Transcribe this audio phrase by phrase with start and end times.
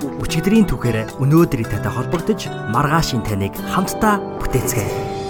[0.00, 5.20] Өчигдрийн түүхээр өнөөдрийн татай холбогдож маргаашийн таныг хамтдаа бүтээцгээе.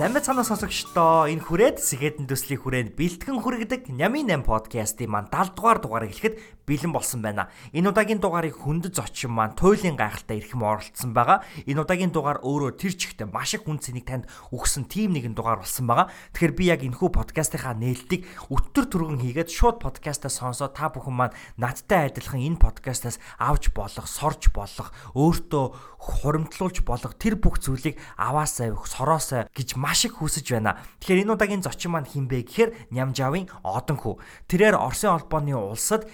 [0.00, 5.60] Сайн байцгаана сонсогчдоо энэ хүрээд Сэгэдэн төслийн хүрээнд бэлтгэн хүргэдэг Нямын 8 подкастын маань 70
[5.60, 7.50] дугаар дугаарыг хэлэхэд бэлэн болсон байна.
[7.74, 11.42] Энэ удаагийн дугаарыг хүндэц очин маань туйлын гайхалтай эрхэм оролцсон байгаа.
[11.66, 15.66] Энэ удаагийн дугаар өөрөө тэр чигтээ маш их хүн цэнийг танд өгсөн тим нэгэн дугаар
[15.66, 16.06] болсон байгаа.
[16.30, 21.36] Тэгэхээр би яг энэхүү подкастынхаа нээлтийг өтөр түргэн хийгээд шууд подкастаа сонсоод та бүхэн маань
[21.58, 25.64] надтай адилхан энэ подкастаас авч болох, сорж болох, өөртөө
[25.98, 30.80] хуримтлуулж болох тэр бүх зүйлийг аваасаа, сороосаа гэж маш их хүсэж байна.
[31.00, 34.16] Тэгэхээр энэ удаагийн зочин маань хинбэ гэхээр Нямжавын Одон хүү.
[34.48, 36.08] Тэрээр Оросын холбооны улсад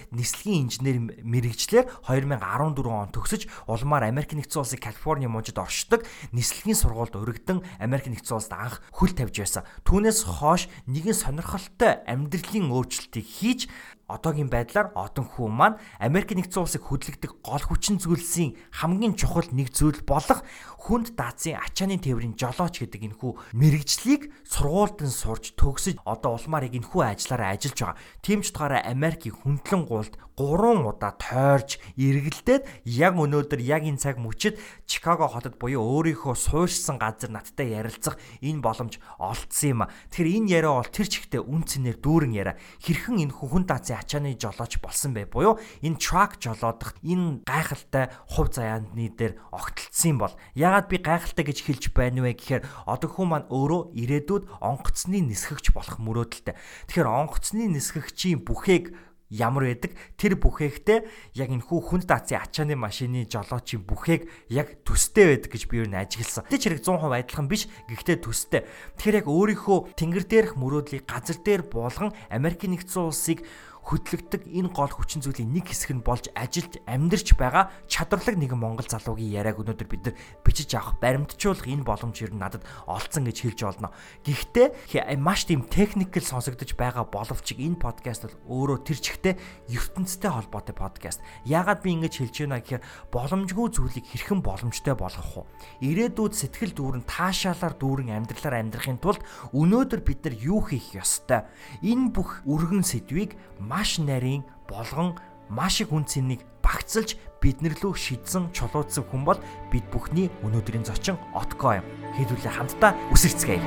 [0.47, 7.19] нислэгийн инженер мэрэгчлэр 2014 он төгсөж улмаар Америк нэгдсэн улсын Калифорни мужид оршдог нислэгийн сургуульд
[7.19, 9.67] өргөдөн Америк нэгдсэн улсад анх хөл тавьж байсан.
[9.83, 13.67] Түүнээс хойш нэгэн сонирхолтой амьдралын өөрчлөлтийг хийж
[14.07, 19.75] одоогийн байдлаар одон хүн маань Америк нэгдсэн улсыг хөдөлгдөг гол хүчин зүйлсийн хамгийн чухал нэг
[19.75, 20.47] зүйл болох
[20.87, 27.01] хүнд даацын ачааны тээврийн жолооч гэдэг энэхүү мэрэгжлийг сургуульд нь сурч төгсөж одоо улмаар энэхүү
[27.03, 27.99] ажиллаараа ажиллаж байгаа.
[28.23, 34.21] Тийм ч утгаараа Америкийн хүндлэн гуулд 3 удаа тойрч эргэлдээд яг өнөөдөр яг энэ цаг
[34.21, 39.81] мөчид Чикаго хотод буюу өөрийнхөө суурьшсан газар надтай ярилцах энэ боломж олдсон юм.
[40.13, 42.55] Тэгэхээр энэ яриа бол тэр чигтээ үн цэнээр дүүрэн яриа.
[42.85, 45.29] Хэрхэн энэ хүн даацын ачааны жолооч болсон бэ?
[45.29, 51.57] Буюу энэ truck жолоодох энэ гайхалтай хувь заяаны дээр огтлцсон бол ягаад би гайхалтай гэж
[51.65, 56.55] хэлж байна вэ гэхээр одоо хүн маань өөрөө ирээдүйд онгоцны нисгэгч болох мөрөөдөлтэй.
[56.87, 61.03] Тэгэхээр онгоцны нисгэгчийн бүхээг ямар байдаг тэр бүхээгтэй
[61.35, 65.87] яг энэ хүү хүнд даацын ачааны машины жолоочийн бүхээг яг төстэй байдаг гэж би юу
[65.91, 66.47] нэ ажигласан.
[66.47, 68.63] Тэ чирэг 100% адилхан биш гэхдээ төстэй.
[68.95, 73.43] Тэгэхээр яг өөрийнхөө тэнгэр дээрх мөрөөдлийг газар дээр буулган Америк нэгдсэн улсыг
[73.87, 78.83] хөдлөгдөг энэ гол хүчин зүйлийн нэг хэсэг нь болж ажилд амьдарч байгаа чадварлаг нэгэн монгол
[78.83, 83.37] залуугийн яриаг өнөөдөр бид нар бичиж авах баримтжуулах энэ боломж ер нь надад олцсон гэж
[83.47, 83.95] хэлж болно.
[84.27, 89.33] Гэхдээ маш тийм техникэл сонсогдож байгаа боловч энэ подкаст бол өөрөө тэр чигтээ
[89.71, 91.23] ертөнцтэй холбоотой подкаст.
[91.47, 95.87] Яагаад би ингэж хэлж байна гэхээр боломжгүй зүйлийг хэрхэн боломжтой болгох вэ?
[95.87, 99.23] Ирээдүйд сэтгэл дүүрэн таашаалаар дүүрэн амьдралаар амьдрахын тулд
[99.55, 101.47] өнөөдөр бид нар юу хийх ёстой?
[101.85, 103.76] Энэ бүх өргөн сэдвийг маш
[104.09, 105.13] нарийн болгон
[105.53, 109.39] маш их үн цэнийг багцалж биднэр лөө шидсэн чулуудсан хүн бол
[109.69, 111.85] бид бүхний өнөөдрийн зочин Отко юм.
[112.17, 113.61] Хэдүүлээ хамтдаа үсэрцгээе.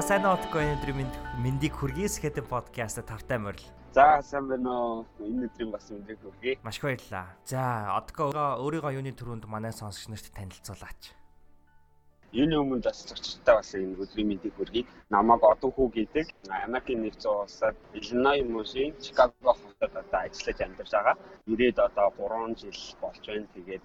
[0.00, 1.06] Сайн Отко өнөөдрийн
[1.38, 3.62] мэндийг хүргээс хэдэн подкаст тавтай морил.
[3.92, 5.06] За сайн байна уу?
[5.18, 6.58] Энэ өдрийн бас мэдээг хүргэе.
[6.62, 7.26] Маш их баярлалаа.
[7.44, 11.10] За Отко өөрийгөө юуны төрөнд манай сонсогч нарт танилцуулаач.
[12.30, 14.86] Юуны өмнө бас зочдтой бас энэ өдрийн мэдээг хүргэе.
[15.10, 16.26] Намайг Одон хүү гэдэг
[16.70, 21.16] Америкийн нэгдсэн улсад Illinois мужийн Chicago хотод одоо ажиллаж амьдарч байгаа.
[21.50, 23.50] Ирээд одоо 3 жил болж байна.
[23.58, 23.82] Тэгээд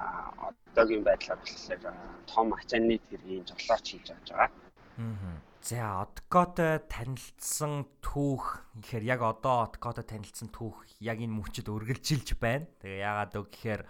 [0.00, 0.32] а
[0.72, 1.92] одоогийн байдлаар болохоор
[2.32, 4.48] том ачааны тэргийн жолооч хийж авч байгаа.
[4.96, 5.53] Аа.
[5.64, 12.68] За Откотой танилцсан түүх гэхээр яг одоо Откотой танилцсан түүх яг энэ мөчөд үргэлжилж байна.
[12.84, 13.82] Тэгээ яагаад вэ гэхээр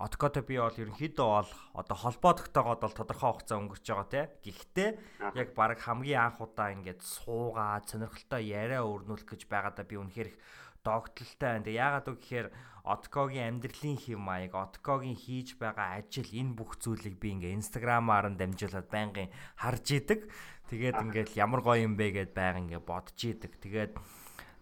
[0.00, 4.22] Откотой би бол ерөнхийдөө бол одоо холбоо тогтоогоод бол тодорхой хугацаа өнгөрч байгаа те.
[4.48, 4.90] Гэхдээ
[5.36, 10.40] яг баг хамгийн анх удаа ингээд суугаад сонирхолтой яриа өрнүүлэх гэж байгаадаа би үнэхээр их
[10.80, 11.68] догтлолтой байна.
[11.68, 12.48] Тэгээ яагаад вэ гэхээр
[12.86, 18.38] Откогийн амьдралын хэм маяг, Откогийн хийж байгаа ажил энэ бүх зүйлийг би ингээ инстаграмаар нь
[18.38, 20.30] дамжуулаад байнгын харж идэг.
[20.70, 23.58] Тэгээд ингээл ямар гоё юм бэ гэд байнга ингээ бодож идэг.
[23.58, 23.98] Тэгээд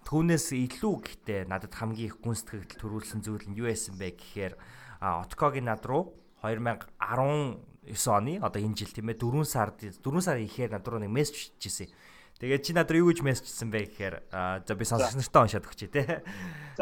[0.09, 4.57] түүнээс илүү гэхдээ надад хамгийн их гүн сэтгэл төрүүлсэн зүйл нь юу байсан бэ гэхээр
[5.05, 7.61] Откогийн над руу 2019
[8.09, 11.53] оны одоо энэ жил тийм ээ 4 сард 4 сарын ихээр над руу нэг мессеж
[11.61, 11.93] хийжсэн.
[12.43, 14.17] Тэгээд чи надад юу гэж мессежсэн бэ гэхээр
[14.67, 16.27] за би сонсогч нартай уншаад өгчээ те.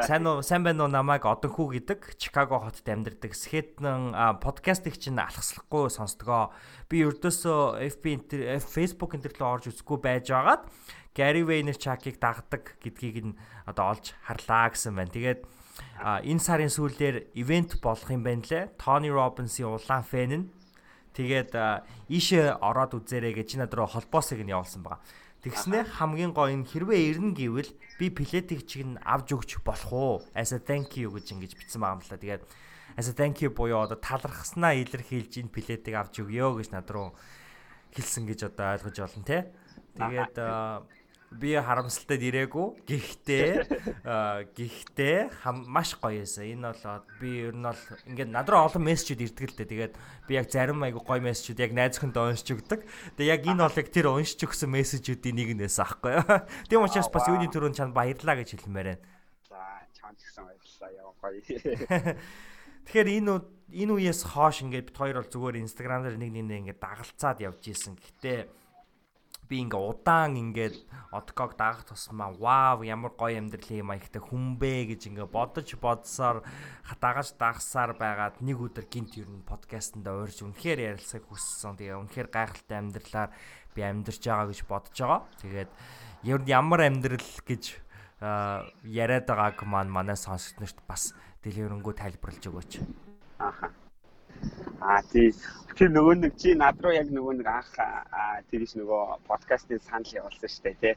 [0.01, 5.93] Сайн уу сайн байна уу намайг Одонхүү гэдэг Чикаго хотод амьдардаг Скетэн подкастыг чинь алхаслахгүй
[5.93, 6.57] сонсдгоо.
[6.89, 8.05] Би ердөөсөө FB
[8.65, 10.65] Facebook энэ төрлөө орж үзэхгүй байж байгаад
[11.13, 13.37] Gary Vaynerchuk-ыг дагдаг гэдгийг нь
[13.69, 15.13] одоо олж харлаа гэсэн байна.
[15.13, 15.45] Тэгээд
[16.01, 18.73] энэ сарын сүүлээр ивент болох юм байна лээ.
[18.81, 20.49] Tony Robbins-ийн улаан фэн нь
[21.13, 21.53] тэгээд
[22.09, 25.05] ийшээ ороод үзээрэй гэж над руу холбоосыг нь явуулсан байгаа.
[25.43, 30.17] Тэгснэ хамгийн гоё нь хэрвээ ирнэ гэвэл би плетик чиг нь авч өгч болох уу?
[30.39, 32.23] As a thank you гэж ингэж бичсэн байгаа юм л да.
[32.23, 32.43] Тэгээд
[32.95, 37.11] as a thank you буюу одоо талархснаа илэрхийлж энэ плетик авч өгөө гэж над руу
[37.91, 39.39] хэлсэн гэж одоо ойлгож байна те.
[39.99, 40.35] Тэгээд
[41.41, 42.67] би харамсалтай ирээгүй.
[42.85, 43.51] Гэхдээ
[44.53, 45.17] гэхдээ
[45.67, 46.53] маш гоё эсэ.
[46.53, 49.73] Энэ бол би ер нь бол ингээд над руу олон мессежүүд ирдэг л дээ.
[49.73, 49.95] Тэгээд
[50.29, 52.81] би яг зарим айгу гоё мессежүүд яг найз хүнд уншиж өгдөг.
[53.17, 56.21] Тэгээд яг энэ бол яг тэр уншиж өгсөн мессежүүдийн нэг нээс аахгүй.
[56.69, 59.03] Тийм учраас бас юуны төрөнд чанд баярлаа гэж хэлмээр байна.
[59.49, 59.61] За
[59.97, 61.41] чанд гэсэн баярлалаа яа гоё.
[62.87, 63.35] Тэгэхээр энэ
[63.73, 67.63] энэ үеэс хойш ингээд бид хоёр бол зүгээр инстаграм дээр нэг нэг ингээд дагалцаад явж
[67.73, 67.97] исэн.
[67.97, 68.62] Гэхдээ
[69.53, 70.81] би ингээ удаан ингээд
[71.13, 76.41] одког дагах тусмаа вау ямар гоё амьдралын маягтай хүн бэ гэж ингээ бодож бодсоор
[76.97, 81.77] дагаж дагсаар байгаад нэг өдөр гинт ер нь подкастэнд уурж үнэхээр ярилцахыг хүссэн.
[81.77, 83.31] Тэгээ үнэхээр гайхалтай амьдралаар
[83.77, 85.21] би амьдарч байгаа гэж бодож байгаа.
[85.45, 85.71] Тэгээд
[86.33, 87.65] ер нь ямар амьдрал гэж
[88.89, 91.13] яриад байгааг маань манай сонсогч нарт бас
[91.45, 92.73] дэлгэрэнгүй тайлбарлаж өгөөч.
[93.37, 93.82] Ааха.
[94.81, 95.35] Аа тий.
[95.77, 97.73] Тэр нөгөө нэг чи над руу яг нөгөө нэг анх
[98.51, 100.95] тэриш нөгөө подкастын санал явуулсан шүү дээ тий.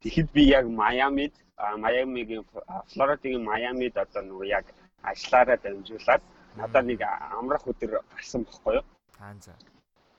[0.00, 1.34] Тэгэхэд би яг Майамид
[1.76, 2.44] Майамигийн
[2.92, 4.66] Флоридын Майамид одоо нөгөө яг
[5.02, 6.22] ажиллаараа дамжуулаад
[6.56, 7.00] надад нэг
[7.36, 8.84] амрах өдөр гарсан бохгүй юу?
[9.20, 9.52] Аа за.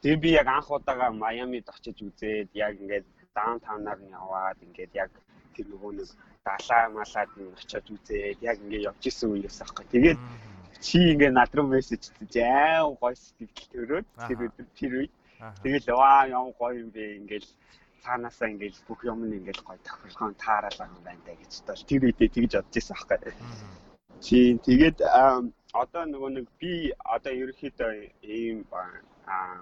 [0.02, 5.12] Тэгээ би яг анх удаага Майамид очиж үзээд яг ингээд даунтаунаар нь яваад ингээд яг
[5.54, 6.10] тэр нөгөө нэг
[6.46, 9.86] далаа малаад нь очиж үзээд яг ингээд явж исэн үеэс аахгүй.
[9.94, 10.20] Тэгээд
[10.86, 14.08] чи ингээ над руу мессеж хийж аав гоё сэтгэл төрөөд.
[14.28, 15.14] Тэр өдөр тэр үед.
[15.64, 17.04] Тэгэл ваа юм гоё юм бэ?
[17.22, 17.50] Ингээл
[18.04, 22.02] цаанаасаа ингээл бүх юм нь ингээл гоё тохиолгоон таарал байгаа юм байна гэж тоо тэр
[22.06, 23.34] үедээ тэгж бодож ирсэн аахгүй.
[24.26, 24.38] Чи
[24.68, 24.98] тэгээд
[25.82, 27.92] одоо нөгөө нэг би одоо ерөөхдөө
[28.26, 29.62] ийм аа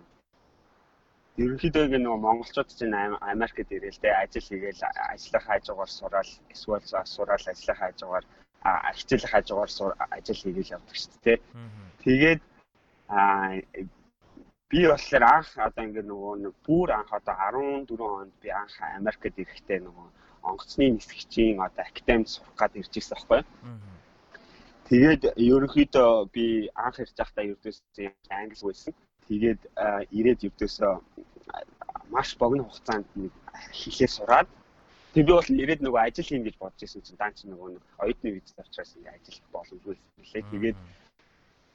[1.43, 2.95] ерөнхийдөө нөгөө монголчууд чинь
[3.31, 4.83] Америкт ирээл тэ ажил хийгээл
[5.13, 6.83] ажлын хажуугаар сураал эсвэл
[7.15, 8.25] сураал ажлын хажуугаар
[8.63, 11.39] хичээлэх хажуугаар ажил хийгээл явдаг шүү дээ.
[12.03, 12.41] Тэгээд
[14.69, 17.35] би болохоор анх одоо ингээд нөгөө нэг бүр анх одоо
[17.87, 20.07] 14 онд би анх Америкт ирэхдээ нөгөө
[20.49, 23.41] онгоцны нисгчийн одоо академид сурах гад ирж ирсэн байхгүй.
[24.89, 26.45] Тэгээд ерөнхийдөө би
[26.75, 28.93] анх ирж байхдаа ердөөсөө англи байсан.
[29.27, 29.61] Тэгээд
[30.17, 30.93] ирээд ердөөсөө
[32.13, 33.33] маш богино хугацаанд нэг
[33.79, 34.49] хэлээ сураад
[35.19, 37.83] Тэг би бол ирээд нөгөө ажил хийн гэж бодож ирсэн чинь дан чи нөгөө нэг
[37.99, 40.43] оюутны виз авчраас ингээ ажил боломжгүй лээ.
[40.47, 40.77] Тэгээд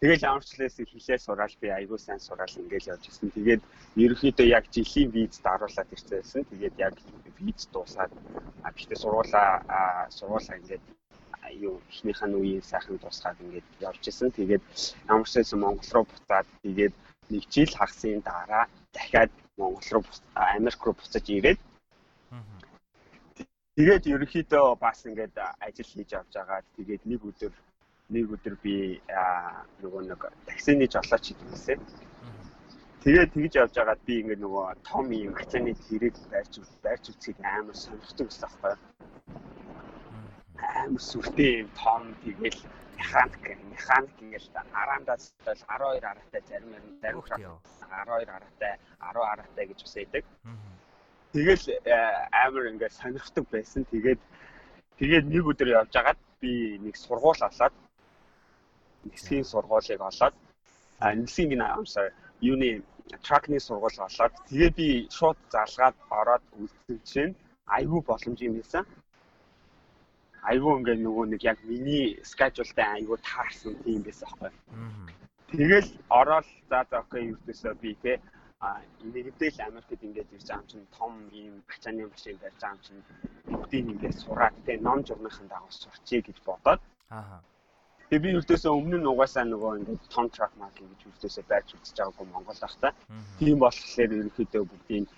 [0.01, 3.37] тэгэл амарчлаас хэлээ сураал би айгүй сайн сураал ингээл явж ирсэн.
[3.37, 3.63] Тэгээд
[4.01, 6.49] ерөнхийдөө яг жилийн виз даруулаад ирсэн.
[6.49, 6.97] Тэгээд яг
[7.37, 8.13] виз дуусаад
[8.65, 10.85] биштэй сургуулаа сургуулаа ингээд
[11.61, 14.33] юу ихнийхэн үеийн сайхан тусгаад ингээд явж ирсэн.
[14.33, 14.65] Тэгээд
[15.05, 16.97] байсан Монгол руу буцаад тэгээд
[17.29, 18.65] нэг жил хагасны дараа
[18.97, 19.29] дахиад
[19.61, 21.61] Монгол руу Америк руу буцаж ирээд
[23.75, 25.35] Тэгээд ерөнхийдөө бас ингээд
[25.67, 26.63] ажил хийж авч байгаа.
[26.79, 27.53] Тэгээд нэг өдөр
[28.15, 29.03] нэг өдөр би
[29.83, 31.81] нөгөө нэг таксины жолооч хийдгсэн.
[33.03, 36.55] Тэгээд тэгж явж байгаад би ингээд нөгөө том юм хацааны тэрэг байрч
[36.87, 38.75] байрч үцгийг амар сонирхдаг байсан байхгүй.
[40.79, 42.61] Амар сүртэй юм том тэгэл
[42.95, 43.43] механик
[43.75, 46.71] механик ингээл араандаас 12 аргатай зарим
[47.03, 47.43] зарим 12
[48.39, 50.25] аргатай 10 аргатай гэж бас байдаг.
[51.35, 51.99] Тэгэл э,
[52.31, 53.83] амар ингээд сонирхдаг байсан.
[53.91, 54.21] Тэгээд
[55.03, 57.75] тэгээд нэг өдөр явж агаад би нэг сургууль олоод
[59.11, 60.35] нисхийн сургуулийг олоод
[61.03, 62.87] а нисхийн I'm sorry юуны
[63.27, 67.35] тракны сургууль олоод тэгээд би шууд залгаад ороод үлдсэн чинь
[67.67, 68.87] айгүй боломж юм байсан.
[70.47, 74.53] Айгүй ингээд нөгөө нэг яг миний скежултай айгүй таарсан тийм байсан аахгүй.
[75.51, 78.21] Тэгэл ороод за за окей юутэсээ би те
[79.15, 83.03] нэгдэл Америкт ингээд ирж байгаа юм чинь том ийм ачааны машин барьж байгаа юм чинь
[83.51, 86.81] бүгдийг ингээд сураад те ном журмынхан дагуу сурчээ гэж бодоод.
[87.11, 87.41] Аа
[88.05, 91.97] Тэгээ би үрдөөсөө өмнө нь угаасаа нөгөө ингээд том truck market гэж үрдөөсөө байрч үзэж
[91.99, 92.89] байгаагүй Монгол ахта.
[93.41, 95.09] Тийм болохоор ерөнхийдөө бүгдийг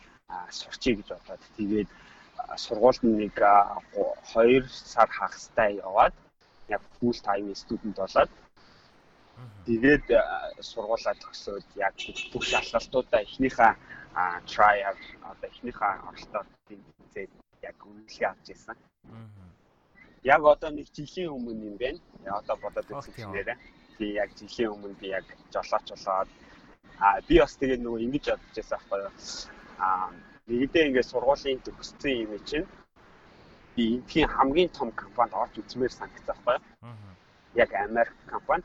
[0.59, 1.89] сурчий гэж бодоод тэгээд
[2.65, 6.15] сургуульд нэг 2 сар хагастай яваад
[6.71, 8.31] яг full time student болоод
[9.67, 10.07] Тэгээд
[10.61, 11.95] сургуулаа төгсөөд яг
[12.33, 13.73] бүх шалгалтуудаа эхнийхээ
[14.17, 14.97] а trial
[15.31, 17.31] одоо эхнийхээ оролтоор тэмцээд
[17.69, 18.77] яг үнэлгээ авч ирсэн.
[20.23, 22.01] Яг одоо нэг жилийн өмнө юм байна.
[22.39, 23.59] Одоо бодоод үзчихлээрээ.
[23.99, 26.29] Тий яг жилийн өмнө би яг жолооч болоод
[26.99, 29.13] а би бас тэгээ нөгөө ингэж бодож байсан байхгүй юу.
[29.85, 30.09] А
[30.49, 32.67] нэгдээ ингээд сургуулийн төгссөн юм чинь
[33.77, 36.95] би энэхийн хамгийн том компанид орж үзмээр санагцсан байхгүй юу.
[37.55, 38.65] Яг Америк компани.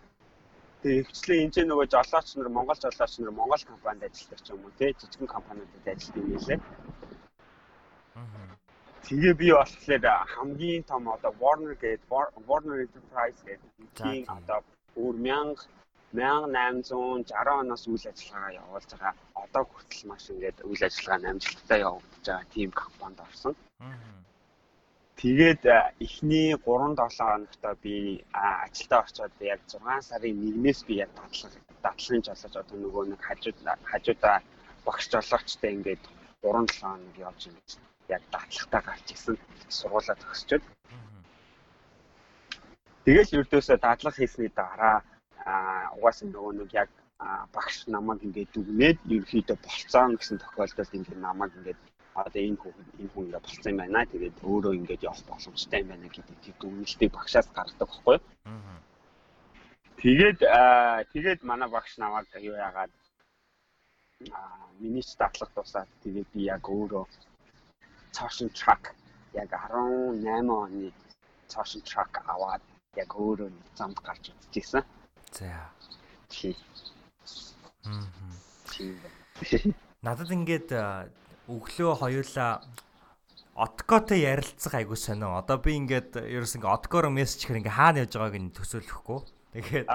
[0.82, 4.66] Тэгээ ихчлээ энэ ч нөгөө жолооч нар Монгол жолооч нар Монгол компанид ажилладаг ч юм
[4.66, 6.60] уу те жижигэн компаниудад ажилладаг юм лээ.
[9.06, 12.10] Тэгээ би болохоор хамгийн том одоо Warner гэдэг
[12.50, 14.60] Warner Enterprise гэдэг одоо
[14.98, 15.70] өөр 1000
[16.14, 19.16] 1860 оноос үйл ажиллагаа явуулж байгаа.
[19.44, 23.54] Одоо хүртэл маш ингээд үйл ажиллагаа амжилттай явагдаж байгаа тийм компанид орсон.
[25.22, 25.62] Тэгээд
[26.02, 32.26] эхний 3 7 хоногтоо би ажилдаа орчоод яг 6 сарын 1-ээс би яг дадлага дадлагын
[32.26, 33.58] жолооч одоо нөгөө нэг хажууд
[33.92, 34.38] хажуудаа
[34.86, 36.04] багш жолоочтой ингээд
[36.42, 37.70] 3 7 хоног явж ингэж
[38.16, 39.38] яг датлагтаа гарч ирсэн
[39.70, 40.64] сургуулаа төгсчөөд.
[43.06, 44.98] Тэгэл ердөөсөө дадлага хийсний дараа
[46.02, 46.90] угаасаа нөгөө нэг яг
[47.54, 51.80] багш намайг ингээд дүгнээд ерөөхдөө болцоон гэсэн тохиолдолд ингээд намайг ингээд
[52.14, 54.06] одоо энэ хүн энэ хүн ингээд болцсон юм байна.
[54.12, 58.24] Тэгээд өөрөө ингээд явах боломжтой юм байна гэдэг тийм дүгнэлтийг багшаас гаргадаг байхгүй юу?
[60.02, 60.40] Тэгээд
[61.14, 62.92] тэгээд манай багш намайг юу яагаад
[64.34, 64.42] а
[64.80, 67.06] миний ч дадлах тусаад тэгээд би яг өөрөө
[68.12, 68.94] цаашин трак
[69.34, 70.92] яг 18 оны
[71.48, 72.62] цаашин трак аваад
[72.96, 74.84] яг өөрөө замд гарч үзчихсэн.
[75.32, 75.70] За.
[76.30, 76.56] Тий.
[77.86, 79.74] Мм.
[80.02, 80.70] Надад ингээд
[81.50, 82.62] өглөө хоёулаа
[83.52, 85.36] Откотой ярилцах айгуу сонио.
[85.36, 89.20] Одоо би ингээд ерөөс ингээ Откоор мессеж хэр ингээ хаана явж байгааг нь төсөөлөхгүй.
[89.52, 89.88] Тэгээд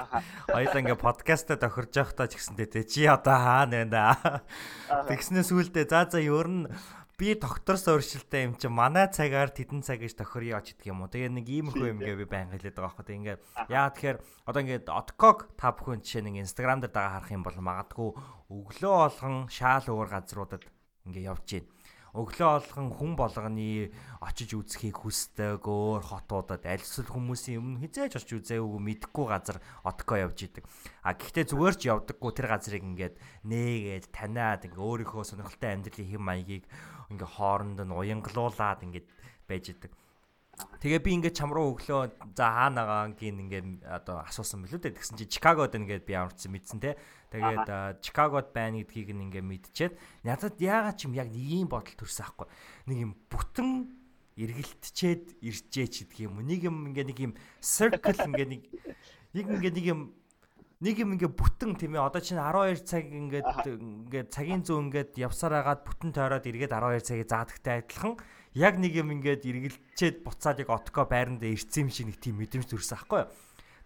[0.53, 4.45] хоёулаа ингээ подкастаа тохирж явахдаа ч гэсэнтэй тэ чи одоо хаана байна.
[5.09, 6.69] Тэгснээс үүлдээ за за ер нь
[7.17, 11.09] би докторс өөрчлөлттэй юм чи манай цагаар тэдэн цаг гэж тохирё ч гэдэг юм уу.
[11.09, 13.01] Тэгээ нэг иймэрхүү юм гээ би баян хэлээд байгаа.
[13.01, 13.37] Тэгээ ингээ
[13.73, 17.57] яа тэгэхээр одоо ингээ отког та бүхэн жишээ нэг инстаграм дээр дагаа харах юм бол
[17.57, 18.09] магадгүй
[18.53, 20.61] өглөө болгон шаал өөр газруудад
[21.07, 21.65] ингээ явж гин
[22.17, 23.93] өглөө олгон хүн болгоны
[24.25, 30.17] очиж үзхийг хүсдэг өөр хотуудад аль эсвэл хүмүүсийн өмнө хизээж очиж үзээгүй мэдхгүй газар отко
[30.17, 30.65] явж идэг.
[31.05, 36.23] А гэхдээ зүгээр ч явдаггүй тэр газрыг ингээд нээгээд таниад ингээ өөрийнхөө сонирхолтой амьдралын хэм
[36.25, 36.65] маягийг
[37.13, 39.07] ингээ хооронд нь уянгалуулад ингээд
[39.45, 39.91] байж идэг.
[40.57, 44.97] Тэгээ би ингээд чам руу өглөө за хаанагаа гин ингээд одоо асуусан билүү дээ.
[44.97, 46.97] Тэгсэн чи Чикагод ингээд би амарчсан мэдсэн те.
[47.29, 49.93] Тэгээд Чикагод байна гэдгийг нь ингээд мэдчихэд
[50.25, 52.47] надад яагаад ч юм яг нэг юм бодол төрсөн аахгүй.
[52.89, 53.69] Нэг юм бүтэн
[54.37, 56.41] эргэлтчээд ирчээч гэдэг юм.
[56.41, 58.63] Нэг юм ингээд нэг юм circle ингээд нэг
[59.33, 60.01] нэг ингээд нэг юм
[60.77, 65.11] нэг юм ингээ бүтэн тийм ээ одоо чинь 12 цаг ингээд ингээд цагийн зүү ингээд
[65.17, 68.13] явсаар агаад бүтэн тойроод эргээд 12 цагийг заадагтай адилхан
[68.57, 72.65] яг нэг юм ингээд эргэлчээд буцаад яг отко байранд ирсэн юм шиг нэг тийм мэдрэмж
[72.65, 73.29] төрсөн аахгүй юу.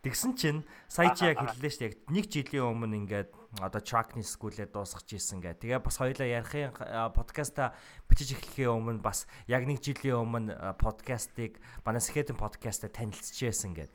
[0.01, 2.09] Тэгсэн чинь сая чи яг хэллээ шүү дээ.
[2.09, 3.29] Нэг жилийн өмнө ингээд
[3.61, 5.61] одоо Truckney School-ээ дуусгаж ийсэн гэ.
[5.61, 6.73] Тэгээ бас хоёлаа ярихын
[7.13, 7.77] подкаста
[8.09, 13.93] бичиж эхлэхийн өмнө бас яг нэг жилийн өмнө подкастыг манай Skeleton podcast-а танилцчихсан гэдэг.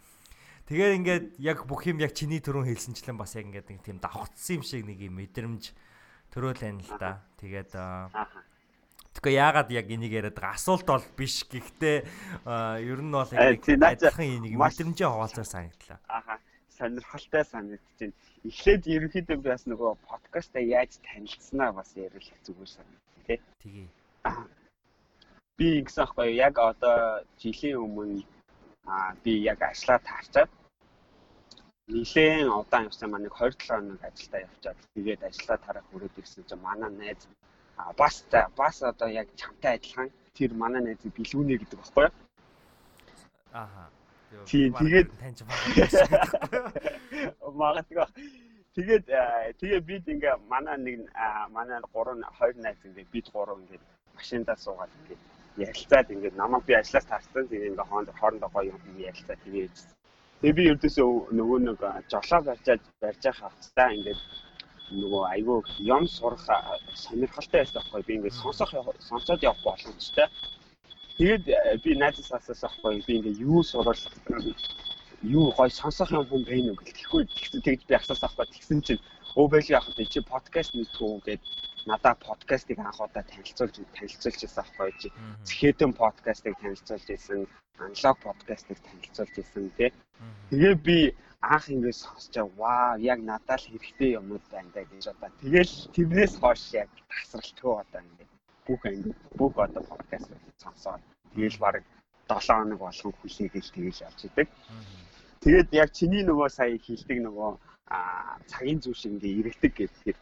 [0.70, 4.60] Тэгээд ингээд яг бүх юм яг чиний төрөн хэлсэнчлэн бас яг ингээд нэг тийм давхцсан
[4.60, 5.74] юм шиг нэг юм мэдрэмж
[6.30, 7.22] төрөөлэн л да.
[7.42, 7.74] Тэгээд
[9.16, 11.48] Тэгэхгүй яагаад яг энийг яриад байгаа асуулт бол биш.
[11.48, 11.96] Гэхдээ
[12.84, 15.98] ер нь бол яг адилхан энийг мэдрэмжээ хуваалцаар санагдлаа.
[16.04, 16.36] Аха
[16.76, 18.12] сонирхолтой санагдчихэв.
[18.44, 23.40] Эхлээд ерөнхийдөө бас нөгөө подкастаа яаж танилцсанаа бас ярил зүгээр санагдав тий.
[23.64, 23.88] Тэгээ.
[25.56, 28.20] Би ингэсэн аахгүй яг одоо жилийн өмнө
[28.84, 30.50] аа би яг ажлаа таарчаад
[31.88, 36.60] нилээн удаан явсан маань нэг 27 хоног ажилдаа явчаад тэгээд ажлаа тарах хүрээд ирсэн чинь
[36.60, 37.24] манай найз
[37.76, 38.24] А бас
[38.56, 42.14] бас одоо яг чамтай адилхан тэр манай найзыг бэлгүүнэ гэдэг баггүй юу?
[43.52, 43.84] Ааха.
[44.48, 45.88] Тийм тэгээд таньж магадгүй.
[47.62, 48.06] Магадгүй.
[48.76, 49.04] Тэгээд
[49.60, 51.00] тэгээ бид ингээ манай нэг
[51.56, 53.80] манай 3 2 найз ингээ бид 3 ингээ
[54.16, 55.18] машиндаа суугаад ингээ
[55.64, 59.68] ярилцаад ингээ намайг би ажиллаас тарсан тэгээ ингээ хооронд хоорондоо гоё юм ярилцаад тэгээ
[60.40, 61.80] Тэгээ би ердөөсөө нөгөө нэг
[62.12, 64.20] жолоо барьжаад барьж байгаа хавцтай ингээд
[64.90, 66.46] нөгөө айгүй юм сурах
[66.94, 68.70] сонирхолтой байсан байхгүй би ингээд сонсох
[69.08, 70.28] сонсоод явах боломжтой.
[71.18, 73.98] Тэгээд э, би найзаас асуусан байхгүй би ингээд юу сурал
[75.22, 79.02] юу гой сонсох юм хүн бэ нүг гэхгүй тэгсэн тэгж би асуусан байхгүй тэгсэн чинь
[79.36, 81.42] өө байл яах вэ чи подкаст мэдгүй гэд
[81.86, 85.08] надаа подкастыг анх удаа танилцуулж танилцуулж байсан байхгүй чи.
[85.48, 87.46] Зэхэтэн подкастыг танилцуулж байсан,
[87.78, 89.90] аналог подкастыг танилцуулж байсан тий.
[90.50, 90.98] Тэгээ би
[91.54, 96.34] анх ингэ сонсож ваа яг надад л хэрэгтэй юмнууд байна да гэж одоо тэгэл тэрнээс
[96.42, 98.24] хойш яг тасралтгүй одоо ингэ
[98.66, 100.30] бүх ингэ бүх одоо подкаст
[100.62, 101.02] сонсоод
[101.34, 101.74] тэгэл баг
[102.28, 104.48] 7 хоног болгон хүлээгээл тэгэл явж идэг.
[105.42, 107.50] Тэгээд яг чиний нөгөө сая хилдэг нөгөө
[108.50, 110.16] цагийн зүй шиг ингээ иргэдэг гэдэг.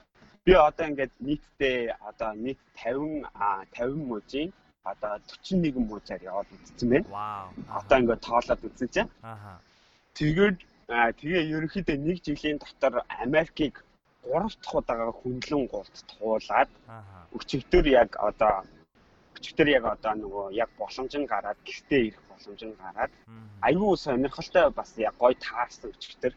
[0.45, 3.25] Би одоо ингээд нийтдээ одоо нийт 50
[3.73, 4.53] 50 мужийн
[4.85, 7.09] одоо 41 мужаар яваад үзсэн байна.
[7.81, 9.11] Одоо ингээд тоолоод үзсэн чинь.
[9.23, 9.61] Ааха.
[10.13, 13.85] Тэгээд тэгээ ерөнхийдөө нэг жилийн дотор Америкийг
[14.25, 16.71] 3 дахь удаага хөндлөн гурт туулаад
[17.37, 18.65] өчигдөр яг одоо
[19.37, 23.13] өчигдөр яг одоо нөгөө яг боломж нь гараад гэртээ ирэх боломж нь гараад
[23.69, 26.35] аюу сонирхолтой бас яг гоё таарсан өчигдөр.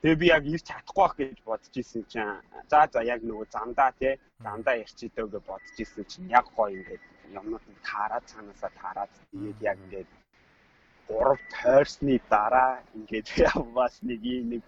[0.00, 3.90] Тэгээ би яг ирч чадахгүй байх гэж бодож исэн чинь за за яг нөгөө замдаа
[4.00, 7.02] тий замдаа ярьчихдээ гэж бодож исэн чинь яг гоё ингээд
[7.38, 10.08] юмнууд таараад цаанаасаа таараад тэгээд яг ингээд
[11.08, 13.28] гурав тойрсны дараа ингээд
[13.76, 14.62] бас нэг юм нэг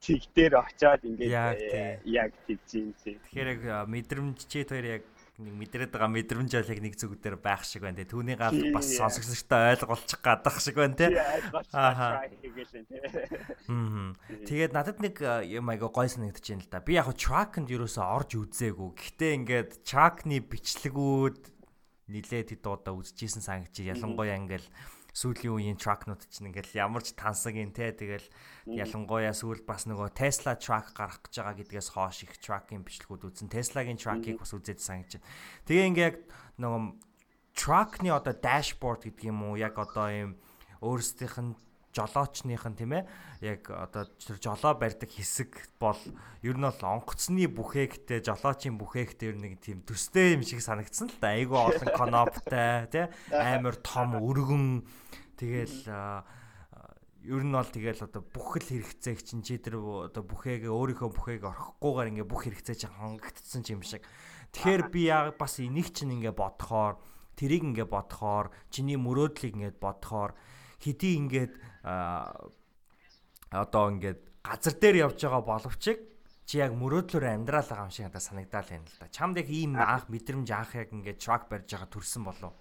[0.00, 3.20] цэг дээр очиод ингээд Яг э, яг тэгж юм тий.
[3.28, 5.04] Тэгэхээр яг а, мэдрэмж чи хоёр яг
[5.40, 8.08] нэг мэдрээд байгаа мэдрэмж бол яг нэг зүг дээр байх шиг байна те.
[8.08, 11.08] Түүний гал бас сонсогчтой ойлгуулчих гадах шиг байна те.
[13.68, 14.16] Мм.
[14.48, 16.84] Тэгээд надад нэг юм айгаа гой санагдаж байна л да.
[16.84, 18.90] Би яг track-нд ерөөсөө орж үзээгүй.
[18.96, 21.40] Гэхдээ ингээд track-ны бичлэгүүд
[22.10, 24.66] нилээд хэд удаа үзчихсэн санагч ялангуяа ингээл
[25.20, 27.92] сүүлийн үеийн track-нууд чинь ингээл ямар ч тансаг юм те.
[27.92, 28.24] Тэгэл
[28.64, 33.52] ялангуяа сүүл бас нөгөө Tesla track гарах гэж байгаа гэдгээс хойш их track-ийн бичлэгүүд үзсэн.
[33.52, 35.20] Tesla-гийн track-ийг бас үзээд санагч.
[35.68, 36.16] Тэгээ ингээ яг
[36.56, 36.82] нөгөө
[37.52, 39.60] track-ны одоо dashboard гэдэг юм уу?
[39.60, 40.30] Яг одоо ийм
[40.80, 41.52] өөрсдийнх нь
[41.90, 43.04] жолоочных нь тийм ээ
[43.42, 45.98] яг одоо тэр жолоо барьдаг хэсэг бол
[46.42, 51.18] ер нь бол онгоцны бүхээгтэй жолоочийн бүхээгтэй ер нэг тийм төстэй юм шиг санагдсан л
[51.18, 51.34] да.
[51.34, 54.86] Айгүй олон коноптай тий амар том өргөн.
[55.34, 55.90] Тэгэл
[57.26, 61.42] ер нь бол тэгэл одоо бүх л хэрэгцээг чинь чи тэр одоо бүхээгээ өөрийнхөө бүхээг
[61.44, 64.06] орохгүйгээр ингээ бүх хэрэгцээ чинь хангагдсан юм шиг.
[64.56, 66.96] Тэгэхээр би яг бас энийг чинь ингээ бодохоор
[67.36, 70.32] тэрийг ингээ бодохоор чиний мөрөөдлийг ингээ бодохоор
[70.80, 71.52] хэдий ингээд
[73.52, 75.84] одоо ингээд газар дээр явж байгаа боловч
[76.50, 79.06] чи яг мөрөөдлөөр амьдрал байгаа юм шиг надад санагдал байна л да.
[79.14, 82.52] Чамд яг ийм анх мэдрэмж анх яг ингээд трак барьж байгаа төрсэн болов.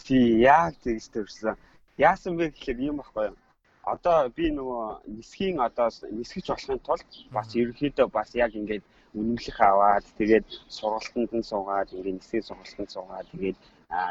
[0.00, 1.56] Тий, яг тэгж төрсөн.
[2.00, 3.36] Яасан бэ гэхээр юм баггүй юу?
[3.84, 10.04] Одоо би нөгөө нисхийн одоо нисгэж болохын тулд бас ерөнхийдөө бас яг ингээд үнэмлэх аваад
[10.18, 13.58] тэгээд сургалтанд нь суугаад ингээд нисгийн сургалтанд суугаад тэгээд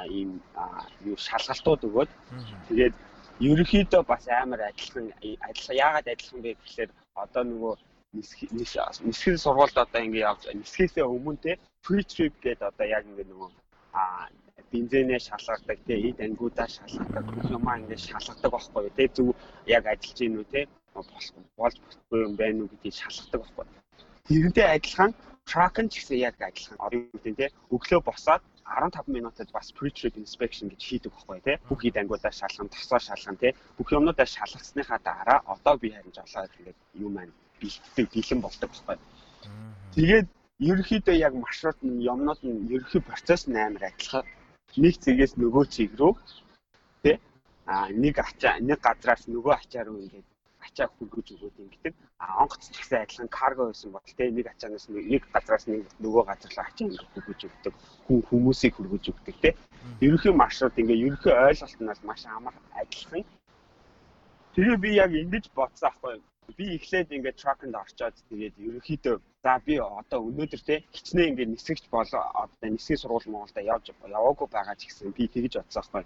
[0.10, 0.42] ийм
[1.10, 2.12] юу шалгалтууд өгөөд
[2.70, 2.96] тэгээд
[3.40, 5.12] ерөнхийдөө бас амар адилхан
[5.48, 6.90] адилхан яагаад адилхан бэ гэхээр
[7.24, 7.74] одоо нөгөө
[8.16, 11.52] нисх- нис- нисхийн сургуульд одоо ингээд явж нисхээсээ өмнө те
[11.84, 13.50] pre trip гэдэг одоо яг ингээд нөгөө
[14.00, 14.04] а
[14.72, 19.28] бензинээ шалгадаг те эд ангиудаа шалгадаг юмаа ингээд шалгадаг байхгүй юу те зөв
[19.68, 20.62] яг ажиллаж гин үү те
[20.96, 23.66] болж болохгүй юм байна уу гэдгийг шалгадаг байхгүй
[24.28, 25.12] тэрнтэй адилхан
[25.46, 26.78] track нь ч гэсэн яг адилхан.
[26.82, 31.58] Одоо юу гэдэг те өглөө босоод 15 минутад бас pre-trip inspection гэж хийдэг байхгүй тий.
[31.70, 33.54] Бүх ид ангиудаа шалган, тосоо шалган тий.
[33.78, 38.98] Бүх юмнуудаа шалгасныхаа дараа одоо би харин жолоод ингээд юм маань бэлтдэг, бэлэн болдог байхгүй.
[39.96, 40.28] Тэгээд
[40.70, 44.26] ерөнхийдөө яг маршрут нь юмнууд нь ерөнхий процесс нь амар адилхан.
[44.82, 46.14] Нэг цэгээс нөгөө цэг рүү
[47.04, 47.18] тий.
[47.66, 50.28] А нэг ачаа нэг газраас нөгөө ачаа руу ингээд
[50.66, 51.94] ачаа хүргэж өгөөд ингэдэг.
[52.20, 56.24] А онгоц ч гэсэн адилхан карго байсан бол тий нэг ачаанаас нэг газраас нэг нөгөө
[56.30, 57.74] газар руу ачаа ингээд хүргэж өгдөг.
[58.06, 59.54] Хүн хүмүүсийг хүргэж өгдөг тий.
[60.06, 63.24] Ерөнхий маршрут ингээд ерөнхий ойлголтноос маш амар адилхан.
[64.56, 66.24] Тэгээ би яг ингэж бодсон аахгүй юу?
[66.58, 71.84] би эхлээд ингээд тракнд орчоод тэгээд ерөнхийдөө за би одоо өнөөдөр те хичнээн ингээд нисгэж
[71.96, 76.04] болоо одоо нисгийн сургууль Монголда явж яваагүй байгаа ч гэсэн би тэгж бодсон аахгүй.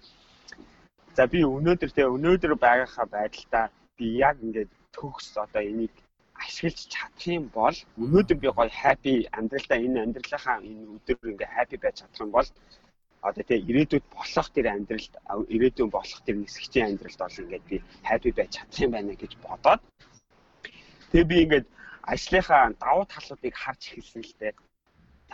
[1.16, 3.66] За би өнөөдөр те өнөөдөр байгааха байдалтай
[4.00, 5.94] би яг ингээд төгс одоо энийг
[6.42, 11.76] ашиглаж чадах юм бол өнөөдөр би гоё happy амьдралдаа энэ амьдралынхаа энэ өдөр ингээд happy
[11.82, 12.48] байж чадах юм бол
[13.28, 15.14] одоо тэгээ ирээдүйд болох тэр амьдралд
[15.54, 17.76] ирээдүйн болох тэр нисгчийн амьдралд бол ингээд би
[18.08, 19.80] happy байж чадах юм байна гэж бодоод
[21.12, 21.66] тэгээ би ингээд
[22.12, 24.54] ажлынхаа давуу талуудыг харж эхэлсэн л дээ.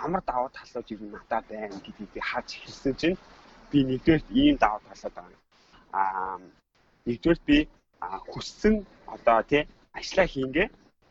[0.05, 3.19] Ямар давуу талууд юм надад байна гэдгийг харж эхэлсэн чинь
[3.71, 5.37] би нэгдүгээр ийм давуу талууд байна.
[5.93, 6.39] Аа
[7.07, 7.59] нэгдүгээр би
[8.33, 8.75] хүссэн
[9.07, 9.63] одоо тий
[9.99, 10.69] ажлаа хийнгээ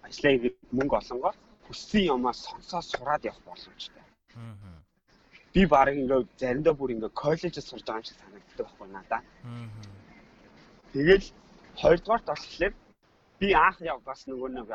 [0.08, 1.34] ажлаа хийгээд мөнгө олонгоо
[1.68, 4.04] хүссэн юмаа сонсоо сураад явах боломжтой.
[5.54, 9.22] Би баг ингээ заримдаа бүр ингээ коллежид сурж байгаа юм шиг санагддаг байхгүй надаа.
[10.94, 11.26] Тэгэл
[11.82, 12.74] хоёрдугаарт болохоор
[13.40, 14.70] би анх яв бас нөгөө нэг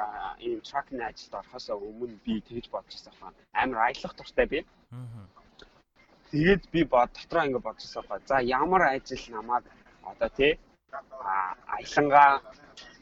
[0.46, 3.38] ийм тракны ажилд орохосоо өмнө би тэгж бодож байсан байна.
[3.52, 4.58] Амар аялах дуртай би.
[4.92, 5.24] Аа.
[6.30, 8.26] Тэгээд би бод дотроо ингэ бодож байсан байна.
[8.26, 9.64] За ямар ажил намайг
[10.02, 10.58] одоо тий
[11.76, 12.42] аялангаа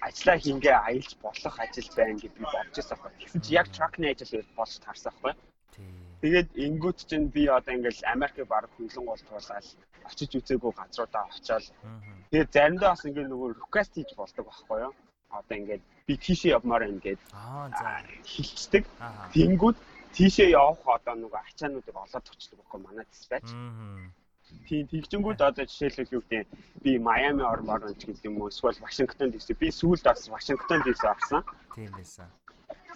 [0.07, 3.19] ажиллаа хингээ аялж болох ажил байна гэж би бодож байсан байна.
[3.21, 5.41] Тэгсэн чи яг тракны ажил болж таарсан байна.
[5.75, 5.87] Тий.
[6.23, 9.67] Тэгээд ингүүт чинь би одоо ингээл Америкийг баг хөнлөн голтуулаад
[10.09, 11.65] очиж үзээгүй газруудаа очиод
[12.31, 14.95] тэгээд заримдаа бас ингээд нөгөө request хийж болдог байхгүй юу?
[15.31, 18.03] Одоо ингээд би тийшээ явмаар гэд Аа за.
[18.25, 18.85] хилчдэг.
[19.01, 19.29] Аа.
[19.35, 19.77] Тэнгүүд
[20.17, 23.49] тийшээ явах одоо нөгөө ачаануудыг олоод очдөг байхгүй манай диспатч.
[24.69, 26.49] Тийм тэгжингүүд одоо жишээлбэл юу гэдэг
[26.85, 31.03] би Майами ормоор ч гэдэг юм уу эсвэл Вашингтон DC би сүүлд бас Вашингтон DC
[31.05, 31.43] орсон.
[31.75, 32.29] Тийм байсан.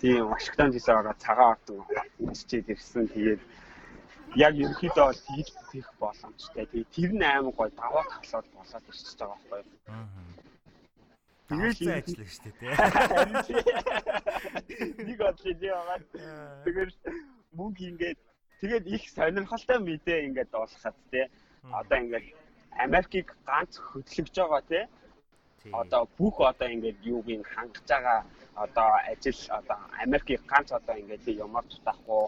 [0.01, 1.81] Тийм Вашингтон DC ороод цагаан ордон
[2.37, 3.09] чичээд ирсэн.
[3.09, 3.43] Тэгээд
[4.37, 6.65] яг ерөнхийдөө бол тэгж бүтээх боломжтой.
[6.67, 9.93] Тэгээд тэр нь аймаг гой даваа таглаад болоод ирчихэж байгаа байхгүй юу?
[9.93, 10.33] Аа.
[11.53, 13.57] Тэгээд Тэгэл ажиллах шүү дээ тий.
[15.05, 15.99] нэг тий байгаа.
[16.65, 16.91] Тэгээд
[17.53, 18.21] мөнгө ингээд
[18.61, 21.29] тэгээд их сонирхолтой мэдээ ингээд дуулахад тий.
[21.71, 22.27] Одоо ингээд
[22.85, 24.85] Америкийг ганц хөдөлгөж байгаа тий.
[25.73, 28.19] Одоо бүх одоо ингээд юуг ин хангаж байгаа
[28.55, 32.25] одоо ажил одоо Америкийг ганц одоо ингээд ямар тутахгүй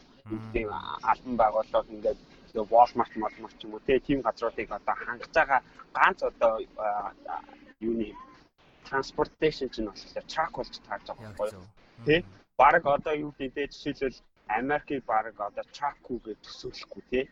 [0.53, 0.69] тийм
[1.11, 2.21] албан байгууллага ингээд
[2.55, 5.61] Walmart Walmart ч юм уу тий тийм газруудыг одоо хангаж байгаа
[5.99, 6.53] ганц одоо
[7.81, 8.15] юуны
[8.89, 11.67] transportation чинь болохоор truck болж таарж байгаа байхгүй юу?
[12.07, 12.21] Тий?
[12.57, 17.25] Бараг одоо юу гэдэг жишээлбэл Америкийг бараг одоо truck-үүгээ төсөөлөхгүй тий.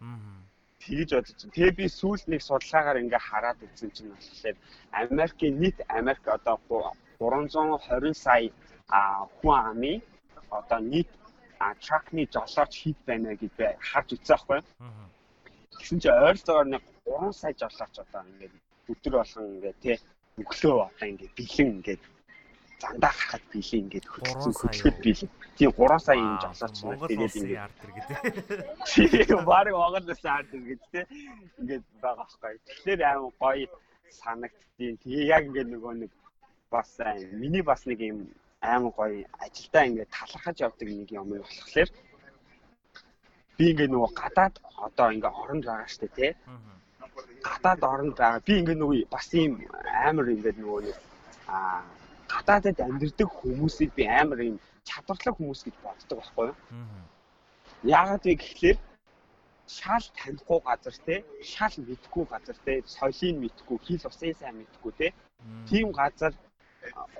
[0.00, 0.39] Аа.
[0.80, 1.52] Тэгж бодож байна.
[1.54, 4.56] Тэгээ би сүүлд нэг судалгаагаар ингээ хараад үзсэн чинь болохоор
[5.02, 8.48] Америкийн нийт Америк одоо ху- 320 сая
[8.88, 10.00] а, хүн амын
[10.50, 11.10] одоо нийт
[11.84, 14.64] truck-ны жолооч хэд байна гэж би харж үзсэн байхгүй юу?
[15.76, 18.54] Тэгсэн чинь ойролцоогоор нэг 3 сая жолооч одоо ингээд
[18.88, 19.96] өдөр болгон ингээд тий
[20.40, 22.02] өглөө одоо ингээд бэлэн ингээд
[22.82, 25.30] зандаа гарахад бэлэн ингээд хөдөлсөн хөдөлгөд бэлэн.
[25.56, 26.76] Тийм 3 сая юм жолооч.
[26.84, 28.18] Монгол Тэгээд ингээд ард гэдэг.
[28.88, 32.54] тийм баг Монгол улсын ард ингээд байгаа байхгүй.
[32.66, 33.66] Тэгэхээр аим гоё
[34.20, 34.96] санагдтiin.
[35.02, 36.12] Тэгээ яг ингээд нөгөө нэг
[36.72, 38.18] бас аа, миний бас нэг юм
[38.62, 41.90] аим гоё ажилдаа ингээд талархаж явдаг нэг юм болохоор
[43.56, 44.54] би ингээд нөгөө гадаад
[44.86, 46.70] одоо ингээд оронд байгаа штэ тий Аа.
[47.44, 48.40] гадаад оронд байгаа.
[48.46, 49.52] Би ингээд нөгөө бас ийм
[50.08, 50.96] амар ингээд нөгөө нэг
[51.48, 51.84] аа
[52.30, 54.56] гадаадд амьдардаг хүмүүсийг би амар ийм
[54.88, 56.56] чадварлаг хүмүүс гэж боддог байхгүй юу?
[56.74, 57.02] Аа.
[57.98, 58.78] Яагаад вэ гэхлээр
[59.78, 61.14] шал танихгүй газар те
[61.52, 65.08] шал мэдхгүй газар те соёлыг мэдхгүй хэл усын сайн мэдхгүй те
[65.70, 66.32] тийм газар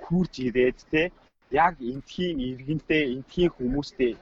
[0.03, 1.03] хурж ирээд те
[1.51, 4.13] яг энтхийн иргэнтэй энтхийн хүмүүстэй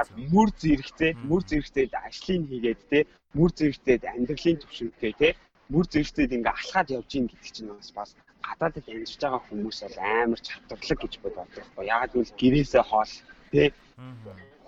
[0.00, 2.98] яг мөр зэрэгцээ мөр зэрэгцээд ажлыг хийгээд те
[3.36, 5.28] мөр зэрэгцээд амьдралын төвшөнтэй те
[5.72, 8.10] мөр зэрэгцээд ингээ алхаад явж гин гэдэг чинь бас бас
[8.46, 13.12] гадаадд амьдарч байгаа хүмүүс бол амар чадварлаг гэж боддог байхгүй ягаад гэвэл гэрээсээ хоол
[13.52, 13.62] те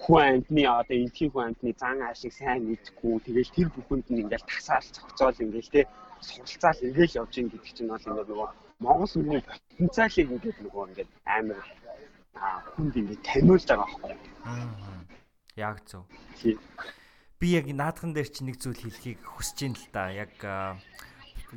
[0.03, 3.23] хүн амьтны одоо энтхийн хүн амьтны зан аашиг сайн мэдхгүй.
[3.23, 5.81] Тэгэл тэр бүхэнд нь ингээл тасаал цогцоол ингээл те
[6.27, 8.51] суралцаал ингээл явж гин гэдэг чинь бол ингээ нөгөө
[8.83, 11.63] Монгол хүний потенциалыг ингээд нөгөө ингээд амар
[12.75, 14.15] хүнд ингээд таниулж байгаа байхгүй
[15.57, 16.03] Яг зөв.
[17.39, 20.11] Би яг наадхан дээр чи нэг зүйл хэлхийг хүсэж ин л да.
[20.11, 20.35] Яг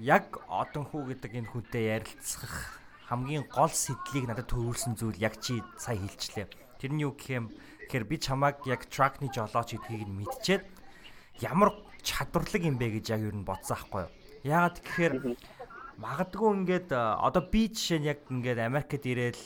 [0.02, 5.64] яг одон хүү гэдэг энэ хүнтэй ярилцах хамгийн гол сэтлийг надад төрүүлсэн зүйл яг чи
[5.80, 6.52] сая хэлчлээ.
[6.82, 7.46] Тэр нь юу гэх юм
[7.88, 10.64] гэхээр би чамайг яг тракны жолооч гэдгийг нь мэдчихэд
[11.40, 11.72] ямар
[12.04, 14.12] чадварлаг юм бэ гэж яг юу н бодсон аахгүй юу.
[14.44, 15.14] Яагаад гэхээр
[15.96, 19.44] магадгүй ингээд а, одоо би жишээ нь яг ингээд Америкт ирээл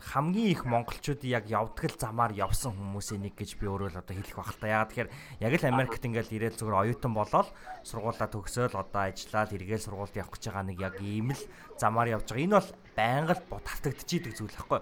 [0.00, 4.32] хамгийн их монголчууд яг явдгал замаар явсан хүмүүсийн нэг гэж би өөрөө л одоо хэлэх
[4.32, 4.72] баг л та.
[4.72, 5.10] Яагаад тэгэхээр
[5.44, 7.48] яг л Америкт ингээд ирээл зүгээр оюутан болоод
[7.84, 11.42] сургуулаа төгсөөл одоо ажиллаад эргээл сургуульд явах гэж байгаа нэг яг ийм л
[11.76, 12.44] замаар явж байгаа.
[12.48, 14.80] Энэ бол байнга л бот автагдчихийдэг зүйл байхгүй.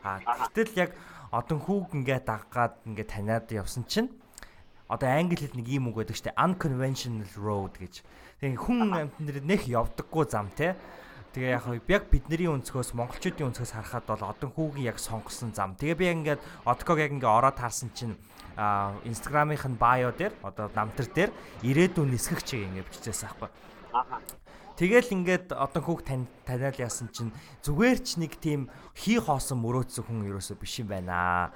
[0.00, 0.90] А гэтэл яг
[1.28, 4.08] одон хүүг ингээд даггаад ингээд таниад явсан чинь
[4.88, 8.04] одоо англи хэлд нэг юм үг байдаг штэ unconventional road гэж.
[8.44, 10.76] Тэгээ хүн амьтнэр нэх явдаггүй зам те.
[11.32, 15.72] Тэгээ яг яг бидний өнцгөөс монголчуудын өнцгөөс харахад бол одон хүүгийн яг сонгосон зам.
[15.80, 18.20] Тэгээ би ингээд одког яг ингээд ороод харсан чинь
[18.60, 21.32] а инстаграмынх нь байо дээр одоо намтар дээр
[21.64, 23.48] ирээдүйн нисгэгч ингээд бичижсэн аахгүй.
[23.96, 24.20] ааха
[24.76, 27.32] Тэгэл ингээд одон хүүг тань таниал яасан чинь
[27.64, 31.48] зүгээр ч нэг тийм хий хоосон мөрөөдсөн хүн ерөөсөө биш юм байна.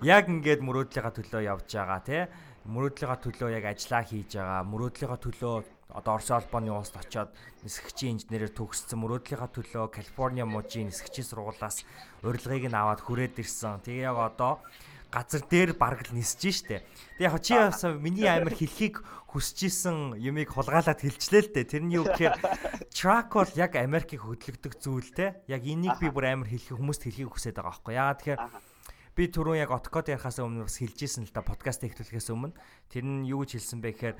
[0.00, 2.22] Яг ингээд мөрөөдлийнхаа төлөө явж байгаа тий.
[2.64, 4.62] Мөрөөдлийнхаа төлөө яг ажиллаа хийж байгаа.
[4.70, 7.30] Мөрөөдлийнхаа төлөө одоо Орос улбаны улсад очиод
[7.66, 8.98] нисгэгчийн инженерээр төгссөн.
[9.00, 11.82] Мөрөөдлийнхаа төлөө Калифорниа мужийн нисгэгчийн сургуулиас
[12.22, 13.82] урилгыг нь аваад хүрээд ирсэн.
[13.82, 14.62] Тэгээ яг одоо
[15.10, 16.86] газар дээр бараг л нисэж штэ.
[17.18, 19.02] Тэг яг чи бас миний амар хэлхийг
[19.34, 21.66] хүсэж исэн юмыг хулгайлаад хэлчлээ л дээ.
[21.66, 22.38] Тэр нь юу гэхээр
[22.94, 25.42] track бол яг Америкийг хөдөлгдөг зүйл те.
[25.50, 27.94] Яг энийг би бүр амар хэлхийг хүмүүст хэлхийг хүсэж байгаа байхгүй.
[27.98, 28.40] Яагаад тэгэхээр
[29.18, 32.54] би түрүүн яг откод ярихаас өмнө бас хэлж исэн л да подкаст эхлүүлэхээс өмнө.
[32.86, 34.16] Тэр нь юу гэж хэлсэн бэ гэхээр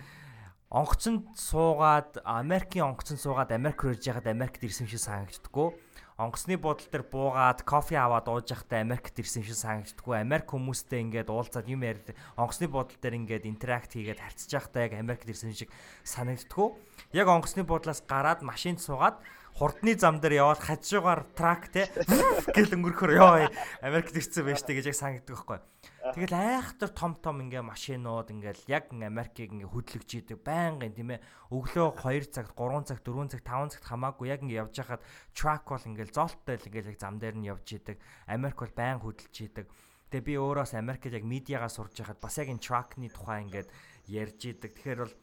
[0.70, 5.74] онгоцонд суугаад Америкийн онгоцонд суугаад Америк руу ирж яхад Америкт ирсэн шиг санагддаггүй
[6.20, 10.20] онгоцны буудлын дээр буугаад кофе аваад ууж явахдаа Америкт ирсэн шиг санагддаггүй.
[10.20, 14.92] Америк хүмүүстэй ингээд уулзаад юм яриад онгоцны буудлын дээр ингээд интеракт хийгээд харьцаж явахдаа яг
[15.00, 15.72] Америкт ирсэн шиг
[16.04, 16.76] санагддаггүй.
[17.16, 19.16] Яг онгоцны буудлаас гараад машинд суугаад
[19.56, 21.88] хурдны зам дээр яваад хажуугаар трак те
[22.56, 23.48] гэл өнгөрөхөр ёо
[23.80, 25.59] Америкт ирсэн байж тээ гэж яг санагддаг байхгүй.
[26.00, 31.20] Тэгэл айхтар том том ингээ машинууд ингээл яг Америкийг ингээ хөдлөгж идэг байнгын тийм ээ.
[31.52, 35.04] Өглөө 2 цагт, 3 цагт, 4 цагт, 5 цагт хамаагүй яг ингээ явж хахад
[35.36, 38.00] truck бол ингээл золттой л ингээл яг зам дээр нь явж идэг.
[38.24, 39.68] Америк бол байн хөдөлж идэг.
[40.08, 43.68] Тэгээ би өөрөөс Америкт яг медиагаа сурж байхад бас яг энэ truck-ны тухай ингээд
[44.08, 44.72] ярьж идэг.
[44.72, 45.14] Тэгэхээр бол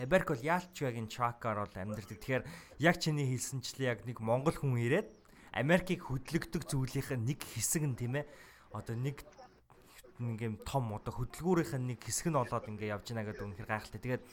[0.00, 2.16] Америк бол яалч яг энэ truck-аар бол амьдардаг.
[2.16, 2.44] Тэгэхээр
[2.80, 5.12] яг чиний хэлсэнчлээ яг нэг монгол хүн ирээд
[5.52, 8.26] Америкийг хөдлөгдөг зүйлийнх нь нэг хэсэг нь тийм ээ.
[8.72, 9.22] Одоо нэг
[10.20, 14.00] юм том одоо хөдөлгүүрийнх нь нэг хэсэг нь болоод ингээ явж байна гэдэг үнэхээр гайхалтай.
[14.00, 14.24] Тэгээд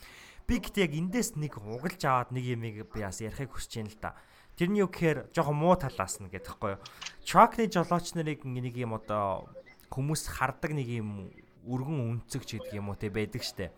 [0.47, 3.99] би гэхдээ яг эндээс нэг угалж аваад нэг юмыг би бас ярихыг хүсэж байна л
[4.03, 4.11] да.
[4.57, 6.81] Тэр нь юу гэхээр жоохон муу талаас нь гэдэг хэвгүй юу.
[7.23, 9.47] Truck-ны жолооч нарыг нэг юм одоо
[9.93, 11.31] хүмүүс хардаг нэг юм
[11.67, 13.71] өргөн үнцэгч гэдэг юм уу те байдаг штэ.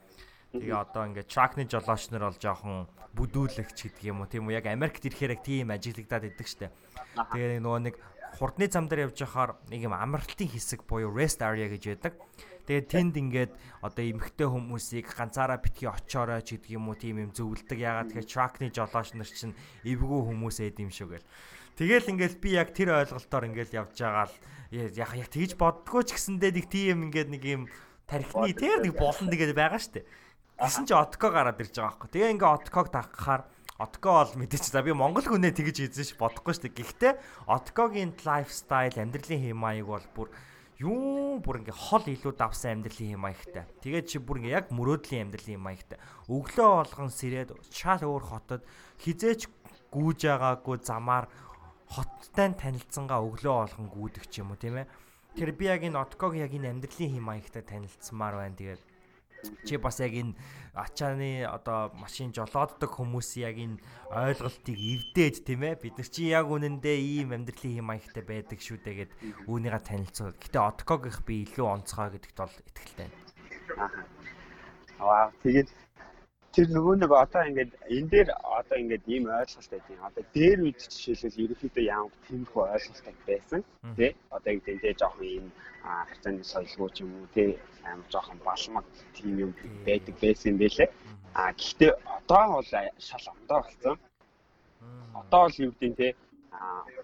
[0.55, 4.69] Тэгээ одоо ингээд truck-ны жолооч нар бол жоохон бүдүүлэгч гэдэг юм уу тийм үү яг
[4.69, 6.73] Америкт ирэхээр яг тийм ажиглагдаад идэг штэ.
[7.17, 7.95] Тэгээ нөгөө нэг
[8.37, 12.13] хурдны зам дээр явж байхаар нэг юм амралтын хэсэг буюу rest area гэж байдаг.
[12.69, 17.33] Тэгээд тэнд ингээд одоо эмхтэй хүмүүсийг ганцаараа битгий очоорой ч гэдэг юм уу тийм юм
[17.33, 17.73] зөвлөдөг.
[17.81, 21.29] Ягаад тэгэхээр truck-ны жолооч нар чинь эвгүй хүмүүс эд юм шүү гэл.
[21.81, 24.35] Тэгэл ингээл би яг тэр ойлголтоор ингээл явж байгаа л
[24.69, 27.63] яг яг тэгж боддгоо ч гэсэндээ нэг тийм ингээд нэг юм
[28.05, 30.05] тархины тэр нэг болон тэгээд байгаа штэ.
[30.59, 32.09] Гэсэн чи отко гараад ирж байгаа байхгүй.
[32.13, 36.67] Тэгээ ингээ отког тагхаар Отко бол мэдээч за би монгол хүнээ тэгж эзэж бодохгүй шүү
[36.67, 36.77] дээ.
[36.83, 37.13] Гэхдээ
[37.47, 40.27] Откогийн лайфстайл амьдралын хэм маяг бол бүр
[40.83, 43.63] юу бүр ингээ хол илүү давсан амьдралын хэм маягтай.
[43.79, 45.99] Тэгээд чи бүр ингээ яг мөрөөдлийн амьдралын хэм маягтай.
[46.27, 48.67] Өглөө болгон сэрээд шал өөр хотод
[48.99, 49.47] хизээч
[49.95, 51.31] гүүж байгаагүй замаар
[51.87, 54.91] хоттой танилцсангаа өглөө болгон гүйдэг ч юм уу тийм ээ.
[55.39, 58.59] Тэр би яг энэ Отког яг энэ амьдралын хэм маягтай танилцсамаар байна.
[58.59, 58.83] Тэгээд
[59.65, 60.33] чи бас яг энэ
[60.75, 63.79] ачааны одоо машин жолооддаг хүмүүс яг энэ
[64.11, 65.81] ойлголтыг эвдээд тийм ээ?
[65.81, 69.11] Бид нар чи яг үнэндээ ийм амьдралын хэм маягтай байдаг шүү дээ гэд
[69.47, 73.09] үүнийгээ танилцуулаад гэтээ откогийнх би илүү онцгой гэдэгт бол итгэлтэй.
[73.75, 74.03] Байна.
[74.99, 75.69] Аа тэгээд
[76.53, 80.79] тэр нөгөө нэг одоо ингээд энэ дээр одоо ингээд ийм ойлголт байдیں۔ Одоо дээр үед
[80.81, 83.61] жишээлбэл ерөнхийдөө ямар тиймэрхүү ойлголттой байсан
[83.97, 84.11] тий.
[84.35, 85.45] Одоо ингээд энэ жоохон ийм
[85.85, 87.49] харьцааны соёлгүй ч юм уу тий
[87.85, 89.51] амар жоохон балмаг тийм юм
[89.85, 90.89] байдаг байсан юм байлээ.
[91.37, 92.69] А гэхдээ одоо бол
[93.07, 93.95] шал ондоо болсон.
[95.21, 96.11] Одоо бол юу гэдэг тий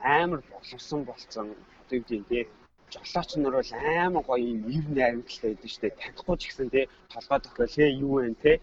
[0.01, 1.45] амар боловсон болсон.
[1.85, 2.43] Одоо юу гэдэг тий
[2.91, 5.99] жолооч нар бол аймаг гоё юм ив найрамдалтай байдаг шүү дээ.
[6.01, 8.55] Танихгүй ч гэсэн тий толгой тохиол хээ юу вэ тий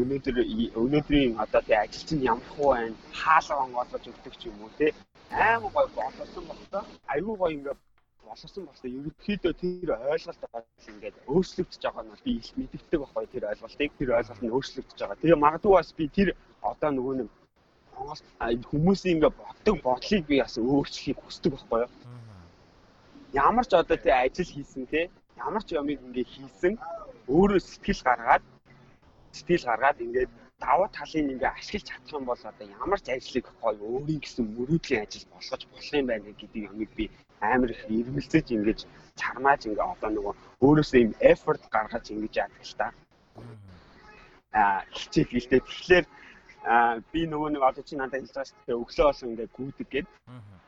[0.00, 0.36] өнөөдөр
[0.82, 4.90] өнөөдрийн одоо тий ажил чинь ямар хуу байна хаалга онгоолгож өгдөг ч юм уу тий
[5.30, 6.82] аймаг гоё боловсон болсон.
[7.12, 7.80] Айгүй гоё ингээд
[8.24, 8.88] боловсон болсон.
[8.98, 10.42] Ерөнхийдөө тэр ойлголт
[10.90, 15.20] ингээд өөрчлөгдөж байгаа нь би их мэддэг байхгүй тэр ойлголтыг тэр ойлголт нь өөрчлөгдөж байгаа.
[15.22, 16.28] Тэгээ магадгүй бас би тэр
[16.70, 17.28] одоо нөгөө нэг
[18.70, 21.90] хүмүүсийн ингээд боддог бодлыг би бас өөрчлөхийг хүсдэг байхгүй юу?
[23.32, 26.74] Ямар ч одоо тий ажил хийсэн тий ямар ч юмыг ингээ хийсэн
[27.28, 28.44] өөрөө сэтгэл гаргаад
[29.36, 30.30] сэтгэл гаргаад ингээд
[30.64, 35.04] даваа талын ингээ ашиглаж чадах юм бол одоо ямар ч ажлыг гоё өөрийн гэсэн мөрөөдлийн
[35.04, 37.04] ажил болгож болох юм байна гэдэг юмыг би
[37.40, 38.78] амар их эргэлзэж ингэж
[39.20, 42.86] чармааж ингээ одоо нөгөө өөрөөсөө юм effort гаргаж ингэж яадаг л та.
[44.56, 46.04] Аа хичээл гэлтэй тэгэхээр
[47.12, 50.08] би нөгөө нэг одоо чи надад хэлж байгаа шүү дээ өглөө болсон ингээ гүйдэг гээд.
[50.32, 50.58] Аа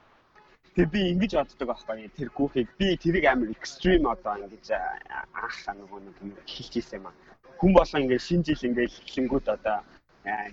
[0.74, 5.98] Тэр би ингэж боддог байхгүй тэр гүүхийг би тэрийг амар экстрим одоо ингэж анх нөгөө
[6.06, 7.14] нэг хэлж ийсэн юм аа.
[7.58, 9.78] Хүн болгоо ингээд шинэ жил ингээд эхлэнгүүд одоо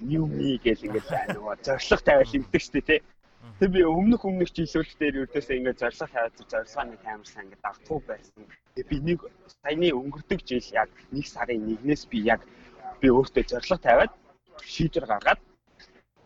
[0.02, 3.02] new me гэж ингээд нөгөө зориг тавиал имдэг шүү дээ тий.
[3.60, 8.00] Тэр би өмнөх өмнөх жилүүд дээр ердөөсөө ингээд зориг тавиад зорилгоо нэг амарсан ингээд дагтуу
[8.10, 8.44] байсан.
[8.74, 9.20] Тэгээ би нэг
[9.62, 12.42] саяны өнгөрдөг жил яг нэг сарын 1-ээс би яг
[13.02, 14.12] би өөртөө зориг тавиад
[14.66, 15.42] шийдвэр гаргаад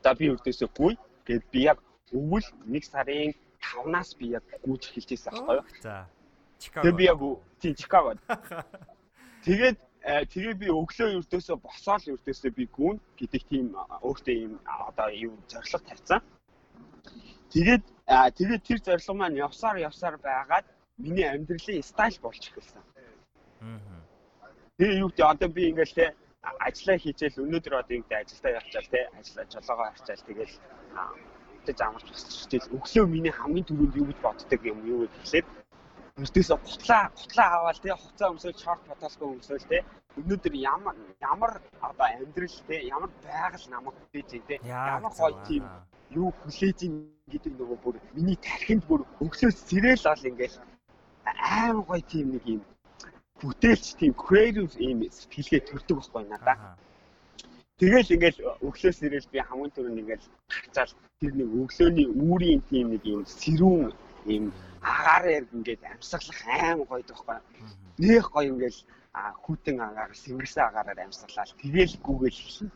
[0.04, 0.94] за би ердөөсөө гүй
[1.28, 1.78] гэд би яг
[2.16, 5.66] өвөл нэг сарын 5-наас би яг гүйж эхэлж байсан байхгүй юу.
[5.82, 6.08] За.
[6.60, 6.84] Чикаго.
[6.84, 7.20] Тэгээ би яг
[7.62, 8.20] тийм Чикагод.
[9.46, 13.74] Тэгээд э, тэгээ би өглөө өртөөсөө босоод өртөөсөө би гүн гэдэг тийм
[14.06, 16.22] өөртөө юм одоо юу зориг тавьсан.
[17.50, 17.84] Тэгээд
[18.38, 20.66] тэгээд тэр зориг маань явсаар явсаар байгаад
[20.98, 22.82] миний амьдралын стайл болж эхэлсэн.
[23.66, 23.80] Аа.
[24.78, 26.06] Тэгээ юу гэдэг одоо би ингээл те
[26.42, 30.56] ажиллаа хийчихэл өнөөдөр одоо юу гэдэг ажилдаа явчаал те ажиллаа жолоогоо харчаал тэгэл
[31.68, 35.46] тэг амарч босчихчихэл өглөө миний хамгийн түрүүнд юу гэж боддог юм юу гэхлээр
[36.22, 39.82] Өртөөсө гутлаа гутлаа аваад тий хуцаа өмсөөл шорт потолко өмсөөл тий
[40.20, 40.96] өнөөдөр ямар
[41.32, 41.52] ямар
[41.88, 45.64] одоо амьдрал тий ямар байгаль намайг хүлээж ин тий ямар гоё тийм
[46.20, 46.94] юу хүлээж ин
[47.32, 50.58] гэдэг нөгөө бүр миний тархинд бүр өглөөс сэрэл ол ингээл
[51.56, 52.62] аим гоё тийм нэг юм
[53.40, 56.58] бүтээлч тийм creative юм сэтгэлгээ төрдөг байхгүй надаа.
[57.82, 63.02] Тэгэл ингээл өглөөс ирэл би хамгийн түрүүнд ингээл гарчаал тэр нэг өглөөний үүрийн тийм нэг
[63.10, 63.90] юм сэрүүн
[64.30, 64.54] юм
[64.86, 67.42] агаараар ингээд амьсгалах аим гоё тоххой.
[67.98, 68.80] Нэх гоё ингээл
[69.42, 72.72] хүүтэн агаар сэнгэрсэн агаараар амьсгалаад тэгэл гүгэл хэлнэ.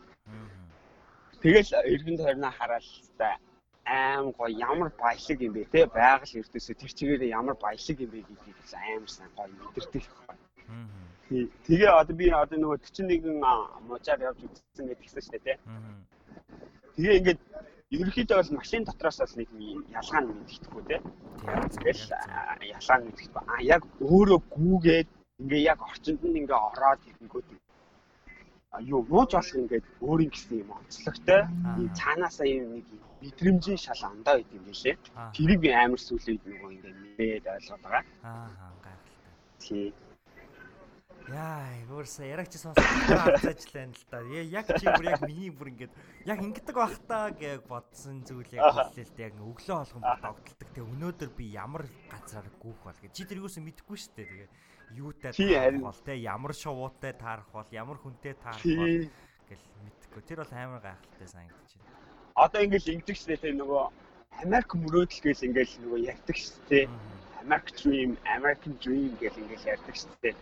[1.38, 3.38] Тэгэл эргэн тойрноо хараад та
[3.86, 8.26] аим гоё ямар баялаг юм бэ те байгаль эрдөөсөө тэр чигээр ямар баялаг юм бэ
[8.26, 10.36] гэдгийг аим сайн гоё мэдэрдэг байхгүй.
[11.26, 13.42] Тэгээ одоо би одоо нөгөө 41
[13.90, 15.58] мужаар явж үзсэн гэдгийгсэн шүү дээ.
[16.94, 17.40] Тэгээ ингээд
[17.90, 19.50] ерөнхийдөө бол машин дотроос бол нэг
[19.90, 20.96] ялгаа нь мэддэхгүй те.
[21.74, 22.02] Тэгэл
[22.78, 23.42] ялгаа нь мэддэхгүй.
[23.42, 25.08] А яг өөрөө гүүгээд
[25.42, 27.48] ингээ яг орчинд нь ингээ ороод ирэнгүүт
[28.86, 31.42] юу нууж болох ингээд өөрийн гэсэн юм онцлогтой
[31.78, 32.86] ийм цаанаасаа ийм нэг
[33.22, 34.96] мэдрэмжийн шал ондоо идэв юм лээ.
[35.34, 38.04] Тэрийг би амар сүлээд нөгөө ингээд мэдээд ойлгоод байгаа.
[38.22, 38.94] Аа гайхалтай.
[39.62, 39.86] Тий.
[41.26, 44.18] Яа, өөрөөсөө ярагч сонсож ажлаа л да.
[44.46, 48.94] Яг чи бүр яг миний бүр ингээд яг ингэдэг бах та гэж бодсон зүйл яг
[48.94, 49.24] хэлээ л да.
[49.26, 50.68] Яг өглөө болгон догтлдог.
[50.70, 53.10] Тэг өнөөдөр би ямар газараар гүүх бол гэж.
[53.10, 54.26] Чи тэр юусэн мэдэхгүй шүү дээ.
[54.30, 54.48] Тэгээ
[55.02, 59.10] юутай таарах бол те ямар шувуутай таарах бол ямар хүнтэй таарах бол
[59.50, 60.22] гэл мэдэхгүй.
[60.30, 61.90] Тэр бол амар гайхалтай санагдаж байна.
[62.38, 63.42] Одоо ингээл ингэдэг шүү дээ.
[63.42, 63.82] Тэг нөгөө
[64.46, 66.86] Америк мөрөөдөл гэл ингээл нөгөө ярьдаг шүү дээ.
[67.46, 70.34] American Dream, American Dream гэл ингээл ярьдаг шүү дээ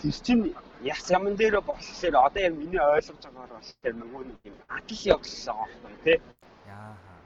[0.00, 4.38] тэр чинь яс яман дээр болохоор одоо яг миний ойлгож байгаагаар бол тэр нөгөө нэг
[4.48, 6.18] юм адал явуулсан аахгүй тий.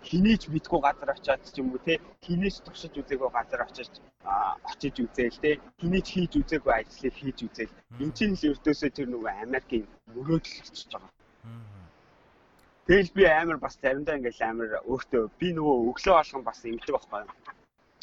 [0.02, 1.98] Хинийч мэдгүй газар очиад ч юм уу тий.
[2.26, 3.90] Хинийч туршиж үзээгүй газар очиж
[4.70, 5.54] очиж үзээл тий.
[5.80, 7.74] Хинийч хийж үзээгүй ажлыг хийж үзээл.
[8.02, 11.12] Энд чинь л өртөөсөө тэр нөгөө Америкийн мөрөөдөл болчихж байгаа.
[12.86, 17.22] Тэгэл би амар бас заримдаа ингээл амар өөртөө би нөгөө өглөө болгон бас ингэдэг байхгүй.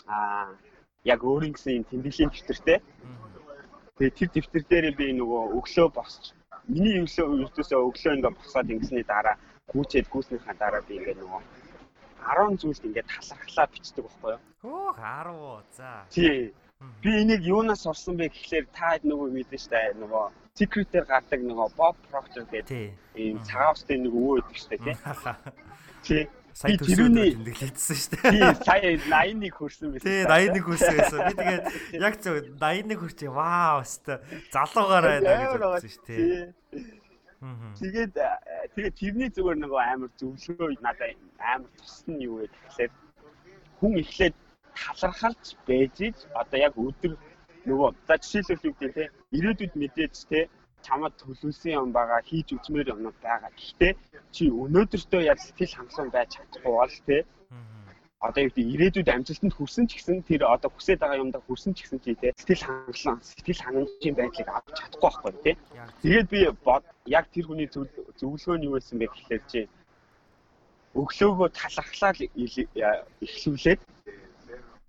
[0.08, 0.47] Аа
[1.03, 2.79] яг өөрийн гэсэн тэмдэглэлийн дэвтэртэй.
[3.97, 6.33] Тэгээ тэр дэвтэр дээр би нөгөө өглөө босч
[6.67, 9.35] миний өглөө ертөөсөө өглөө ингээ босоод ингэсний дараа
[9.73, 11.41] гүүчээд гүйснийхаа дараа би ингээ нөгөө
[12.21, 14.41] 10 зүйлд ингээ талархлаа бичдэг байхгүй юу?
[14.61, 15.65] Хөөх 10.
[15.77, 16.05] За.
[16.13, 16.53] Тий.
[17.01, 20.25] Би энийг юунаас орсон бэ гэхлээр та нөгөө мэдэн штэ нөгөө
[20.57, 24.95] Secret-ээр гардаг нөгөө Bob Proctor гэдэг ийм цагаан устай нэг өвөө өгдөг штэ тий.
[26.05, 26.23] Тий.
[26.62, 28.32] Сая төрсөний тэмдэглэжсэн шүү дээ.
[28.38, 30.06] Тий, сая 81 хүрсэн байсан.
[30.06, 31.19] Тий, 81 хүрсэн байсан.
[31.26, 31.63] Би тэгээд
[32.06, 33.32] яг зөв 81 хүрчээ.
[33.34, 34.13] Вау, өстө
[34.54, 36.54] залуугаар байна гэж бодсон шүү дээ.
[37.82, 38.13] Тэгээд
[38.78, 42.91] тэгээд тэрний зүгээр нөгөө амар зөвлөгөө надад амар тусна юу вэ гэхлээр
[43.82, 44.36] хүн эхлээд
[44.78, 45.97] талархалж байж
[46.38, 47.17] одоо яг өдөр
[47.65, 50.39] нөгөө за жишээлбэл юу гэдэг те ирээдүйд мэдээж те
[50.87, 53.51] чамд төлөвлөсөн юм байгаа хийж үзмээр юмнууд байгаа.
[53.57, 53.93] Гэхдээ
[54.35, 57.17] чи өнөөдөртөө яг сэтгэл хангалуун байж чадахгүй бол те
[58.21, 61.77] одоо юу гэдэг ирээдүйд амжилтанд хүрсэн ч гэсэн тэр одоо хүсэж байгаа юмдаа хүрсэн ч
[61.81, 65.51] гэсэн чи те сэтгэл хангалуун сэтгэл хангамжийн байдлыг авч чадахгүй байхгүй те.
[66.05, 66.39] Тэгээд би
[67.17, 69.61] яг тэр хүний зөвлөгөө нь юу байсан бэ гэхэлэр чи
[71.01, 72.13] өглөөгөө талархлаа
[73.25, 73.81] эхлүүлээд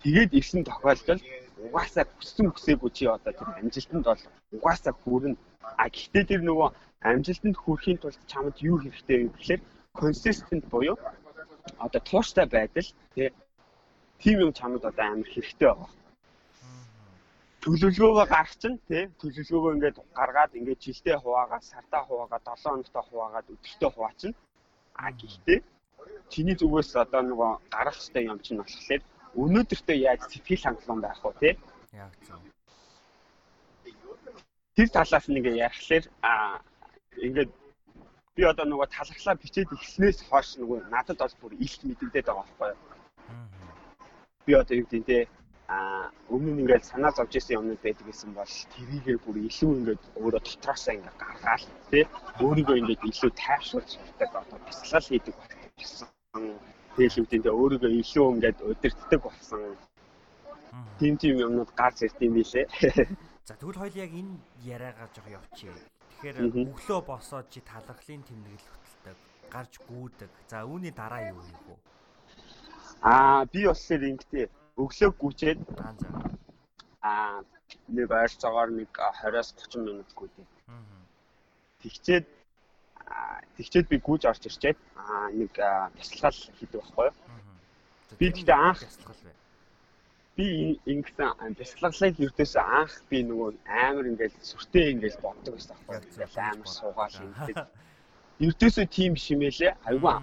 [0.05, 1.23] тэгээд ирсэн тохиолдолд
[1.65, 4.23] угаасаа хүссэн хүсээгүй чи одоо тэр амжилтанд бол
[4.57, 5.41] угаасаа хүрнэ
[5.83, 6.69] А гэхдээ тэр нөгөө
[7.11, 9.61] амжилтанд хүрэхийн тулд чамд юу хэрэгтэй вэ гэхээр
[10.01, 10.97] consistent буюу
[11.85, 12.89] одоо тууштай байдал
[14.23, 15.91] тийм юм чамд одоо амар хэрэгтэй байгаа.
[17.63, 23.47] Төлөвлөгөөгөө гаргах чинь тий төлөвлөгөөгөө ингээд гаргаад ингээд жилдээ хуваагаад сартаа хуваагаад 7 хоногтой хуваагаад
[23.55, 24.33] өдөртөө хуваачин.
[25.03, 25.59] А гэхдээ
[26.33, 29.03] чиний зүгээс одоо нөгөө гарах хэрэгтэй юм чинь болохоор
[29.43, 31.55] өнөөдөртөө яаж сэтгэл хангалуун байх вэ тий?
[32.03, 32.41] Яг зөв
[34.77, 36.33] тэр талаас нэг ярихлаар а
[37.21, 37.51] ингээд
[38.37, 42.69] би одоо нөгөө талархлаа бичээд ихснээс хойш нөгөө надад бол бүр илт мэдэгдээд байгаа байхгүй
[42.73, 42.81] юу.
[44.47, 45.19] Би одоо юу гэдэг те
[45.69, 50.03] а өмнө нь ингээд санаа зовж исэн юмнууд байдаг гэсэн бол тэрийгээ бүр илүү ингээд
[50.21, 52.05] өөрөө дотроосоо ингээд гаргаал тий
[52.45, 56.09] өөрийгөө ингээд илүү тайвшруулж сурдаг одоо бясалгал хийдэг болсон.
[56.97, 59.61] Тэгэл үү те өөрийгөө илүү ингээд удирддаг болсон.
[60.99, 62.67] Тим тим юмнууд гарч ирд юм билээ.
[63.45, 65.75] За тэгвэл хоёул яг энэ яриагаа жоо явчихъя.
[66.23, 69.19] Тэгэхээр өглөө босоод чи талархлын тэмдэглэл хөтэлдэг,
[69.51, 70.31] гарч гүйдэг.
[70.47, 71.75] За үүний дараа юу хийх вэ?
[73.03, 74.47] Аа би болохоор ингэтэй
[74.79, 75.59] өглөө гүйчээд
[77.03, 77.43] аа
[77.91, 80.47] нэг ойрцоогоор нэг 20-аас 30 минутгүй дээ.
[80.71, 81.03] Аа.
[81.83, 82.27] Тэгчээд
[83.59, 87.17] тэгчээд би гүйж орж ирчээд аа нэг аа, бясалгал хийдэг байхгүй юу?
[88.23, 89.35] Би тэгтээ анх- бясалгал бай.
[90.37, 96.27] Би ингэсэн бясалгалыг ердөөс анх би нөгөө амар ингээл сүртэй ингээл боддог байсан байхгүй.
[96.51, 97.61] Амар суугаал ингээд
[98.47, 99.73] ердөөсөө тийм шимээлээ.
[99.89, 100.19] Аюугаа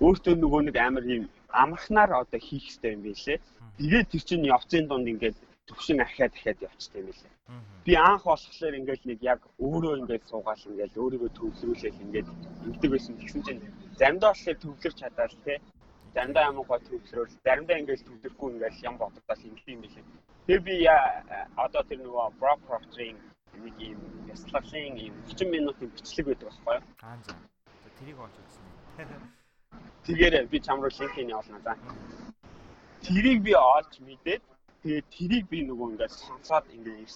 [0.00, 1.24] өөртөө нөгөө нэг амар юм
[1.62, 3.38] амархнаар одоо хийх хэрэгтэй юм билээ
[3.78, 5.36] тэгээд тэр чинь явцын дунд ингээд
[5.68, 7.32] төвшин ахиад дахиад явцтай юм билээ.
[7.84, 12.28] Би анх болохоор ингээл нэг яг өөрөө ингээд суугаал ингээл өөрийгөө төвлөрүүлээл ингээд
[12.66, 13.62] ингэдэг байсан тэгсэн чинь.
[14.00, 15.60] Заримдаа болохоор төвлөрч чадаал те
[16.14, 20.04] заримдаа ямар гоо төвлөрөөл заримдаа ингээл төвлөрөхгүй ингээл ям боддоол ингэх юм билээ
[20.44, 21.24] Тэгээ би яа
[21.56, 23.16] одоо тэр нөгөө Brock Proctor-ийн
[23.64, 26.84] нэг юм бясалгалын юм 30 минутын бичлэг байдаг байхгүй юу?
[27.00, 27.32] Аа за.
[27.96, 28.64] Тэрийг олж үзсэн.
[30.04, 31.72] Тэгэхээр би чам руу линкийг явуулна за.
[33.08, 34.42] Тэрийг би олж мэдээд
[34.84, 37.08] тэгээд тэрийг би нөгөө ингээд сонсоод ингээд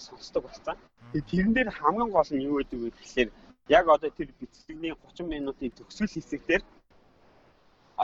[0.00, 0.76] сонсдог болсон.
[1.12, 3.28] Тэгээд тэрэн дээр хамгийн гол нь юу гэдэг вэ гэхээр
[3.68, 6.62] яг одоо тэр бичлэгний 30 минутын төгсгөл хэсэг дээр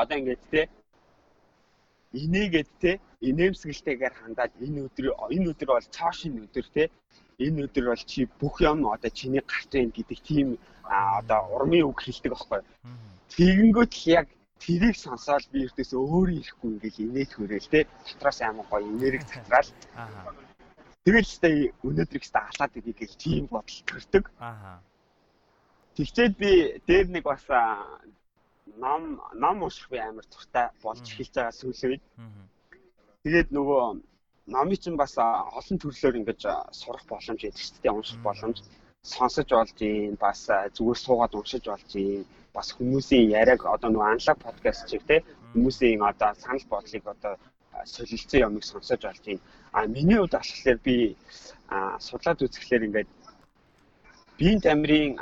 [0.00, 0.62] одоо ингээд те.
[2.12, 2.92] Инээгээд те.
[3.28, 6.84] Инээмсэгэлтэйгээр хандаад энэ өдөр энэ өдөр бол цаашийн өдөр те.
[7.40, 10.48] Энэ өдөр бол чи бүх юм одоо чиний гарт байна гэдэг тийм
[10.84, 12.66] одоо урмын үг хэлдэг байхгүй юу?
[13.36, 14.26] Тэгэнгүүт л яг
[14.62, 17.80] тэрийг сонсоод би эртээс өөрөө ирэхгүй ингээл инээд хөрөөл те.
[18.06, 20.32] Дотроос амар гоё энерги цатраал Аа.
[21.04, 21.48] тэгэл ч та
[21.86, 24.24] өнөөдөр ихтэй алаад игийг гэл тийм бодол төрдөг.
[25.96, 26.50] Тэгчээд би
[26.88, 27.44] дээр нэг бас
[28.84, 32.04] ном ном унших би амар туртай болж эхэлж байгаа сүүлийн үед.
[33.24, 33.84] Тэгээд нөгөө
[34.54, 36.42] номыг чинь бас олон төрлөөр ингэж
[36.80, 38.58] сурах боломж өгдөг шүү дээ унших боломж
[39.02, 40.40] сонсож болж юм бас
[40.76, 45.16] зүгээр суугаад уншиж болж юм бас хүмүүсийн яриаг одоо нөгөө анлаг подкаст чиг те
[45.52, 47.34] хүмүүсийн одоо санал бодлыг одоо
[47.84, 49.40] солилцсон юмыг сонсож болж юм.
[49.72, 51.16] А миний хувьд болохоор би
[52.06, 53.10] судлаад үзэхлээр ингээд
[54.38, 55.12] биеийн тамирын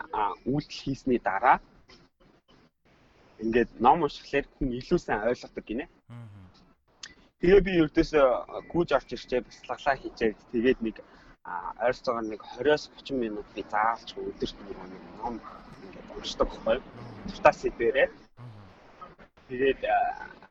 [0.53, 1.57] үйлдэл хийсний дараа
[3.45, 5.87] ингээд ном уншихлаар хүн илүү сайн ойлгодог гинэ.
[7.41, 8.27] Тэгээ би ердөөсөө
[8.73, 10.97] гүйж орж ирчээ бяцлаглаа хийчээд тэгээд нэг
[11.45, 14.79] а, ойрцоогоор нэг 20-оос 30 минут би заавалч өдөрт нэг
[15.21, 15.35] ном
[15.85, 16.85] ингээд уншдаг байхгүй юу?
[17.29, 18.09] Тутаас сэдвэрээ.
[19.49, 19.81] Тэгээд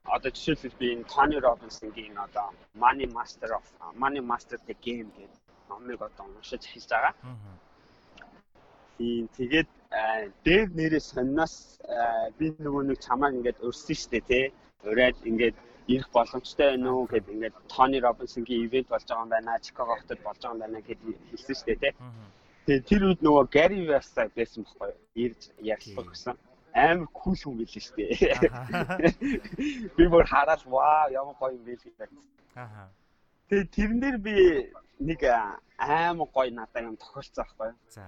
[0.05, 3.65] одоо жишээлбэл би энэ Tony Robbins-ийн одоо Money Master of
[3.97, 7.13] Money Master the Game гэдэг номыг одоо уншиж эхэлж байгаа.
[7.23, 7.57] Аа.
[8.97, 11.79] Тийм тэгээд а, дээр нэрээ сонноос
[12.37, 14.45] би нөгөө нэг чамайг ингээд өрсөн штэ тий.
[14.83, 15.55] Ураад ингээд
[15.87, 19.59] ирэх боломжтой байна уу гэд ингээд Tony Robbins-ийн ивент болж байгаа юм байна.
[19.61, 20.99] Chicago хотод болж байгаа юм байна гэд
[21.31, 21.93] хэлсэн штэ тий.
[21.99, 22.11] Аа.
[22.65, 24.99] Тэгээд тэр үед нөгөө Gary Vaynerchuk байсан байхгүй юу?
[25.23, 26.35] Ирж ярилцлага гэсэн.
[26.73, 28.03] Амар кул хүн билээ штэ.
[29.97, 31.91] Би бүр хараад ваа ямар гоё юм бэ гэж.
[32.55, 32.87] Аа.
[33.51, 34.35] Тэгээд тэрэн дээр би
[35.03, 35.21] нэг
[35.77, 37.77] амар гоё надад юм тохиолцсон байхгүй юу?
[37.91, 38.07] За.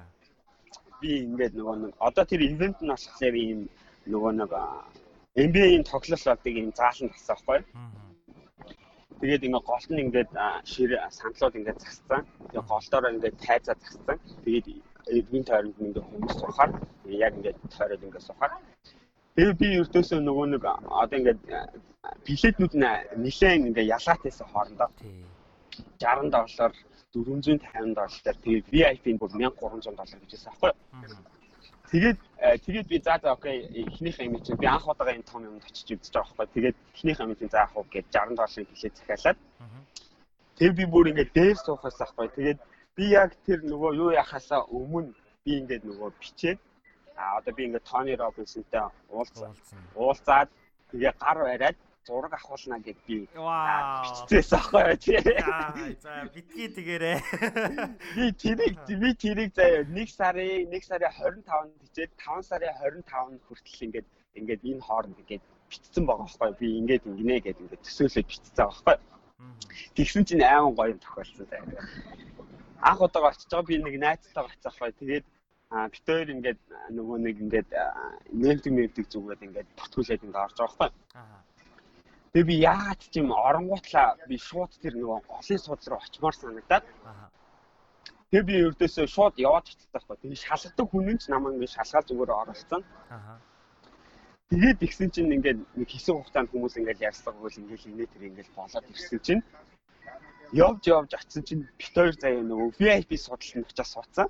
[1.02, 3.62] Би ингээд нөгөө нэг одоо тэр ивент нь болохоор ийм
[4.12, 4.52] нөгөө нэг
[5.36, 7.60] NBA-ийн тоглолт болдог ийм заалан тассан байхгүй.
[9.20, 10.32] Тэгээд ингээд голт нь ингээд
[10.72, 12.22] шир сандлууд ингээд засцсан.
[12.52, 14.18] Тэгээд голтоороо ингээд тайзаа засцсан.
[14.46, 14.68] Тэгээд
[15.20, 16.72] ивент тойронд нь ингээд хүмүүс сухаар
[17.06, 18.54] яг ингээд тойроод ингээд сухаар.
[19.36, 20.64] Тэгээд би ердөөсөө нөгөө нэг
[21.02, 21.42] одоо ингээд
[22.28, 22.88] билетнүүд нь
[23.24, 25.26] нилээн ингээд ялгаатайсан хоорондоо Тий.
[26.00, 26.72] 60 доллар
[27.16, 30.72] 450 доллар тэгээд VIP нь бүр 1300 доллар гэж байсан аахгүй.
[31.92, 35.44] Тэгээд э, тэгээд би за за окей эхнийх юм чинь би анх удаага энэ том
[35.46, 36.54] юмд очиж үзэж байгаа байхгүй.
[36.54, 39.38] Тэгээд эхнийх юм чинь за яах вэ гэж 60 долларын хэлээ захиалаад.
[39.64, 39.68] Аа.
[40.58, 42.28] Тэгээд би бүр ингээд дээр суухаас ахгүй.
[42.36, 42.60] Тэгээд
[42.98, 45.14] би яг тэр нөгөө юу яхасаа өмнө
[45.46, 46.60] би ингээд нөгөө бичээд
[47.16, 49.54] а одоо би ингээд Тони Робинсонтай уулзсан.
[49.54, 49.80] Уулзсан.
[49.96, 50.50] Уулзаад
[50.92, 54.04] тэгээ гар бариад зураг авахулна гэд би Вау.
[54.06, 55.20] биччихсэн аахгүй тий.
[56.06, 57.18] За, битгий тэгээрээ.
[58.16, 63.86] Би тэрийг би тэрийг заяа 1 сарын 1 сарын 25-нд хичээд 5 сарын 25-нд хүртэл
[63.86, 64.08] ингээд
[64.40, 68.84] ингээд энэ хооронд ингээд битцсэн байгаа байхгүй би ингээд ингэнэ гэдэг ингээд төсөөлөд битцсэн байгаа
[68.86, 68.98] байхгүй
[69.98, 71.66] тэгсэн чинь айман гоё юм тохиолдсон заяа
[72.90, 75.26] анх удаага очиж байгаа би нэг найзтайгаа очиж байхгүй тэгээд
[75.74, 76.60] а бит хоёр ингээд
[76.98, 77.70] нөгөө нэг ингээд
[78.44, 81.40] нэмтэг нэмтэг зүгээд ингээд бүртгүүлээд ингээд орж байгаа байхгүй Аа.
[82.36, 86.84] Тэгээ би яагаад ч юм оронгуутлаа би шууд тэр нөгөө голын суудлал руу очимоор санагдаад
[87.08, 87.32] Аа.
[88.36, 90.18] Тэгээ би ердөөсөө шууд яваад очсон байхгүй.
[90.20, 92.84] Тэгээ шалгадаг хүн нь ч намайг ингэ шалгаад зүгээр оролцсон.
[94.52, 98.50] Тэгээд игсэн чинь ингээд нэг хэсэг хугацаанд хүмүүс ингээд ярьцлага бол ингээд инээ тэр ингээд
[98.58, 99.44] болоод ирсэн чинь
[100.52, 104.28] явж явж очсон чинь бит хоёр заяа нөгөө VIP судалт нь очиж суудсан.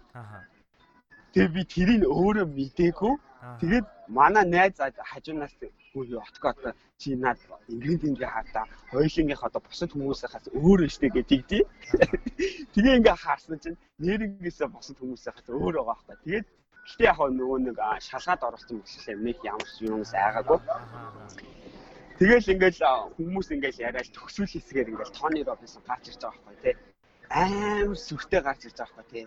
[1.34, 3.14] Тэгээ би тэрийг өөрөө мдээгүй.
[3.62, 4.78] Тэгээд манай найз
[5.12, 5.54] хажуунаас
[5.92, 6.70] хүү откото
[7.00, 7.38] чи над
[7.74, 11.64] ингээд ингээ хаата хоёулынгийнх одоо бусад хүмүүсээс өөр өштэй гэж тэгдий.
[12.74, 16.16] Тэгээ ингээ харсан чинь нэрнгээсээ бусад хүмүүсээс өөр байгаа байхгүй.
[16.24, 16.48] Тэгээд
[16.86, 17.78] гэтээ яг нөгөө нэг
[18.10, 20.60] шалгаад оролцсон мэтлээ нэг ямар ч юмс айгаагүй.
[22.20, 22.82] Тэгэл ингээл
[23.18, 26.76] хүмүүс ингээл яриад төгсөл хэсгээр ингээл Тони Робинсон гарч ирж байгаа байхгүй тий
[27.30, 29.26] амар сүртэй гарч ирж байгаа байхгүй тий.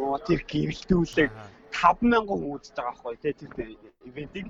[0.00, 1.30] Оо тэр гэрэлтүүлэг
[1.72, 3.68] 5000 хүн үзэж байгаа байхгүй тий тэр
[4.08, 4.46] ивентийг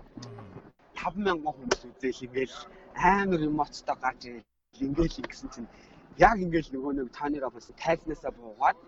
[0.94, 2.56] 5000 хүмүүс үзээл ингээл
[2.94, 5.68] амар эмоцтой гарч ирэл ингээл ингэсэн чинь
[6.18, 8.78] яг ингээл нөгөө нэг Тони Робинс тайзнасаа буугаад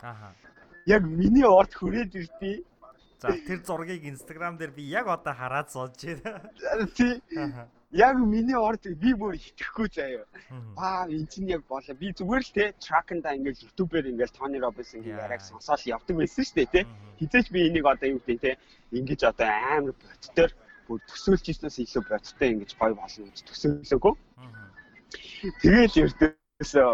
[0.00, 0.34] Аха.
[0.86, 2.62] Яг миний орд хүрээд ирдээ.
[3.18, 6.50] За тэр зургийг инстаграм дээр би яг одоо хараад сууж байна.
[6.96, 7.22] Тий.
[7.92, 10.26] Яг миний орд би бүр итгэхгүй заяа.
[10.76, 11.94] Аа энэ чинь яг болоо.
[11.94, 16.66] Би зүгээр л те траканда ингээл ютубээр ингээл Тони Робинсонгийн яриаг сонсоод явдаг байсан шүү
[16.66, 16.82] дээ те.
[17.22, 18.58] Хизээч би энийг одоо юу гэдэг те
[18.90, 20.50] ингэж одоо амар бодтоор
[20.90, 24.14] бүр төсөөлж ирсэнээс илүү бодтой ингэж гой болно гэж төсөөлөөгүй.
[25.62, 26.90] Тэгэл ердөөсөө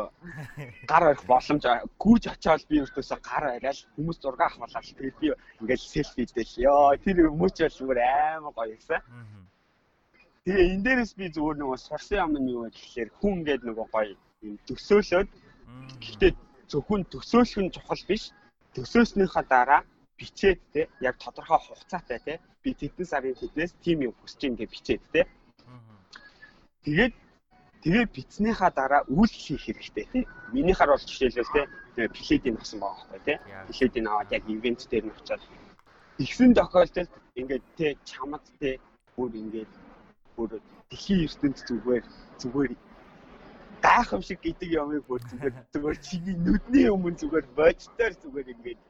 [0.92, 1.64] гар барих боломж
[1.96, 4.84] гүйж очиод би ердөөсөө гар бариад хүмүүс зураг авахлаа.
[4.84, 5.32] Тэгээд би
[5.64, 6.68] ингээл селфи дээл.
[6.68, 8.00] Йоо тэр мөч бол зүгээр
[8.36, 9.00] амар гоё юмсан.
[10.42, 13.86] Тэгээ энэ дээрээс би зүгээр нөгөө сурсан юм нь юу вэ гэхээр хүн ингээд нөгөө
[13.94, 15.30] гоё юм төсөөлөөд
[16.02, 16.32] гэхдээ
[16.70, 18.24] зөвхөн төсөөлөх нь чухал биш.
[18.74, 19.80] Төсөөснийхаа дараа
[20.18, 22.32] бичээд те яг тодорхой хугацаатай те
[22.62, 25.20] би тэдэн сарын тэднээс тим юм хүсэж ингээ бичээд те.
[26.84, 27.14] Тэгээд
[27.86, 30.20] тэгээ бичснийхаа дараа үйлчлэл хийх хэрэгтэй те.
[30.50, 31.62] Минийхаар бол жишээлбэл те
[32.18, 33.34] пледийг авсан байгаа байхгүй те.
[33.70, 35.42] Пледийг аваад яг ивент дээр нь очиад
[36.18, 38.70] ихсэн тохиолдолд ингээд те чамд те
[39.14, 39.70] бүр ингээд
[40.36, 40.50] бүр
[40.90, 42.04] дэлхийн ертөнд зүгээр
[42.40, 42.72] зүгээр
[43.86, 48.80] гайхамшиг гэдэг юмыг бүр зүгээр зүгээр чиний нүдний өмнө зүгээр бодтоор зүгээр ингээд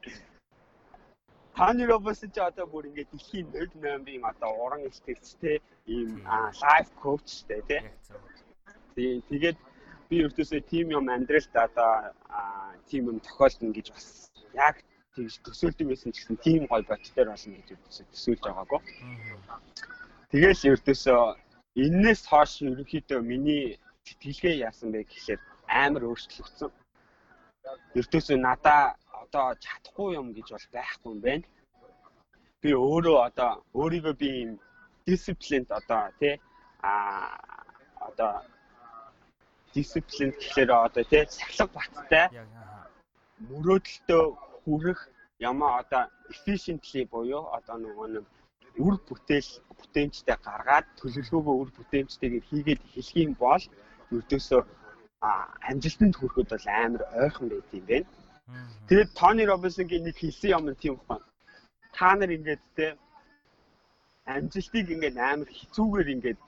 [1.55, 6.25] Таны робос ч одоо бүр ингээд дэлхийн 08-ийн одоо уран ихтгэлцтэй ийм
[6.61, 7.81] лайф коучтэй тий.
[9.29, 9.57] Тэгээд
[10.09, 11.91] би өртөөсөө тим юм амьдралд одоо
[12.89, 14.07] тим юм тохиолдно гэж бас
[14.57, 14.81] яг
[15.13, 17.69] тэгж төсөөлдөг байсан ч гэсэн тим гой бодтоор болно гэж
[18.09, 18.81] төсөөлж байгаагүй.
[20.33, 21.23] Тэгэл ердөөсөө
[21.85, 25.41] энээс хойш ерөнхийдөө миний сэтгэлгээ яасан бэ гэхлээр
[25.81, 26.71] амар өөрчлөгдсөн.
[27.99, 31.45] Ердөөсөө надаа одоо чадахгүй юм гэж бол байхгүй юм байна.
[32.61, 34.51] Би өөрөө одоо өөрийгөө би юм
[35.05, 36.35] дисциплинд одоо тий
[36.81, 36.93] а
[38.07, 38.33] одоо
[39.73, 42.25] дисциплинд гэхлээр одоо тий сахилга баттай
[43.49, 44.23] мөрөөдөлтөө
[44.65, 44.99] хүрэх
[45.49, 46.03] ямаа одоо
[46.33, 48.25] efficiently буюу одоо нөгөө нэг
[48.77, 53.63] үр бүтээл бүтээмжтэй гаргаад төлөвлөгөөгөө үр бүтээмжтэйгээр хийгээд эхлэх юм бол
[54.11, 54.61] ердөөсөө
[55.69, 58.09] амжилтанд хүрэхэд бол амар ойрхон байт юм байна.
[58.87, 61.25] Тэгээд Тони Робинсонгийн нэг хэлсэн юм нь тийм байна.
[61.95, 62.85] Та нар ингээд те
[64.25, 66.39] амжилтыг ингээд амар хэцүүгээр ингээд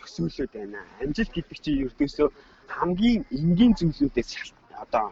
[0.00, 0.80] төсөөлөд байна.
[1.02, 2.28] Амжилт гэдэг чинь ердөөсөө
[2.76, 5.06] хамгийн энгийн зүйлүүдээс шалтгаан одоо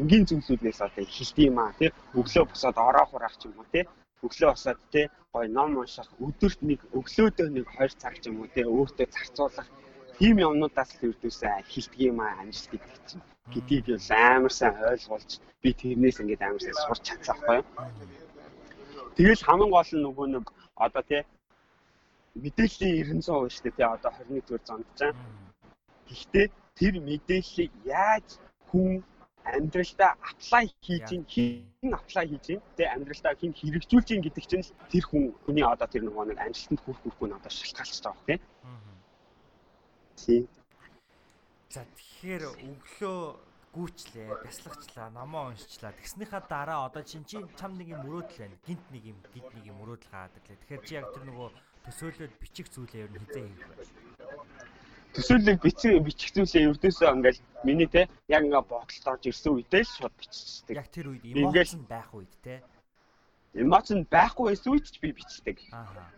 [0.00, 3.84] энгийн зүйлүүднээс одоо эхэлдэг юм аа тий өглөө босоод ороо хураах ч юм уу тий
[4.26, 8.48] өглөө босоод тий гой ном унших өдөрт нэг өглөөдөө нэг 2 цаг ч юм уу
[8.54, 9.68] тий өөртөө зарцуулах
[10.18, 15.30] тийм юмнуудаас л өрдөөсөө эхэлдэг юм аа амжилт гэдэг чинь гэдгийг бол амар сайн ойлгуулж
[15.62, 17.66] би тэрнээс ингээд амар сайн сурч чадсан байхгүй юу.
[19.16, 20.44] Тэгэл хамгийн гол нь нөгөө нэг
[20.84, 21.22] одоо тий
[22.42, 25.14] мэдээллийн 900% шүү дээ тий одоо 21 зүгээр зонд чам.
[26.08, 26.46] Гэхдээ
[26.78, 28.28] тэр мэдээллийг яаж
[28.68, 29.04] хүн
[29.44, 34.66] амьдралдаа аплай хийж ин хэн аплай хийж ин тэ амьдралдаа хэн хэрэгжүүлж ин гэдэг чинь
[34.90, 38.40] тэр хүн хүний одоо тэр нэг нэг амжилтанд хүрэх хүрхгүй нь одоо шалтгаалж байгаа тийм.
[40.22, 40.44] Тийм.
[41.72, 43.20] За тэгэхээр өглөө
[43.72, 45.96] гүүчлээ, бясалгачлаа, номоо уншчлаа.
[45.96, 48.60] Тэгснийхаа дараа одоо чин чин чам нэг юм мөрөөдөл байна.
[48.68, 50.60] Гинт нэг юм, гинт нэг юм мөрөөдөл гаадаг лээ.
[50.60, 51.48] Тэгэхээр чи яг тэр нөгөө
[51.88, 53.74] төсөөлөд бичих зүйлээ ер нь хизээ хийх вэ?
[55.12, 59.92] Төсөөлөг бичих бичих зүйлээ ердөөсөө ингээл миний те яг ингээ бодолд орж ирсэн үедээ л
[59.92, 60.76] шууд биччихдэг.
[60.80, 62.64] Яг тэр үед эмоц нь байх үед те.
[63.52, 65.56] Эмоц нь байхгүй байсан үед ч би бичдэг.
[65.76, 66.08] Аа.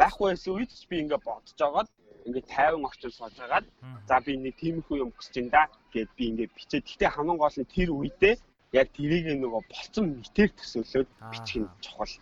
[0.00, 1.88] Байхгүй байсан үед ч би ингээ бодож жагаад
[2.26, 3.66] ингээ 50 орчим сууж агаад
[4.08, 7.56] за би нэг тиймэрхүү юм хүсэж ин да гэд би ингээ бичээд гэхдээ хамгийн гол
[7.60, 8.34] нь тэр үедээ
[8.80, 12.14] яг тэрийг нөгөө болцсон мэтэр төсөөлөөд бичих нь чухал.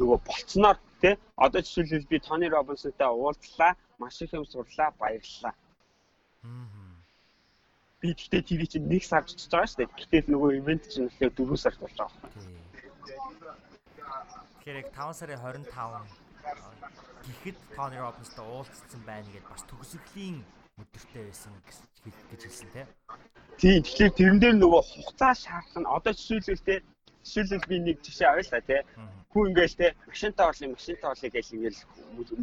[0.00, 5.54] Нөгөө болцсноор те одоо жишээлбэл би Тони Робинсонтай уулзлаа маш их юм сурлаа баярлалаа.
[8.00, 9.92] Би гэхдээ тэр чинь нэг сар чиж байгаа шүү дээ.
[9.98, 12.20] Гэтэл нөгөө ивент чинь нөхөө 4 сар болж байгаа.
[14.60, 16.30] Тэгэхээр яг 5 сарын 25
[17.26, 20.40] гэхэд Тони Робинстай уулзсан байна гэдээ бас төгсгөлийн
[20.80, 21.52] өдөртэй байсан
[22.32, 22.88] гэж хэлсэн тийм.
[23.60, 26.74] Тийм тэгэхээр тэрэн дээр нөгөө хугацаа шаардлага нь одоо жишээлбэл те
[27.24, 28.80] жишээлбэл би нэг жишээ та тий.
[29.32, 31.80] Хүн ингээл те машинтаа орлын машинтаа орлыг гэж ингээл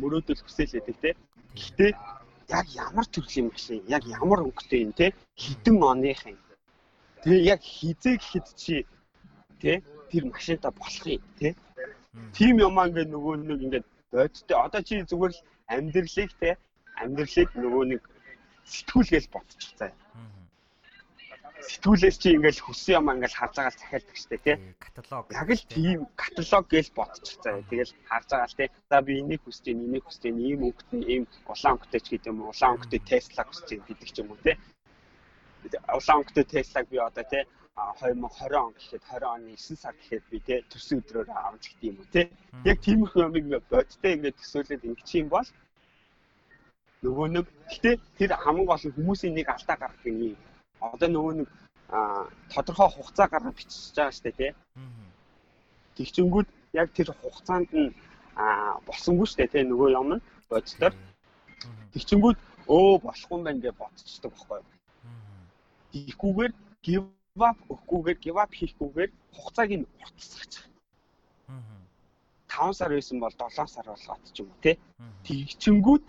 [0.02, 1.12] мөрөөдөл хүсэл өгдөг те.
[1.58, 1.92] Гэхдээ
[2.58, 6.40] яг ямар төрлийн машин, яг ямар өнгөтэй юм те хідэн оных юм.
[7.24, 8.86] Тэгээ яг хизээ гэхэд чи
[9.60, 11.56] те тэр машинтаа болох юм те.
[12.38, 14.58] Тим юм аа ингээд нөгөө нэг ингээд бодтой.
[14.66, 16.50] Одоо чи зүгээр л амьдралыг те
[17.02, 18.02] амьдралыг нөгөө нэг
[18.64, 19.92] сэтгүүлгээл бодчихсан
[21.66, 24.56] сэтгүүлээс чи ингээл хүссэн юм ингээл харж байгаа л захиалдаг штэ тий.
[24.78, 25.26] Каталог.
[25.34, 27.66] Яг л тийм каталог гэж бодчихсан.
[27.70, 28.70] Тэгэл харж байгаа л тий.
[28.90, 32.30] За би энийг хүсэж байна, энийг хүсэж байна, ийм өнгөтэй, ийм улаан өнгөтэй ч гэдэг
[32.30, 34.56] юм уу, улаан өнгөтэй Tesla хүсэж байна гэдэг ч юм уу тий.
[35.98, 37.44] Улаан өнгөтэй Tesla-г би одоо тий
[37.78, 41.98] 2020 он гэхэд 20 оны 9 сар гэхэд би тий төсөө өдрөөр авч гэдэг юм
[42.02, 42.26] уу тий.
[42.66, 45.48] Яг тиймэрхүү юмыг бодтой ингээд төсөөлөд ингэж юм бол
[47.06, 50.34] нөгөө нэг гэтээ тэр хамгийн гол хүмүүсийн нэг алдаа гаргах юм
[50.82, 51.50] одоо нөгөө нэг
[52.54, 54.52] тодорхой хугацаа гаргаж бичиж байгаа дээ тий.
[55.98, 57.94] Тэгчэнгүүд яг тэр хугацаанд нь
[58.86, 60.94] болсонгүй дээ тий нөгөө юм нь боддоор.
[61.94, 64.66] Тэгчэнгүүд өө болохгүй юм байна гэж бодчихдог байхгүй юу.
[65.92, 66.54] Тийхгүйгээр
[66.86, 67.08] give
[67.50, 70.54] up өгөхгүйгээр give up хийхгүйгээр хугацааг нь уртсгаж.
[72.52, 74.76] 5 сар байсан бол 7 сар болгоод ч юм уу тий.
[75.26, 76.04] Тэгчэнгүүд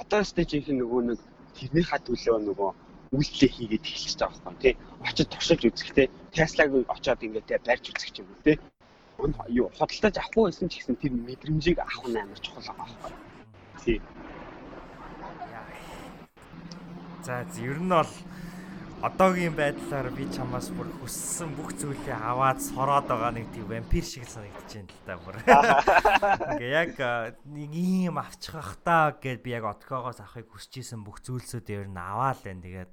[0.00, 1.20] одоо стейжийнх нь нөгөө нэг
[1.56, 2.70] тэрнийхээ төлөө нөгөө
[3.14, 4.74] үйлдэлээ хийгээд эхэлчихэж байгаа байхгүй тий.
[5.06, 8.56] Очиж туршиж үзэхдээ Tesla-г очиод ингээд барьж үзэх юм тий.
[9.48, 13.12] юу худалдаж авахгүй байсан ч гэсэн тэр мэдрэмжийг авах нь амар чухал байгаа байхгүй.
[13.84, 13.98] Тий.
[17.26, 18.12] За ер нь бол
[19.04, 24.24] одоогийн байдлаар би чамаас бүр хүссэн бүх зүйлээ аваад сороод байгаа нэг тийм вампир шиг
[24.24, 25.36] санагдаж байна л та бүр.
[26.56, 26.96] Ингээ яг
[27.44, 31.92] нэг юм авчих ах та гэд би яг откоогоос авахыг хүсэж исэн бүх зүйлсүүд ер
[31.92, 32.64] нь аваа л байна.
[32.64, 32.92] Тэгээд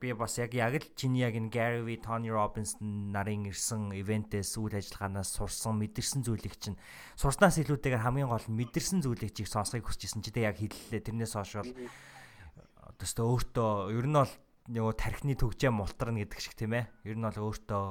[0.00, 4.56] би бас яг яг л чиний яг энэ Gary V, Tony Robbins нарын ирсэн ивентээс
[4.56, 6.80] үйл ажиллагаанаас сурсан мэдэрсэн зүйлийг чинь
[7.20, 11.04] сурснаас илүүтэйгээр хамгийн гол нь мэдэрсэн зүйлийг чиг сонсхийг хүсэж исэн чи тэг яг хэллээ.
[11.04, 11.72] Тэрнээс хойш бол
[13.00, 14.32] төстөө өөртөө ер нь бол
[14.66, 16.84] нөгөө тархины төгжээ мултарна гэдэг шиг тийм ээ.
[17.06, 17.84] Ер нь бол өөртөө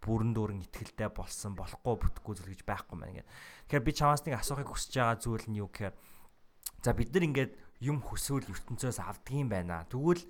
[0.00, 3.28] бүрэн дүүрэн ихтгэлтэй болсон болохгүй бүтэхгүй зүйл гэж байхгүй мэн ингээд.
[3.68, 5.94] Тэгэхээр би чамаас нэг асуухыг хүсэж байгаа зүйл нь юу гэхээр
[6.80, 7.52] за бид нар ингээд
[7.84, 9.84] юм хүсвэл ертөнцөөс авдгийм байна.
[9.88, 10.24] Тэгвэл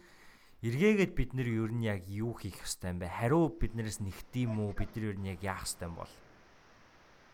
[0.66, 3.11] эргээгээд бид нэр ер нь яг юу хийх ёстой юм бэ?
[3.11, 4.70] Хариу биднээс нэгдэм үү?
[4.74, 6.14] Бид нар ер нь яг яах ёстой юм бол?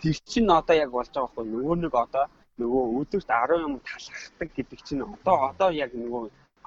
[0.01, 2.25] Тэр чинь одоо яг болж байгаа байхгүй нөгөө нэг одоо
[2.61, 6.25] нөгөө өдөрт 10 юм талхахдаг гэдэг чинь одоо одоо яг нөгөө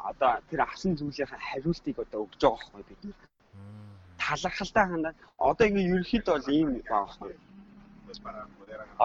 [0.10, 3.18] одоо тэр авсан зүйлийн хариултыг одоо өгж байгаа байхгүй бид нэр.
[4.22, 7.34] Талхалтаа хандаа одоо ингээ ерөөхдөө бол ийм байхгүй.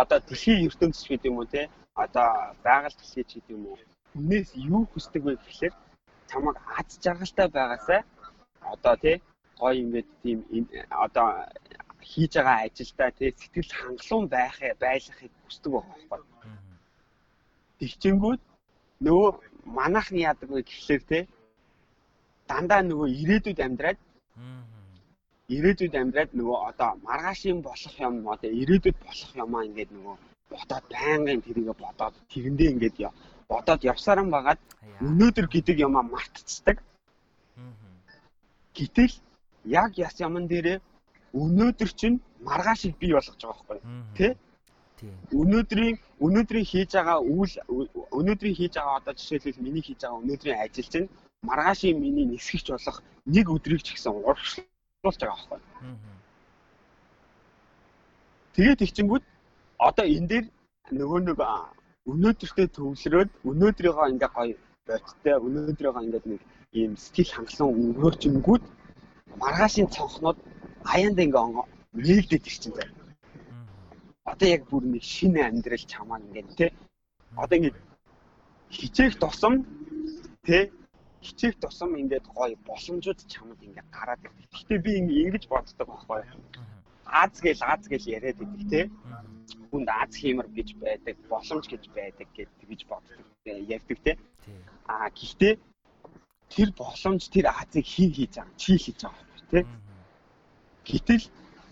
[0.01, 1.63] Одоо дэлхийн ертөнцийн гэдэг юм уу те
[2.05, 2.29] одоо
[2.67, 3.79] байгаль дэлхий ч гэдэг юм уу
[4.13, 5.75] хүнээс юу хүсдэг вэ гэхлээр
[6.31, 8.01] чамайг аз жаргалтай байгаасай
[8.73, 9.17] одоо тий
[9.61, 10.39] гоё ингээд тийм
[11.05, 11.29] одоо
[12.11, 16.34] хийж байгаа ажилдаа тий сэтгэл хангалуун байх байлгахыг хүсдэг байгаа байхгүй.
[17.79, 18.41] Тэгчэнгүүд
[19.07, 19.31] нөгөө
[19.77, 21.19] манайхны яадаг вэ гэхлээр те
[22.49, 23.99] дандаа нөгөө ирээдүйд амьдраад
[25.57, 30.17] ирээдүйд амьдраад нөгөө одоо маргаашийн болох юм одоо ирээдүйд болох юмаа ингээд нөгөө
[30.53, 32.97] бодоод байнгын тэрийг бодоод тэрэндээ ингээд
[33.49, 34.61] бодоод явсаран байгаад
[35.07, 36.77] өнөөдөр гэдэг юмаа мартцдаг.
[38.77, 39.15] Гэтэл
[39.65, 40.79] яг яс яман дээрээ
[41.43, 42.17] өнөөдөр чинь
[42.49, 43.81] маргаашийг бий болгож байгаа байхгүй
[44.17, 44.33] тий
[45.41, 47.55] Өнөөдрийн өнөөдрийн хийж байгаа үйл
[48.19, 51.09] өнөөдрийн хийж байгаа одоо жишээлбэл миний хийж байгаа өнөөдрийн ажил чинь
[51.49, 52.99] маргаашийн миний нисгэгч болох
[53.35, 55.61] нэг өдрийг ч гэсэн урагшлуулж байгаа байхгүй.
[58.55, 59.25] Тэгээд ихчингүүд
[59.89, 60.47] одоо энэ дээр
[60.99, 61.39] нөгөө нэг
[62.13, 66.43] өнөөдөртөө төвлөрөөд өнөөдрийгөө ингээ гоё бодтой өнөөдрийгөө ингээ нэг
[66.79, 68.63] ийм сэтгэл хангалуун өнгөрөөчөнгүүд
[69.43, 70.39] маргаашийн цонхнууд
[70.95, 71.45] аяанда ингээ
[72.05, 73.04] нээгдэж ирчихсэн заяа
[74.25, 76.67] одоо яг бүр нэг шинэ амьдрал чамаа ингээд те
[77.37, 77.77] одоо ингээд
[78.77, 79.55] хичээх тусам
[80.47, 80.59] те
[81.25, 84.49] хичээх тусам ингээд гоё боломжууд чамд ингээд гараад ирдэг.
[84.53, 84.93] Гэхдээ би
[85.25, 86.43] ингэж боддог байхгүй юу?
[87.05, 88.81] Аз гэл аз гэл яриад идэг те.
[89.71, 93.19] Хүнд аз хиймэр гэж байдаг, боломж гэж байдаг гэж боддог.
[93.45, 94.13] Ярьдаг те.
[94.93, 95.55] Аа гэхдээ
[96.53, 99.61] тэр боломж тэр азыг хин хийж байгаа, чи хийж байгаа те.
[100.89, 101.25] Гэтэл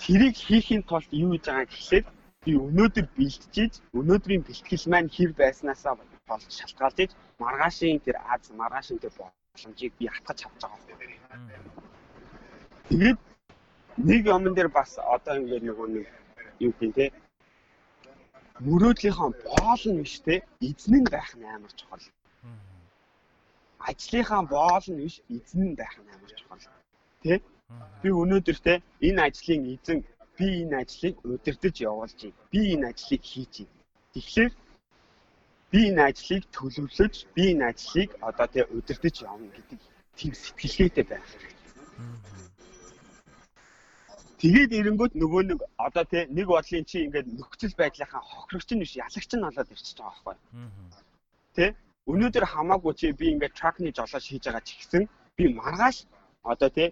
[0.03, 2.05] тэрийг хийхин тулд юу хийж байгаа гэхлээр
[2.45, 5.95] би өнөөдөр бэлтжиж өнөөдрийн бэлтгэл маань хэр байснаасаа
[6.26, 7.11] болж шалтгаалж
[7.43, 11.11] маргаашийн тэр аз маргаашийн тэр боломжийг би хатгаж авч байгаа юм.
[12.88, 13.18] Тэгээд
[14.09, 16.07] нэг юмн дээр бас одоо ингээд нөгөө нэг
[16.66, 17.07] юу гэх юм те
[18.66, 20.34] мөрөөдлийнхөө боол нь биш те
[20.68, 22.05] эзэн нь байх нь амар чухал.
[23.88, 26.64] Ажлынхаа боол нь биш эзэн нь байх нь амар чухал.
[27.22, 27.43] Тэ?
[28.03, 28.74] Би өнөөдөр те
[29.07, 29.99] энэ ажлын эзэн
[30.37, 32.41] би энэ ажлыг удирдах явуулж байна.
[32.53, 33.80] Би энэ ажлыг хийж байна.
[34.14, 34.53] Тэгэхээр
[35.72, 39.80] би энэ ажлыг төлөвлөж, би энэ ажлыг одоо тэ удирдах явна гэдэг
[40.16, 41.62] тийм сэтгэлгээтэй байх хэрэгтэй.
[44.43, 48.99] Тэгээд эренгүүт нөгөө нэг одоо тэ нэг бодлын чи ингээд нөхцөл байдлынхаа хохирогч нь биш
[48.99, 50.37] ялагч нь болоод ирчихэж байгаа байхгүй.
[51.55, 51.64] Тэ
[52.11, 55.03] өнөөдөр хамаагүй чи би ингээд тракны жолооч хийж байгаа ч гэсэн
[55.39, 55.97] би маргааш
[56.43, 56.91] одоо тэ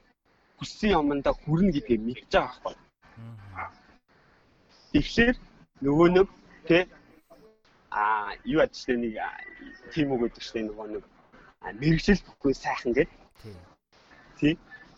[0.62, 2.89] хүссэн юмдаа хүрнэ гэдгийг мэдж байгаа байхгүй.
[4.92, 5.36] Тэгэхээр
[5.86, 6.28] нөгөө нэг
[6.66, 6.78] тэ
[7.90, 9.14] а юу ядч тэ нэг
[9.94, 11.04] тийм үг гэдэг чинь нөгөө нэг
[11.80, 13.18] мэрэгжил бүхгүй сайхан гэдэг.
[14.38, 14.54] Тий.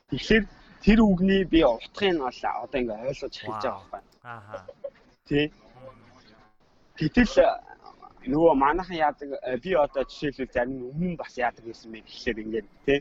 [0.09, 0.45] Тэгэхээр
[0.85, 4.19] тэр үгний би утгыг нь бол одоо ингээ ойлгож хэлж байгаа байхгүй.
[4.25, 4.59] Ааха.
[5.29, 5.47] Тий.
[6.97, 7.35] Гэтэл
[8.33, 9.31] нөгөө манайхан яадаг
[9.65, 12.99] би одоо жишээлбэл зарим өмнө бас яадаг гэсэн мэй гэхлээр ингээд тий.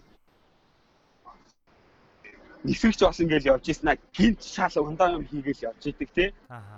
[2.64, 6.30] Нисвэгч бас ингээл явж ийснаа гинт шал ундаа юм хийгээл явж идэг тий.
[6.50, 6.78] Ааха.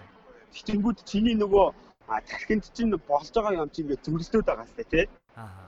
[0.67, 1.67] Тэнгүүд чиний нөгөө
[2.07, 5.05] тархинд чинь болж байгаа юм чинь ингээд зүрхлээд байгаа сте тий.
[5.35, 5.67] Ааха.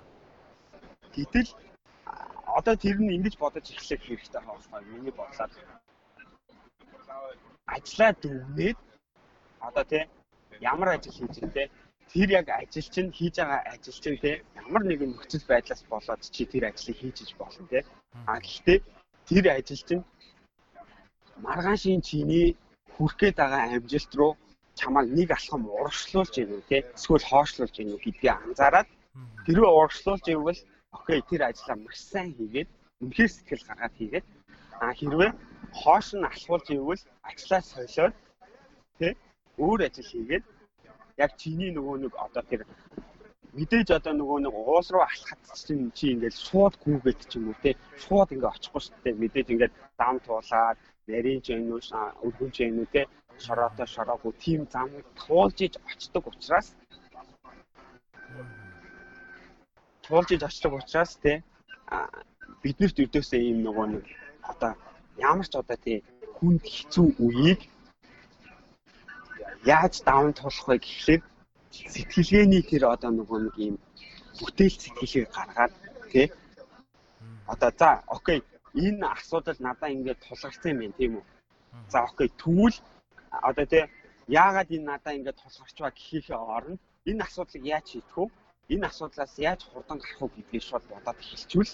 [1.15, 1.49] Гэтэл
[2.59, 5.51] одоо тэр нь ингэж бодож эхлэх хэрэгтэй байхгүй миний бодлоор.
[7.75, 8.77] Ажлаа дүгнээд
[9.67, 10.03] одоо тий
[10.61, 11.67] ямар ажил хийж байгаа
[12.13, 16.43] тэр яг ажил чинь хийж байгаа ажил чинь тий ямар нэгэн нөхцөл байдлаас болоод чи
[16.47, 17.83] тэр ажлыг хийж иж болно тий.
[18.31, 18.79] А гэхдээ
[19.27, 20.03] тэр ажил чинь
[21.45, 22.47] маргаашийн чиний
[22.93, 24.31] хүрх гээд байгаа амжилт руу
[24.79, 26.81] чамайг нэг алхам урагшлуулж ийнү тий.
[26.97, 28.87] Эсвэл хоошлуулж ийнү гэдгийг анзаараад
[29.45, 30.61] тэрөө урагшлуулж ивэл
[30.97, 32.69] окей тэр ажлаа маш сайн хийгээд
[33.03, 34.25] үнхээр сэтгэл гаргаад хийгээд
[34.83, 35.31] а хэрвээ
[35.79, 38.15] хоош нь алхуулж ивэл ажлаа солиод
[38.99, 39.13] тий
[39.63, 40.45] өөр ажил хийгээд
[41.23, 42.61] яг чиний нөгөө нэг одоо тэр
[43.57, 47.57] мэдээж одоо нөгөө нэг уус руу алхахад чинь чи ингээд шууд гүгээд ч юм уу
[47.63, 47.71] те
[48.03, 49.21] шууд ингээд очихгүй шүү дээ.
[49.23, 50.77] Мэдээж ингээд зам туулаад
[51.07, 51.87] нарийн жинүүш
[52.25, 53.01] өргөн жинүү те
[53.45, 54.89] шороотой шороогүй тийм зам
[55.19, 56.67] туулж иж очдог учраас
[60.05, 61.33] туулж иж очдог учраас те
[62.63, 64.05] биднэрт өдөөсөө ийм нөгөө нэг
[64.51, 64.71] одоо
[65.29, 65.97] ямар ч одоо тий
[66.37, 67.61] хүнд хэцүү үеийг
[69.65, 71.21] яаж даван туулах вэ гэхлээр
[71.93, 73.75] сэтгэлгээний тэр одоо нөгөө нэг ийм
[74.39, 75.73] бүтээл сэтгэлийг гаргаад
[76.11, 76.27] тий?
[77.47, 78.39] Одоо за окей.
[78.75, 81.25] Энэ асуудал надаа ингээд тулгарсан юм байна тийм үү?
[81.93, 82.29] За окей.
[82.41, 82.77] Тэгвэл
[83.49, 83.83] одоо тий
[84.27, 88.25] яагаад энэ надаа ингээд тулгарч байгаа гэхийнхээ оронд энэ асуудлыг яаж шийдэх вэ
[88.73, 91.73] энэ асуудлаас яаж хурдан гарах вэ гэдгийг шууд бодоод хэлчихвэл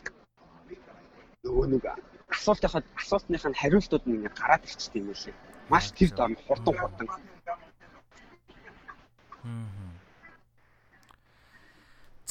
[1.44, 1.84] нөгөө нэг
[2.36, 5.36] асуултынхаа асуултных нь хариултууд нь ингээ гараад ирчихдээ юм лээ.
[5.72, 7.08] Маш тэр дор хурдан хурдан.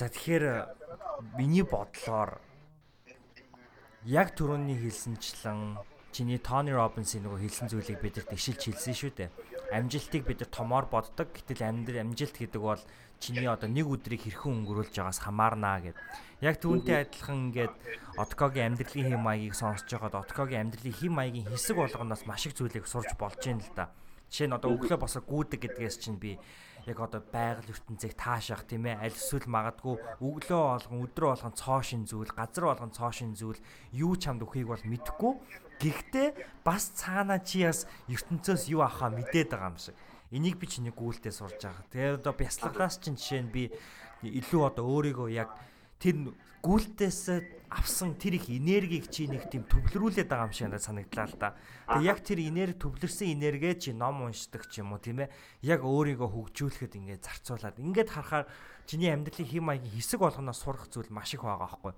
[0.01, 0.65] За тэгэхээр
[1.37, 2.41] миний бодлоор
[4.09, 5.77] яг түрүүний хэлсэнчлэн
[6.09, 9.29] чиний Тони Робинсын нөгөө хэлсэн зүйлийг бидэрт ишилж хэлсэн шүү дээ.
[9.77, 11.29] Амжилтыг бид нар томоор боддог.
[11.37, 12.81] Гэтэл амьдрал амжилт гэдэг бол
[13.21, 15.99] чиний одоо нэг өдрийг хэрхэн өнгөрүүлж байгаас хамаарнаа гэд.
[16.41, 17.77] Яг түүнтэй адилхан ингээд
[18.17, 22.89] Откогийн амьдралын хэм маягийг сонсож байгаад Откогийн амьдралын хэм маягийн хэсэг болгоноос маш их зүйлийг
[22.89, 23.93] сурч болж байна л да.
[24.33, 26.41] Жишээ нь одоо өглөө босоо гүйдэг гэдгээс чинь би
[26.91, 32.03] яг одоо байгаль ертөнцийг таашаах тийм ээ аль эсвэл магадгүй өглөө болгон өдрөө болгон цоошин
[32.05, 33.61] зүйл газар болгон цоошин зүйл
[33.95, 35.33] юу чамд өхийг бол мэдэхгүй
[35.81, 36.29] гэхдээ
[36.67, 39.97] бас цаана чи бас ертөнцөөс юу ахаа мэдээд байгаа юм шиг
[40.31, 41.91] Энийг би чиний гүйлтээ сурж байгаа.
[41.91, 43.67] Тэгээд одоо бясалгалаас чинь жишээ нь би
[44.23, 45.51] илүү одоо өөрийгөө яг
[45.99, 46.31] тэр
[46.61, 47.21] гүйлтээс
[47.71, 51.55] авсан тэр их энергийг чи нэг тийм төвлөрүүлээд байгаа юм шиг надад санагдлаа л да.
[51.87, 55.31] Тэгээ яг тэр энерги төвлөрсөн энергээ чи ном уншдаг ч юм уу тийм ээ.
[55.63, 58.51] Яг өөрийгөө хөгжүүлэхэд ингээд зарцуулаад ингээд харахаар
[58.91, 61.95] чиний амьдралын хэм маягийн хэсэг болгоноос сурах зүйл маш их байгаа байхгүй.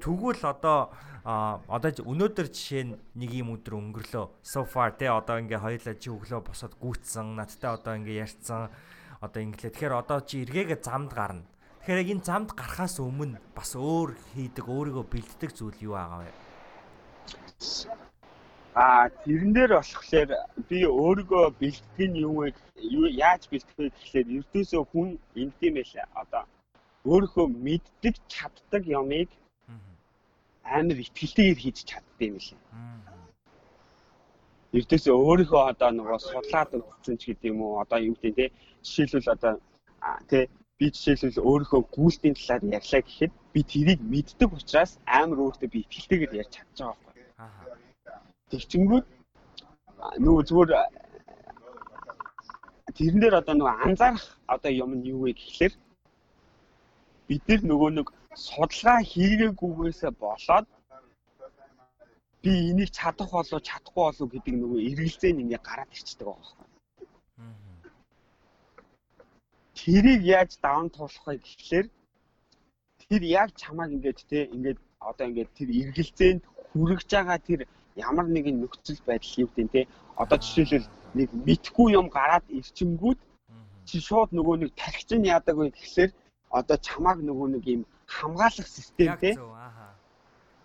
[0.00, 0.90] Тэгвэл одоо
[1.22, 4.26] одоо өнөөдөр жишээ нь нэг юм өдөр өнгөрлөө.
[4.40, 7.36] So far те одоо ингээ хоёулаа чи өглөө босоод гүйцсэн.
[7.36, 8.72] Надтай одоо ингээ ярьцсан.
[9.20, 9.70] Одоо инглээ.
[9.70, 11.44] Тэгэхээр одоо чи эргээгээ замд гарна.
[11.84, 16.32] Тэгэхээр яг энэ замд гарахаас өмнө бас өөр хийдэг, өөрийгөө бэлддэг зүйл юу байгаа вэ?
[18.72, 20.30] А тэрэн дээр болохоор
[20.64, 22.56] би өөрийгөө бэлтгэх нь юу вэ?
[23.20, 25.20] Яаж бэлтгэх вэ гэхлээр ердөөсөө хүн
[25.60, 26.08] тийм байлаа.
[26.16, 26.42] Одоо
[27.04, 29.28] өөрийнхөө мэддэг, чаддаг юмыг
[30.64, 32.60] амар ихтгэлтэйгээр хийж чаддсан юм лээ.
[34.72, 38.44] Эрдээсээ өөрийнхөө одоо нөгөө судлаад үзсэн ч гэдэг юм уу одоо юу гэдэг те
[38.80, 39.52] жишээлбэл одоо
[40.32, 40.48] те
[40.78, 46.38] би жишээлбэл өөрийнхөө гүйлтийн талаар ярьлаа гэхэд би тэрийг мэддэг учраас амар өөртөө би ихтгэлтэйгээр
[46.42, 47.24] ярьж чадж байгаа байхгүй.
[48.50, 49.06] Тэгчингүүд
[50.24, 50.70] нөгөө зүгээр
[52.98, 55.74] тэрэн дээр одоо нөгөө анзаарах одоо юм нь юу вэ гэхлээр
[57.28, 58.08] бид нар нөгөө нэг
[58.46, 60.66] судалгаа хийгээгүйгээсээ болоод
[62.42, 66.73] би энийг чадах болов чадахгүй болов гэдэг нөгөө эргэлзээ нь ингээ гараад ирчихдэг байгаа байхгүй.
[69.84, 71.86] Тэрийг яаж даван туулах вэ гэхлээр
[73.04, 74.78] тэр яг чамааг ингээд те ингээд
[75.10, 77.60] одоо ингээд тэр эргэлзээнд хүрэж байгаа тэр
[78.08, 79.82] ямар нэгэн нөхцөл байдал юу гэдэг те
[80.16, 83.20] одоо жишээлбэл нэг мэдхгүй юм гараад ирчингүүд
[83.84, 86.10] чи шууд нөгөө нэг тархич нь яадаг вэ гэхлээр
[86.58, 87.82] одоо чамааг нөгөө нэг юм
[88.16, 89.36] хамгаалах систем те.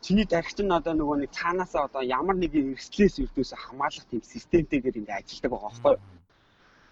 [0.01, 4.99] чиний тархич нь одоо нөгөө нэг цаанаасаа одоо ямар нэгэн эрсдлээс өрдөөс хамгаалах тийм системтэйгээр
[4.99, 5.95] ингэ ажилладаг байгаа байхгүй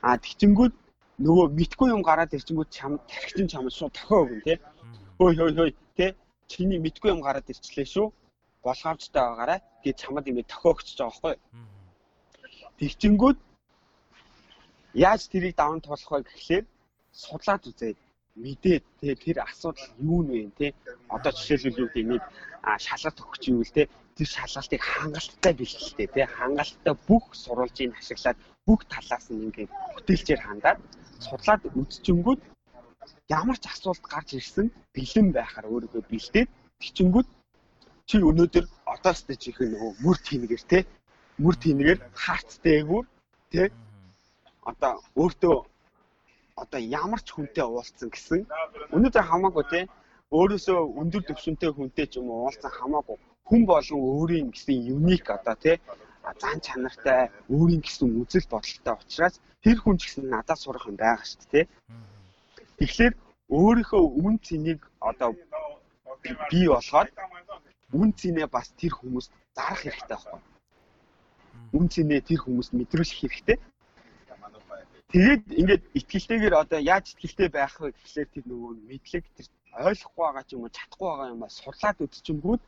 [0.04, 0.74] а тэгчингүүд
[1.18, 4.54] нөгөө мэдгүй юм гараад ирчингүүд чам тархич нь чамд шууд тохио өгнө те
[5.18, 6.06] хөөй хөөй хөөй те
[6.46, 8.08] чиний мэдгүй юм гараад ирчлээ шүү.
[8.62, 11.36] Болгоомжтой байгаарай гэж чамд ингэ тохиогчж байгаа байхгүй.
[12.78, 13.38] Тэгчингүүд
[14.94, 16.66] яаж тэрийг даван туулах вэ гэхлээр
[17.24, 17.94] судлаад үзээ
[18.38, 20.68] мэдээд те тэр асуудал юу вэ те
[21.10, 22.24] одоо жишээлбэл юу гэдэг нэг
[22.86, 28.38] шалгалт өгч юу л те тэр шалгалтыг хангалттай бэлтгэлтэй те хангалттай бүх сурвалжийг ашиглаад
[28.68, 30.78] бүх талаас нь ингээд бүтээлчээр хандаад
[31.26, 32.42] судлаад үзчихэнгүүт
[33.40, 36.50] ямар ч асуулт гарч ирсэн бэлэн байхаар өөрийгөө бэлдээд
[36.80, 37.28] тэгчингүүд
[38.08, 40.80] чи өнөөдөр одоос дэж их нөгөө мөр тийнгээр те
[41.44, 43.06] мөр тийнгээр хаарц дээгүүр
[43.52, 43.62] те
[44.70, 45.58] одоо өөртөө
[46.64, 48.42] одоо ямар ч хүнтэй уулзсан гэсэн.
[48.96, 49.80] Өнөөдөр хамаагүй те
[50.38, 55.56] өөрөөсөө өндөр төвшөнтэй хүнтэй ч юм уу уулзсан хамаагүй хүн болон өөрийн гэсэн юник одоо
[55.56, 55.72] те
[56.42, 57.22] зан чанартай
[57.56, 61.66] өөрийн гэсэн үзэл бодолтой учраас тэр хүн ч гэсэн надад сурах юм байгаа шүү дээ
[62.80, 63.14] тэгэхээр
[63.58, 65.32] өөрийнхөө үн цэнийг одоо
[66.50, 67.10] бий болгоод
[67.94, 70.42] үн цэнээ бас тэр хүмүүст зарах хэрэгтэй байхгүй.
[71.78, 73.58] Үн цэнээ тэр хүмүүст мэдрүүлэх хэрэгтэй.
[75.12, 79.48] Тэгээд ингээд ихтгэлтэйгээр одоо яаж ихтгэлтэй байх вэ гэхлээр тэр нөгөө мэдлэг тэр
[79.88, 82.62] ойлгохгүй байгаа ч юм уу чадахгүй байгаа юм ба сурлаад үдчингүүд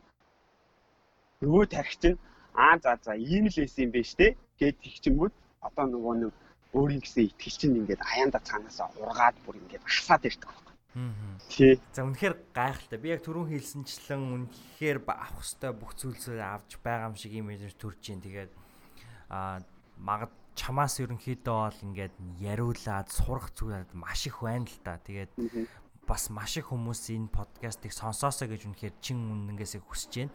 [1.44, 2.22] нөгөө тархич нь
[2.60, 5.34] аа за за ийм л эс юм биш те гэд тэгчингүүд
[5.64, 6.34] одоо нөгөө нэг
[6.76, 10.76] өөрийн гэсэн итгэл чинь ингээд аяанда цаанаасаа ургаад бүр ингээд хасаад ирдэг байхгүй.
[11.50, 11.80] Тий.
[11.94, 13.00] За үнэхээр гайхалтай.
[13.00, 17.98] Би яг түрүүн хэлсэнчлэн үнэхээр авах хөстэй бүх зүйлсээ авч байгаа юм шиг имиж төрж
[18.04, 18.22] जैन.
[18.22, 18.52] Тэгээд
[19.34, 19.64] аа
[19.98, 25.00] магад чамаас ерөнхийдөө бол ингээд яриулаад сурах зүйл маш их байна л та.
[25.02, 25.32] Тэгээд
[26.10, 30.34] бас маш их хүмүүс энэ подкастыг сонсоосоо гэж үнэхээр чин үнэнгээсээ хүсэж байна.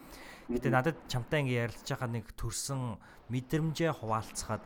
[0.54, 2.80] Гэтэ надад чамтай ингээд ярилцж байгаа нэг төрсэн
[3.34, 4.62] мэдрэмжээ хуваалцахад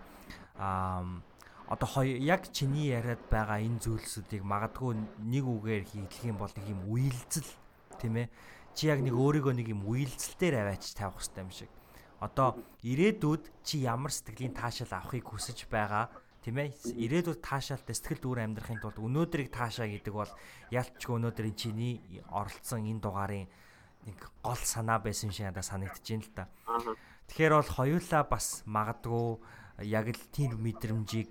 [0.60, 1.24] аа
[1.68, 6.66] одоо хоёр яг чиний яриад байгаа энэ зүйлсүүдийг магадгүй нэг үгээр хийх юм бол нэг
[6.68, 7.48] юм үйлцэл
[8.00, 8.28] тийм ээ.
[8.72, 11.70] Чи яг нэг өөрийгөө нэг юм үйлцэлээр аваач тавих хэрэгтэй юм шиг.
[12.24, 16.08] Одоо ирээдүйд чи ямар сэтгэлийн таашаал авахыг хүсэж байгаа
[16.44, 20.32] тийм ээ ирээдүйд таашаалтай сэтгэл дүүрэн амьдрахын тулд өнөөдрийг таашаа гэдэг бол
[20.70, 21.98] ялчгүй өнөөдрийн чиний
[22.30, 23.46] оролцсон энэ дугаарын
[24.06, 26.44] нэг гол санаа байсан шиг надад санагдаж байна л да.
[27.28, 29.26] Тэгэхээр бол хоёулаа бас магадгүй
[29.84, 31.30] яг л тийм мэдрэмжийг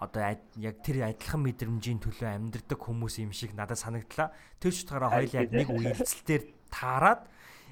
[0.00, 0.22] одоо
[0.60, 4.32] яг тэр адилхан мэдрэмжийн төлөө амьдрдаг хүмүүс юм шиг надад санагдлаа.
[4.60, 7.28] Тэр ч утгаараа хоёул яг нэг үйлдэлтээр таарад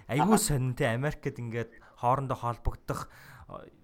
[0.09, 3.09] айгүй сонинтэй Америкт ингээд хоорондоо холбогдох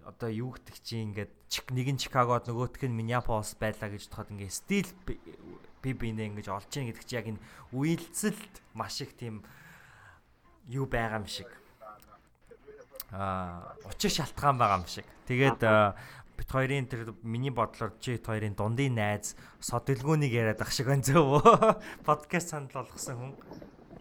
[0.05, 1.31] одоо юу гэдэг чи ингээд
[1.71, 4.89] нэг нь Чикагод нөгөөх нь Миннеаполис байлаа гэж бодоход ингээд стил
[5.81, 7.43] би бинэ ингэж олж ийн гэдэг чи яг энэ
[7.73, 9.41] үйлцэлд маш их тийм
[10.69, 11.49] юу байгаа юм шиг
[13.11, 15.05] а учир шалтгаан байгаа юм шиг.
[15.27, 15.59] Тэгээд
[16.37, 21.03] бит хоёрын тэр миний бодлоор чи хоёрын дундын найз сод дэлгүүнийг яриад ах шиг байна
[21.03, 21.43] зөө.
[22.07, 23.33] Подкаст санал болгосон хүн.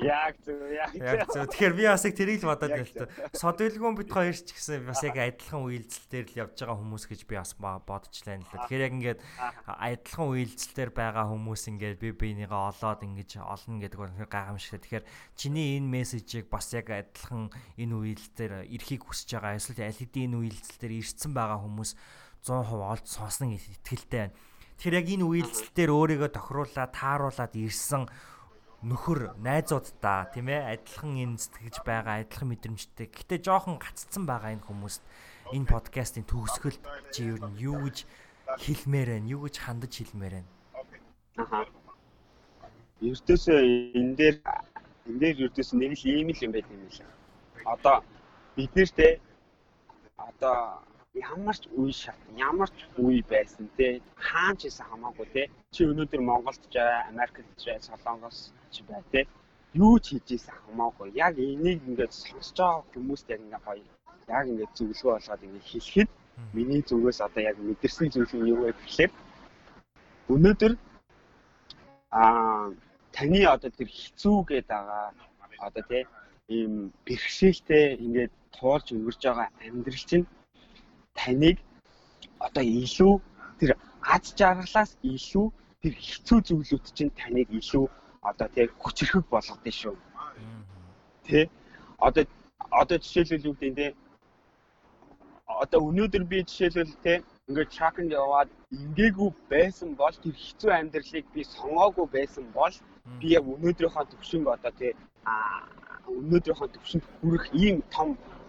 [0.00, 0.92] Яг зөв яг.
[1.28, 1.44] Зөв.
[1.52, 3.06] Тэгэхээр би бас яг тэрийг л бодоод байна л та.
[3.36, 7.20] Сод илгүүн бит хоёр ч гэсэн бас яг адилхан үйлдэлтээр л явж байгаа хүмүүс гэж
[7.28, 8.48] би бас бодчихлаа л.
[8.48, 9.20] Тэгэхээр яг ингээд
[9.68, 14.80] адилхан үйлдэлтээр байгаа хүмүүс ингээд би биенийгээ олоод ингэж олно гэдэг нь гайхамшигтай.
[14.80, 15.04] Тэгэхээр
[15.36, 19.60] чиний энэ мессежийг бас яг адилхан энэ үйлдэлтээр эрхийг хүсэж байгаа.
[19.60, 21.92] Эсвэл аль хэдийн энэ үйлдэлтээр ирсэн байгаа хүмүүс
[22.40, 24.36] 100% олж сонсно гэж итгэлтэй байна.
[24.80, 28.08] Тэгэхээр яг энэ үйлдэлтээр өөрийгөө тохируулаад тааруулаад ирсэн
[28.80, 33.12] нөхөр найзуудтай тийм ээ адилхан энэ сэтгэж байгаа адилхан мэдрэмжтэй.
[33.12, 35.04] Гэтэ жоохон гаццсан байгаа энэ хүмүүст
[35.52, 36.80] энэ подкастын төгсгөлд
[37.12, 38.08] чи юу нь юу гэж
[38.64, 39.28] хэлмээр байна?
[39.28, 40.50] Юу гэж хандаж хэлмээр байна?
[41.36, 41.68] Аха.
[43.04, 43.58] Ердөөсөө
[44.00, 44.36] энэ дээр
[45.12, 47.08] энэ дээр ердөөс нэг л ийм л юм байт юм лээ.
[47.68, 48.00] Одоо
[48.56, 49.20] бид нэртэй
[50.16, 50.80] одоо
[51.14, 55.42] ямар ч үе шат ямар ч үе байсан те хаан ч гэсэн хамаагүй те.
[55.74, 56.76] Чи өнөөдөр Монголд ч
[57.10, 59.26] Америкт ч Солонгос ч бай те.
[59.74, 61.10] Юу ч хийж ийсэн хамаагүй.
[61.14, 63.84] Яг энийг ингээд сонсож байгаа хүмүүст яг ингээд гоё.
[64.28, 66.10] Яг ингээд зөвлөгөө болгоод ингээд хэлэхэд
[66.54, 69.12] миний зүгээс одоо яг мэдэрсэн зүйл нь юу вэ гэхээр
[70.34, 70.72] өнөөдөр
[72.10, 72.70] аа
[73.12, 75.10] таны одоо тэр хэцүү гээд байгаа
[75.66, 76.02] одоо тий
[76.48, 76.72] ийм
[77.06, 80.26] бэрхшээлтэй ингээд туулж өнгөрж байгаа амьдрал чинь
[81.20, 81.56] таныг
[82.46, 83.14] одоо илүү
[83.60, 83.70] тэр
[84.14, 85.46] аз жаргалаас илүү
[85.82, 87.86] тэр хэцүү зүйлүүд чинь таныг илүү
[88.30, 89.96] одоо тэр хүчрхэг болгодсон шүү.
[91.26, 91.48] Тэ?
[91.98, 92.24] Одоо
[92.70, 93.98] одоо жишээлбэл юу гэдэг нь
[95.46, 97.14] одоо өнөөдөр би жишээлбэл те
[97.48, 102.74] ингээд чакнд яваад ингээгүй байсан бол тэр хэцүү амьдралыг би сонгоогүй байсан бол
[103.18, 104.94] би яг өнөөдрийнхөө төвшинг одоо те
[105.24, 105.34] а
[106.06, 108.08] өнөөдрийнхөө төвшөнд хүрэх ийм том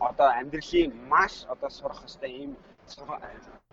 [0.10, 2.52] одоо амьдралын маш одоо сурах хэвээр ийм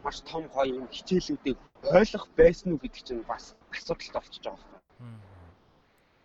[0.04, 1.58] маш том гоё ийм хичээлүүдийг
[1.96, 5.20] ойлгох байсан уу гэдэг чинь бас асуудалтай болчихж байгаа байна.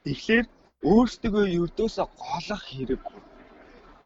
[0.03, 0.45] Тэгэхээр
[0.91, 3.21] өөрсдөө ердөөсөө голох хэрэггүй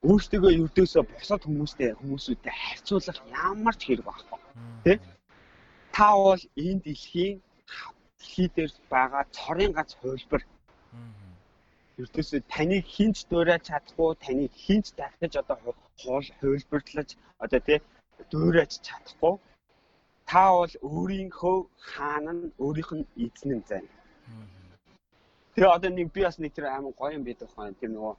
[0.05, 3.19] өөртөө ердөөсөө бусад хүмүүстэй хүмүүсүүдтэй харьцуулах
[3.49, 4.39] ямар ч хэрэг байхгүй.
[4.85, 4.93] Тэ?
[5.95, 7.35] Та бол энэ дэлхийн
[8.19, 10.43] дэлхий дээр байгаа цорын гац хувилбар.
[12.01, 15.57] Ердөөсөө таныг хинч дуурайж чадахгүй, таныг хинч дахиж одоо
[16.01, 17.09] хоол хувилбарлаж
[17.43, 17.75] одоо тэ
[18.31, 19.35] дуурайж чадахгүй.
[20.29, 21.57] Та бол өөрийнхөө
[21.91, 23.91] хаана нь өөрийнх нь эзэн нь зайна.
[25.53, 27.79] Тэгээ одоо нэг би бас нэг тэр амар гоё юм байдаг байна.
[27.79, 28.13] Тэр нөгөө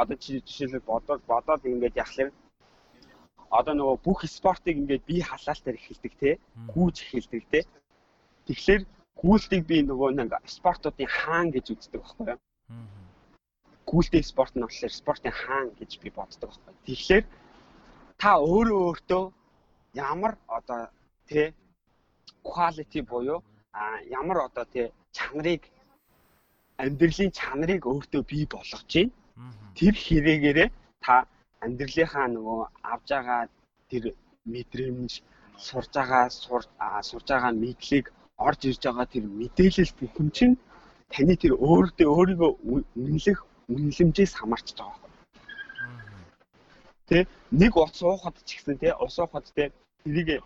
[0.00, 2.30] одоо жишээлбэл бодоод бодоод ингээд яхахлаар
[3.58, 6.30] одоо нөгөө бүх спортыг ингээд би халаалтаар эхэлдэг те
[6.74, 7.60] гүйж эхэлдэг те
[8.46, 8.82] тэгэхээр
[9.22, 12.40] гүйлтийг би нөгөө нэг спортуудын хаан гэж үздэг байхгүй юу
[13.90, 16.74] гүйлтэй спорт нь болохоор спортын хаан гэж би боддог байхгүй.
[16.86, 17.24] Тэгэхээр
[18.22, 19.24] та өөрөө өөртөө
[19.94, 20.82] ямар одоо
[21.28, 21.54] те
[22.48, 23.38] quality буюу
[23.72, 23.82] а
[24.20, 25.62] ямар одоо те чанарыг
[26.82, 29.12] амьдралын чанарыг өөртөө бий болгож байна
[29.74, 30.68] Тэр хэрэгээрээ
[31.04, 31.26] та
[31.64, 32.60] амьдралынхаа нөгөө
[32.92, 33.42] авж байгаа
[33.90, 34.04] тэр
[34.52, 35.12] мэдрэмж
[35.66, 36.26] сурж байгаа
[37.10, 38.04] сурж байгаа мэдлэг
[38.46, 40.56] орж ирж байгаа тэр мэдээлэл бүхэн чинь
[41.12, 42.50] таны тэр өөртөө өөрийгөө
[43.02, 43.38] үнэлэх
[43.68, 45.12] үнэлэмжээс хамаарч байгаа байхгүй.
[47.08, 47.18] Тэ
[47.52, 49.72] нэг ус уухад ч гэсэн тэ ус уухад тэ
[50.04, 50.44] тэрийг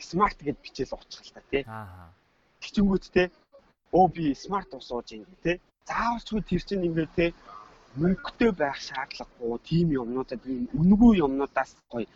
[0.00, 0.92] смарт гэж бичээл
[1.34, 1.64] та тэ.
[1.66, 2.10] Аа.
[2.60, 3.30] Тэгчингүүт тэ
[3.92, 5.60] оо би смарт ус ууж ин тэ.
[5.88, 7.26] Заавалчгүй тэр чинь ингээд тэ
[7.96, 12.06] мөнгөтэй байх шаардлагагүй тийм юмнуудад ийм үнгүй юмнуудаас гоё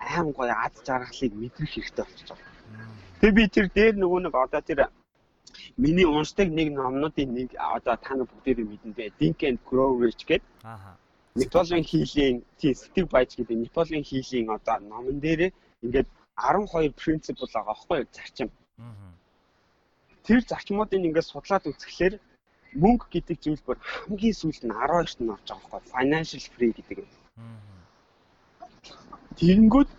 [0.00, 2.38] аим гоё аз жаргалыг мэдрэх хэрэгтэй байгаа.
[3.20, 4.80] Тэгээ би тэр дээр нөгөө нэг одоо тэр
[5.76, 9.10] миний уншдаг нэг номнуудын нэг одоо та нар бүгдээрээ мэдэн дээ.
[9.18, 10.46] Think and Grow Rich гэдэг.
[10.64, 10.96] Аа.
[11.34, 15.52] Неполеон хийлийн тийм сэтгэв баяж гэдэг Неполеон хийлийн одоо номон дээр
[15.82, 18.48] ингээд 12 принцип байгаа байхгүй юу зарчим.
[18.78, 19.12] Аа.
[20.26, 22.14] Тэр зарчмуудыг ингээд судлаад үзэхлээр
[22.74, 26.98] мөнгө гэдэг зүйл бүр хамгийн сүүлд нь 12-т нь орж байгаа байхгүй financial free гэдэг.
[29.38, 29.90] Тэгэнгүүт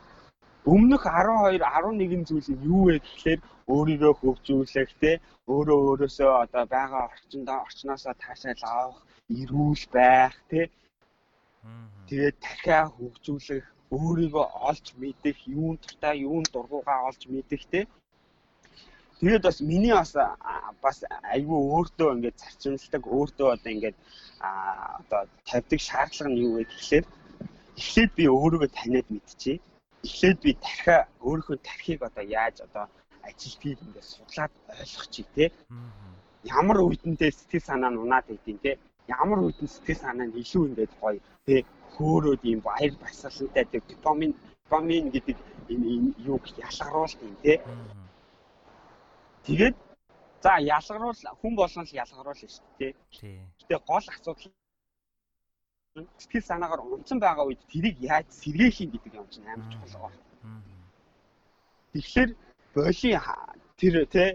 [0.65, 3.39] өмнөх 12 11 зүйл нь юу вэ гэхлээр
[3.73, 5.11] өөрийгөө хөгжүүлэх те
[5.49, 9.01] өөрөө өөрөөсөө одоо байгаа орчиндөө орчноосоо таашаал авах,
[9.41, 10.61] эрүүл байх те
[12.07, 13.65] тэгээд дахиад хөгжүүлэх,
[13.97, 17.81] өөрийгөө олж мэдэх, юун туртаа, юун дургуугаа олж мэдэх те
[19.21, 20.17] Тэгээд бас миний бас
[20.81, 20.97] бас
[21.33, 23.97] айгүй өөртөө ингээд зарчимлдаг өөртөө одоо ингээд
[24.99, 27.05] одоо тавьдаг шаардлага нь юу вэ гэхлээр
[27.77, 29.61] эхлээд би өөрийгөө таниад мэдчихье.
[30.07, 32.85] Эхлээд би тархиа өөрийнхөө тархийг одоо яаж одоо
[33.27, 35.49] ажилтгийг ингээд судлаад ойлгочих тий.
[36.57, 38.75] Ямар үедэнтэй сэтгэл санаа нь унаад байдیں۔ тий.
[39.07, 41.59] Ямар үедэн сэтгэл санаа нь илүү ингээд гоё тий
[41.93, 44.31] хөөрөөд юм баяр баясгалантай тий допамин
[44.65, 45.37] допамин гэдэг
[45.73, 47.57] энэ юуг ялгаруулт юм тий.
[49.45, 49.75] Тэгээд
[50.43, 52.93] за ялгаруул хүн болгон л ялгаруулна шүү дээ.
[53.19, 53.37] Тий.
[53.59, 54.51] Гэтэ гол асуудал
[55.93, 60.23] сэтгэл санаагаар унтсан байгаа үед тэрийг яаж сэргээх юм гэдэг юм чинь амар чухал байгаа.
[61.93, 62.29] Тэгэхээр
[62.75, 63.11] боли
[63.79, 64.25] тэр те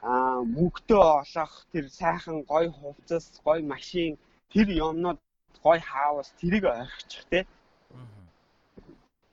[0.00, 0.10] а
[0.54, 4.10] мөнгөтэй олох тэр сайхан гой хувцас, гой машин
[4.52, 5.18] тэр юмнууд
[5.64, 7.40] гой хаус тэрийг орхичих те.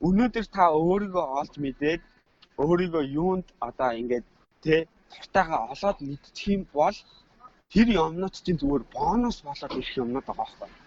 [0.07, 2.01] Өнөөдөр та өөрийгөө олж мэдээд
[2.63, 4.25] өөрийгөө юунд одоо ингээд
[4.63, 4.75] те
[5.11, 6.97] тартайгаа олоод мэдчих юм бол
[7.73, 10.84] тэр юмнууд чинь зүгээр бонус болоод ирэх юмнууд байгаа байхгүй.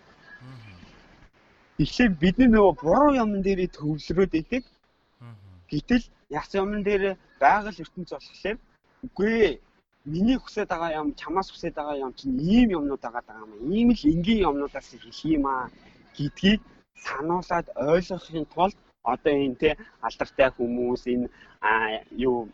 [1.79, 4.65] Тэгэхээр бидний нөгөө буруу юмн дээр төвлөрөөд идэг.
[5.71, 6.05] Гэтэл
[6.35, 8.59] яц юмн дээр байгаль ертөнц болохоор
[9.07, 9.63] үгүй
[10.11, 13.53] миний хүсэж байгаа юм чамаас хүсэж байгаа юм чинь ийм юмнууд байгаа юм.
[13.71, 15.71] Ийм л энгийн юмнуудаас хэлэх юм аа
[16.19, 16.61] гэдгийг
[17.07, 18.77] сануулад ойлгохын тулд
[19.07, 19.71] одоо энэ те
[20.03, 21.27] алдартай хүмүүс энэ
[22.27, 22.49] юу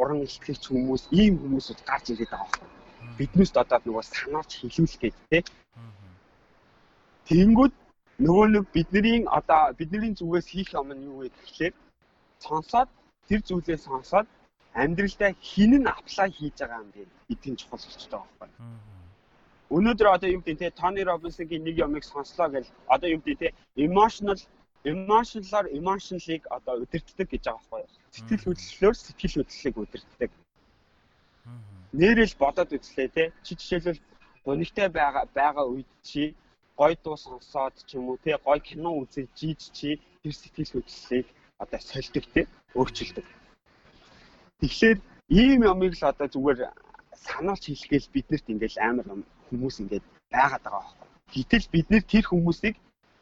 [0.00, 2.68] уран ихтгэгч хүмүүс ийм хүмүүсүүд гарч ирээд байгаа байхгүй.
[3.18, 5.38] Биднээс одоо нөгөө санаач хилүүлэх гээд те.
[7.28, 7.72] Тэнгүүд
[8.20, 11.74] нөгөө нэг бидний одоо бидний зүгээс хийх юм нь юу вэ гэхлээр
[12.46, 12.88] сонсоод
[13.28, 14.26] тэр зүйлээ сонсоод
[14.82, 18.50] амьдралдаа хин нь аплай хийж байгаа юм бэ гэдгийг чухал байгаа байхгүй.
[19.76, 23.48] Өнөөдөр одоо юу гэдэг те Тони Робинсонгийн нэг юмыг сонслоо гэл одоо юу гэдэг те
[23.86, 24.38] emotional
[24.84, 27.84] emotional emotionally одоо өдөртдөг гэж байгаа байхгүй.
[28.14, 30.30] Сэтгэл хөдлөлөөр сэтгэл хөдлөлийг өдөртдөг.
[32.00, 33.24] Нэрэл бодоод үзлээ те.
[33.44, 34.00] Чи жишээлбэл
[34.44, 36.34] гонигтай байгаа байгаа үед чи
[36.80, 41.26] гой дуу сонсоод ч юм уу те гой кино үзэж жийж чи тэр сэтгэл хөдлөлийг
[41.62, 42.40] одоо сольдог те
[42.78, 43.26] өөрчилдөг.
[44.60, 46.60] Тэгэхээр ийм юмыг л одоо зүгээр
[47.26, 49.06] сануулж хэлгээл биднэрт ингээл амар
[49.48, 51.08] хүмүүс ингээд байгаад байгаа байхгүй.
[51.36, 52.76] Гэтэл бид нэр тэр хүмүүсийг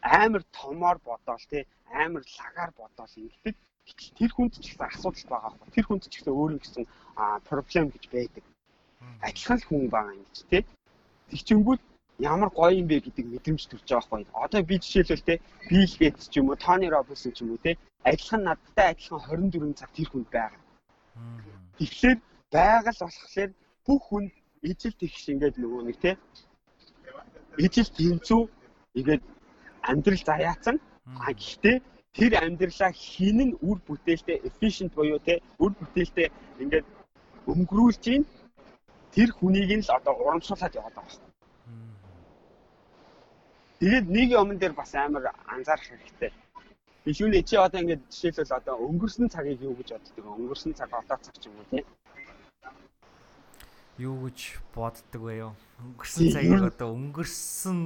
[0.07, 3.55] амар томоор бодоол те амар лагаар бодоол ингэдэг.
[3.89, 5.75] Гэтэл тэр хүнд ч гэсэн асуудал байгаа байхгүй.
[5.75, 6.85] Тэр хүнд ч гэсэн өөрөө гэсэн
[7.51, 8.45] проблем гэж байдаг.
[9.27, 10.59] Адилхан л хүн байгаа юм чи те.
[11.31, 11.83] Тэгчингүүд
[12.19, 14.43] ямар гоё юм бэ гэдэг мэдрэмж төрж байгаа байхгүй.
[14.45, 15.35] Одоо би жишээлбэл те
[15.71, 19.79] Bill Gates ч юм уу, Tony Robbins ч юм уу те адилхан надтай адилхан 24
[19.79, 20.63] цаг тэр хүнд байгаа.
[21.79, 22.19] Тэгэхээр
[22.51, 23.51] байгаль болохоор
[23.87, 24.25] бүх хүн
[24.63, 26.11] ижил тэгш ингээд нөгөө нэг те
[27.59, 28.43] ижил тэнцүү
[28.99, 29.23] ингээд
[29.91, 30.77] амьдрал заяатсан.
[31.23, 31.77] А гэхдээ
[32.19, 36.29] тэр амьдралаа хинэн үр бүтээлтэй efficient буюу те үр бүтээлтэй
[36.63, 36.87] ингээд
[37.47, 38.25] өнгөрүүлж ийн
[39.15, 41.28] тэр хүнийг нь л одоо урамшуулад яваад байгаа.
[43.79, 46.35] Тэгээд нэг юм дээр бас амар анзаарах хэрэгтэй.
[47.07, 50.35] Бишүүний чи одоо ингээд жишээлбэл одоо өнгөрсөн цагийг юу гэж боддог вэ?
[50.35, 51.87] Өнгөрсөн цаг одоо цаг ч юм уу тийм.
[54.03, 55.53] Юу гэж боддог вэ юу?
[55.79, 57.79] Өнгөрсөн цагийг одоо өнгөрсөн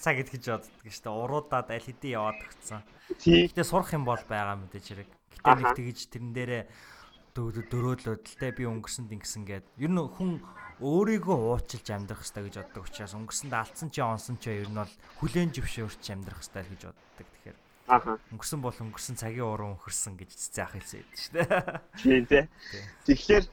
[0.00, 1.20] цаг гэж боддог шүү дээ.
[1.20, 2.80] Уруудаад аль хэдийн яваад өгцөн.
[3.20, 5.10] Гэтэ сурах юм бол байгаа мэдээж хэрэг.
[5.36, 6.64] Гэтэ нэг тэгж тэрэн дээрээ
[7.36, 10.40] дөрөөдлөд л те би өнгөрсөнд ингэсэн гээд ер нь хүн
[10.80, 14.94] өөрийгөө уучлж амьдрах хэрэгтэй гэж боддог учраас өнгөрсөнд алдсан чи онсон чи ер нь бол
[15.20, 17.28] хүлэн зөвшөөрч амьдрах хэрэгтэй гэж боддог.
[17.28, 17.56] Тэгэхээр
[17.90, 18.12] Аха.
[18.30, 21.48] Өнгөрсөн бол өнгөрсөн цагийн уран өнгөрсөн гэж цэцэн ах хэлсэн байдаг шүү дээ.
[22.00, 22.44] Тийм тий.
[23.06, 23.44] Тэгэхээр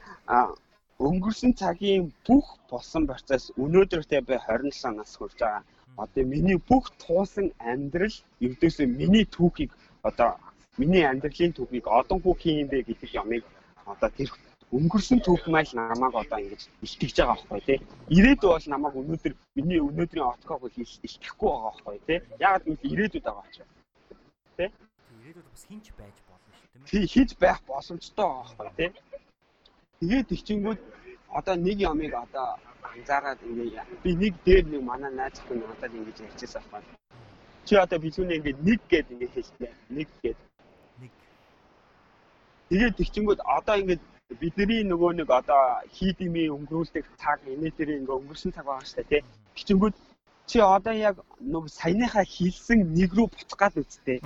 [0.98, 5.66] өнгөрсөн цагийн бүх болсон процесс өнөөдөртэй бай 27 нас хүрч байгаа.
[5.98, 9.74] Одоо миний бүх туусан амьдрал ердөөсөө миний түүхийг
[10.06, 10.38] одоо
[10.78, 13.42] миний амьдралын түүхийг одоо хүү хийн бэ гэдэг ямыг
[13.84, 14.30] одоо тэр
[14.68, 17.78] өнгөрсөн түүх мэл намайг одоо ингэж илтгэж байгаа байхгүй тий.
[18.12, 22.18] Ирээдүй бол намайг өнөөдөр миний өнөөдрийн отгоог илтгэхгүй байгаа байхгүй тий.
[22.36, 23.72] Ягаад гэвэл ирээдүйд байгаа учраас.
[24.60, 24.68] Тий.
[25.24, 26.84] Ирээдүйд бас хинч байж болно шүү дээ.
[26.84, 28.90] Тий, хийж байх боломжтой байгаа байхгүй тий.
[30.00, 30.80] Тэгээд ихчингүүд
[31.38, 32.46] одоо нэг ямыг одоо
[32.92, 36.92] анзаараад ингээ би нэг дээр нэг манай найз хүн надад ингэж ярьчихсан байна.
[37.64, 39.72] Чи одоо билүүнээ ингээ нэг гээд ингээ хэлсэн.
[39.96, 40.38] Нэг гээд.
[41.00, 41.12] Нэг.
[42.68, 43.98] Тэгээд ихчингүүд одоо ингээ
[44.36, 49.22] бидний нөгөө нэг одоо хийдимийн өнгөрүүлдэг цаг дээр ингээ өнгөрсөн цаг байгаа шүү дээ тий.
[49.56, 49.94] Гिचэнгүүд
[50.44, 54.20] чи одоо яг нөгөө саяныхаа хийлсэн нэг рүү буцах гал үсттэй.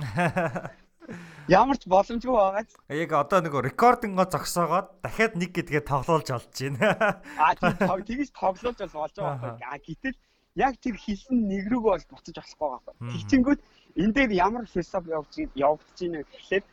[1.47, 2.67] Ямар ч боломжгүй байгаа.
[2.91, 7.23] Яг одоо нөгөө рекординго зогсоогоод дахиад нэг гэдгээ тоглуулж олж байна.
[7.39, 9.67] А тийм тэгж тоглуулж бол болж байгаа байхгүй.
[9.71, 10.19] А гэтэл
[10.59, 13.07] яг тэр хийсэн нэг рүүгээ бол буцаж болохгүй байгаа байхгүй.
[13.07, 13.61] Тэгчингүүд
[14.03, 16.63] энэ дээр ямар философи явж явагдаж байна гэхлээр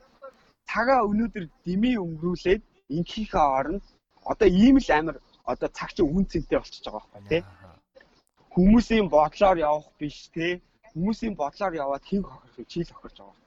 [0.66, 2.62] цагаа өнөөдөр дими өнгөрүүлээд
[2.96, 3.84] инхийнхээ оронд
[4.32, 5.16] одоо ийм л амар
[5.52, 7.42] одоо цаг чи үн цэнтэй болчихж байгаа байхгүй тий.
[8.54, 10.52] Хүмүүсийн бодлоор явах биш тий.
[10.92, 13.38] Хүмүүсийн бодлоор яваад хин хохирох чи л хохирч байгаа.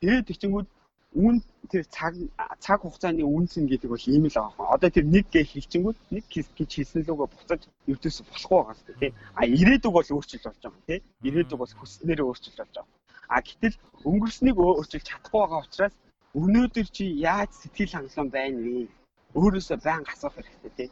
[0.00, 0.68] Тэгээд тэгчингүүд
[1.14, 1.36] үн
[1.70, 2.12] тэр цаг
[2.58, 4.74] цаг хугацааны үнсэн гэдэг бол ийм л байгаа.
[4.74, 9.12] Одоо тэр нэг гээ хэлчингүүд нэг гэж хэлсэн лүгөө буцаж ертөөс болохгүй байгаа шүү дээ.
[9.38, 11.00] А ирээдүг бол өөрчилж болж байгаа тий.
[11.28, 12.96] Ирээдүг бол хүснээрээ өөрчилж болж байгаа.
[13.28, 13.76] А гэтэл
[14.08, 15.94] өнгөрснийг өөрчилж чадахгүй байгаа учраас
[16.40, 18.88] өнөөдөр чи яаж сэтгэл хангалуун байна вэ?
[19.36, 20.90] Өөрөөсөө байн асуух хэрэгтэй тий.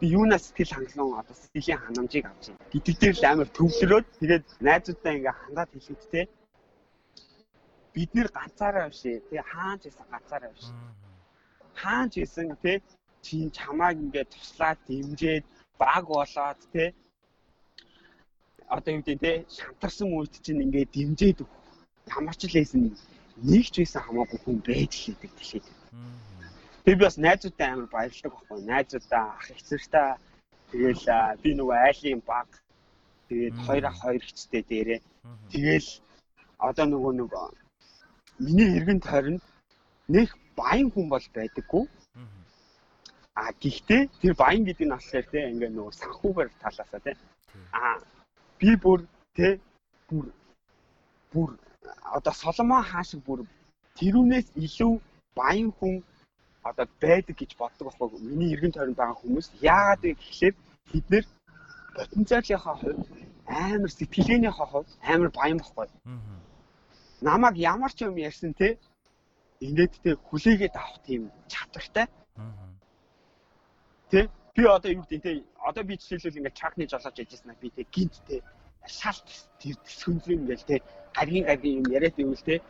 [0.00, 2.70] Би юунаас сэтгэл хангалуун одоо сэтгэлийн ханамжийг авч байна.
[2.72, 6.24] Гэдэг дээр л амар төвлөрөөд тэгээд найзуудтай ингээ хандаад хэлээд тий.
[7.94, 10.66] Бид нэр ганцаараа биш ээ тий хаанч исэн ганцаараа биш.
[11.82, 12.76] Хаанч исэн тий
[13.24, 15.44] чи чамааг ингээ туслаад дэмжээд
[15.76, 16.88] баг болоод тий
[18.72, 21.38] одоо юу гэдэг те шантарсан үед чинь ингээ дэмжээд
[22.16, 22.82] ямар ч л лээсэн
[23.36, 25.66] нэг ч байсан хамаагүй хүн байж л идэг дэлхийд.
[26.84, 28.58] Би бас найзуудтай амар баярлдаг байхгүй.
[28.66, 30.10] Найзуудаа ах эцэртэй
[30.70, 31.04] тэгэл
[31.42, 32.48] би нөгөө айлын баг
[33.28, 35.00] тэгээд хоёр ах хоёр хэцтэй дээрээ
[35.52, 35.88] тэгэл
[36.58, 37.46] одоо нөгөө нөгөө
[38.44, 39.42] миний эргэн тойронд
[40.08, 41.84] нэг баян хүн бол байдаггүй.
[43.34, 47.12] А гэхдээ тэр баян гэдэг нь болохоор те ингээ нөгөө санхүүгээр талаасаа те.
[47.72, 47.96] А
[48.60, 49.00] би бүр
[49.36, 49.58] те
[50.08, 50.26] бүр
[51.32, 51.50] бүр
[52.16, 53.40] одоо Соломон хаа шиг бүр
[53.98, 54.92] тэрүүнээс илүү
[55.38, 55.94] баян хүн
[56.62, 60.54] одоо байдаг гэж боддог байхгүй миний эргэн тойронд байгаа хүмүүс яагаад вэ гэхлээр
[60.92, 61.24] бид нэр
[61.96, 63.00] потенциалынхаа хувьд
[63.46, 65.88] амар сэтгэлгээнийхаа хувьд амар баян байхгүй.
[67.28, 68.78] Намаг ямар ч юм ярьсан те
[69.66, 71.22] ингээд те хүлээгээд авах тийм
[71.52, 72.06] чадвартай.
[74.10, 75.30] Тэ би одоо юу гэдэг те
[75.68, 78.42] одоо би жишээлбэл ингээд чакны жолооч яжсэн би те гинт те
[78.86, 79.28] шалт
[79.60, 80.76] тэр төсгөнзөө ингээл те
[81.14, 82.60] гаргийн гаргийн юм яриад ивэл те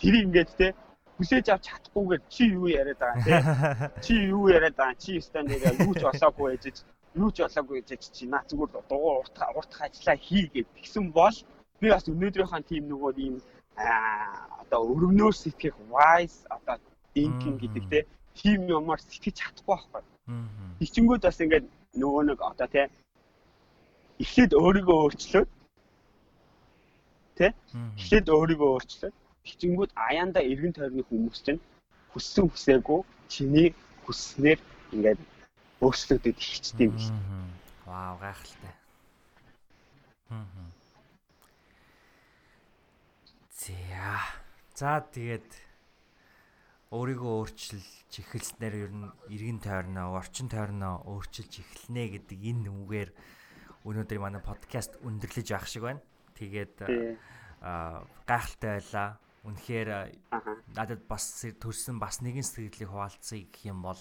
[0.00, 0.74] тэр ингээд те
[1.16, 3.34] хүсэж авч чадахгүйгээр чи юу яриад байгаа те?
[4.04, 4.98] Чи юу яриад байгаа?
[4.98, 6.76] Чи стан дээр юу ч болоогүй ээжэж
[7.14, 11.36] юу ч болоогүй ээжэж чи наа зүгээр дугуй урт урт ажиллаа хий гэд тэгсэн бол
[11.80, 13.36] би бас өнөөдрийнхөө тим нөгөө ийм
[13.78, 16.76] аа одоо өргөнөөр сэтгэх wise одоо
[17.14, 17.98] thinking гэдэг те
[18.34, 20.02] тим юмар сэтгэж чадахгүй байхгүй.
[20.26, 20.68] Мгм.
[20.82, 22.86] Ичингүүд бас ингээд нөгөө нэг одоо тий
[24.18, 25.48] эхлээд өөрийгөө өөрчлөөд
[27.74, 27.90] Мгм.
[27.98, 29.14] эхлээд өөрийгөө өөрчлөөд
[29.50, 31.60] ичингүүд аяанда эргэн тойрны хүмүүс чинь
[32.14, 33.68] хүссэн хүсээгүй чиний
[34.06, 34.60] хүсснээр
[34.94, 35.20] ингээд
[35.82, 36.96] өөрчлөгдөд эхэлчихдээ юм.
[36.96, 37.50] Мгм.
[37.86, 38.74] Вау, гайхалтай.
[43.64, 44.20] За.
[44.74, 45.50] За тэгээд
[46.94, 53.10] өөрийгөө өөрчилж эхэлснээр ер нь эргэн тойрноо, орчин тойрноо өөрчилж эхэлнэ гэдэг энэ үгээр
[53.88, 56.02] өнөөдөр манай подкаст өндөрлөж явах шиг байна.
[56.34, 56.74] Тэгээд
[58.26, 59.08] гайхалтай байлаа.
[59.44, 59.88] Үнэхээр
[60.72, 64.00] надад бас төрсэн бас нэгэн сэтгэлийг хуваалцъя гэх юм бол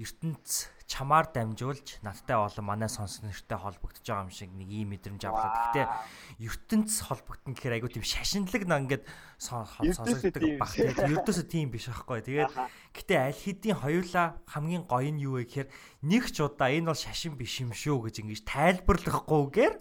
[0.00, 5.22] ертөнц чамаар дамжуулж надтай болон манай сонсох нэртэй холбогдож байгаа юм шиг нэг ийм мэдрэмж
[5.28, 5.76] авлаа.
[5.76, 5.86] Гэхдээ
[6.48, 9.04] ертөнц холбогдсон гэхээр айгуу тийм шашинлаг наа ингээд
[9.36, 10.72] сонсогддог баг.
[10.80, 12.24] Ердөөсөө тийм биш байхгүй.
[12.24, 12.52] Тэгээд
[12.96, 15.68] гэтээ аль хэдийн хоёулаа хамгийн гоё нь юу вэ гэхээр
[16.08, 19.74] нэг ч удаа энэ бол шашин биш юм шүү гэж ингэж тайлбарлахгүйгээр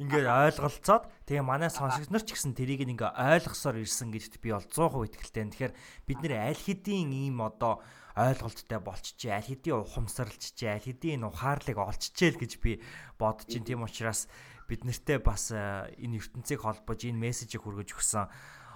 [0.00, 4.66] ингээд ойлголцоод тэгээ манай сонсогч нар ч гэсэн тэрийг ингээ ойлгосоор ирсэн гэдэгт би бол
[4.66, 5.44] 100% итгэлтэй.
[5.50, 5.74] Тэгэхээр
[6.06, 7.82] бид нэр аль хэдийн ийм одоо
[8.14, 12.78] ойлголттой болчихжээ, аль хэдийн ухамсарлжжээ, аль хэдийн энэ ухаарлыг олчжээ л гэж би
[13.18, 13.66] бодож байна.
[13.66, 14.30] Тийм учраас
[14.70, 18.30] бид нартэй бас э, энэ ертөнцийг холбож энэ мессежийг хүргэж өгсөн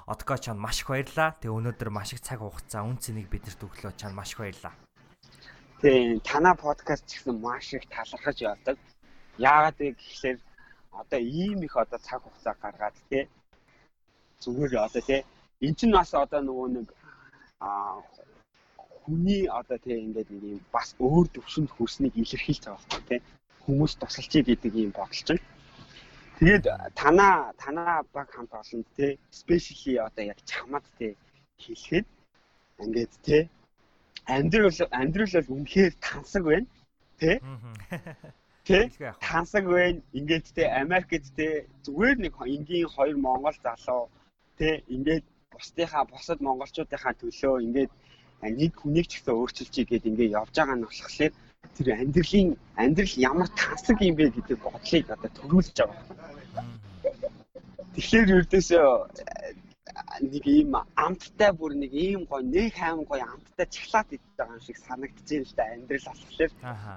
[0.09, 1.37] Одко чанд маш их баярлаа.
[1.37, 4.73] Тэгээ өнөөдөр маш их цаг хугацаа үн цэнийг биднэрт өглөө чанд маш их баярлаа.
[5.85, 8.81] Тий, танаа подкаст гэсэн маш их талархаж явдаг.
[9.37, 10.39] Яагаад вэ гэхлээр
[10.91, 13.25] одоо ийм их одоо цаг хугацаа гаргаад тий
[14.43, 15.21] зүгээр одоо тий
[15.67, 16.89] эн чинь бас одоо нөгөө нэг
[17.61, 18.03] аа
[19.03, 23.21] хүний одоо тий ингээд нэг юм бас өөр төвшөнд хүрснийг илэрхийлж байгаа байхгүй тий
[23.65, 25.43] хүмүүс тусалчий гэдэг ийм бодол чинь.
[26.39, 26.65] Тэгээд
[27.01, 31.13] танаа танаа баг хамт олон тий спешиали одоо яг чамд тий
[31.63, 32.07] хэлэхэд
[32.85, 33.43] ингээд тий
[34.35, 36.67] амьдрал амьдрал бол үнэхээр тансаг байна
[37.21, 37.37] тий
[38.69, 39.73] тий Хэлгүй яах вэ?
[39.73, 40.01] байна.
[40.19, 41.49] Ингээд те Америкт те
[41.85, 44.03] зүгээр нэг энгийн хоёр монгол залуу
[44.59, 47.93] те ингээд бусдынхаа бусад монголчуудынхаа төлөө ингээд
[48.61, 51.33] нэг хүнийг ч гэсэн өөрчилчихье гэд ингээд явж байгаа нь болохоор
[51.77, 52.49] тэр амьдралын
[52.83, 56.05] амьдрал ямар тансаг юм бэ гэдэг бодлыг одоо төрүүлж байгаа.
[57.95, 59.55] Тэгэхээр ердөөсөө э,
[60.33, 60.73] нэг ийм
[61.07, 65.45] амттай бүр нэг ийм гоё нэг хайм гоё амттай чоколад идэж байгаа юм шиг санагдчихээн
[65.49, 66.95] л да амьдрал болохоор Аха.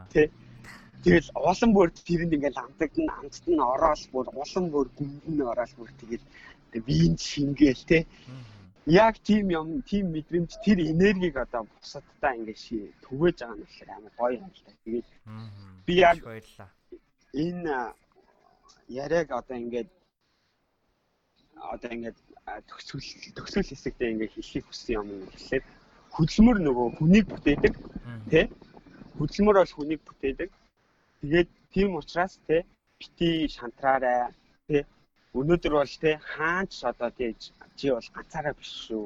[1.04, 5.90] Тэгэл улам бүр тэрэнд ингээл амтагдан амтд нь ороод бүр улам бүр гүмдэн ороод бүр
[6.02, 6.26] тэгэл
[6.88, 8.00] вин шингээл те
[8.86, 12.76] яг тийм юм тийм мэдрэмж тэр энергийг одоо бусадтай ингээд ши
[13.06, 14.72] түгэж байгаа нь болохоор амар гоё юм л та.
[14.86, 15.08] Тэгээд
[15.86, 16.70] Би яг- баярлаа.
[17.34, 17.94] энэ
[18.90, 19.90] яриаг одоо ингээд
[21.74, 23.06] одоо ингээд а, төгсгөл
[23.38, 25.62] төгсгөл хэсэгтээ ингээд хэлхийг хүссэн юм юм гэхэлээ
[26.16, 27.74] хөдөлмөр нөгөө хүнийг бүтээдэг.
[28.30, 28.50] Тэ?
[29.18, 30.50] хөдөлмөр бол хүнийг бүтээдэг.
[31.22, 32.66] Тэгээд тийм учраас те
[33.00, 34.34] бити шантраарай
[34.68, 34.86] те
[35.38, 37.34] өнөөдөр бол те хаач одоо те
[37.78, 39.06] чи бол ганцаараа биш шүү.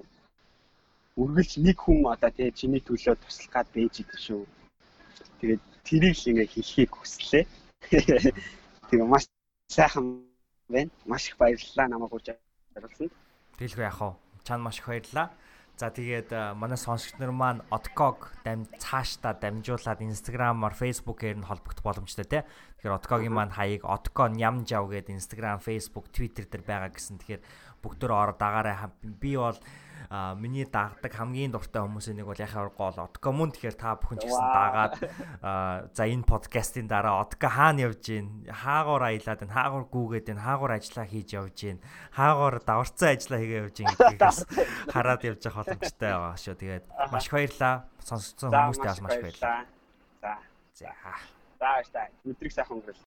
[1.22, 4.44] Үргэлж нэг хүн одоо те чиний төлөө туслах гад байж идэв шүү.
[5.40, 7.44] Тэгээд тэрийг л ингээ хэлхийг хүслээ.
[8.90, 9.28] Тэгээ маш
[9.68, 10.24] сайхан
[10.72, 10.92] байна.
[11.06, 12.28] Маш их баярлалаа намайг урьж
[12.76, 13.12] оруулсанд.
[13.60, 14.10] Тэгэлгүй яах вэ?
[14.48, 15.28] Чанд маш их баярлаа.
[15.76, 21.84] За тэгээд э, манай сонсогч нар маань Odkog дам цаашдаа дамжуулаад Instagram-аар Facebook-ээр нь холбогдох
[21.84, 22.48] боломжтой тий.
[22.80, 27.20] Тэгэхээр Odkog-ийн маань хаяг Odko Nyamjao гэдэг Instagram, Facebook, Twitter дээр байгаа гэсэн.
[27.20, 27.44] Тэгэхээр
[27.84, 28.88] бүгдөө ороод дагаарай.
[29.04, 29.60] Би бол
[30.10, 34.20] а, миний дагдаг хамгийн дуртай хүмүүсийн нэг бол яхаа гол Odko мөн тэгэхээр та бүхэн
[34.22, 34.42] ч гэсэн
[35.44, 40.46] а, за энэ подкастын дараа Odko хаана явж гин хаагуур аялаад байна хаагуур гүүгээд байна
[40.48, 41.78] хаагуур ажиллаа хийж явж гин
[42.16, 44.40] хаагуур даварцсан ажиллаа хийгээ явж гин гэдгээс
[44.96, 46.56] хараад явж явах боломжтой байгаа шүү.
[46.56, 47.76] Тэгээд маш баярлаа.
[48.06, 49.66] Сонсогдсон хүмүүстээ маш баярлаа.
[50.22, 50.34] За.
[50.74, 50.94] За.
[51.60, 52.08] За баярлалаа.
[52.26, 53.05] Өдрийг сайхан өнгөрөөл.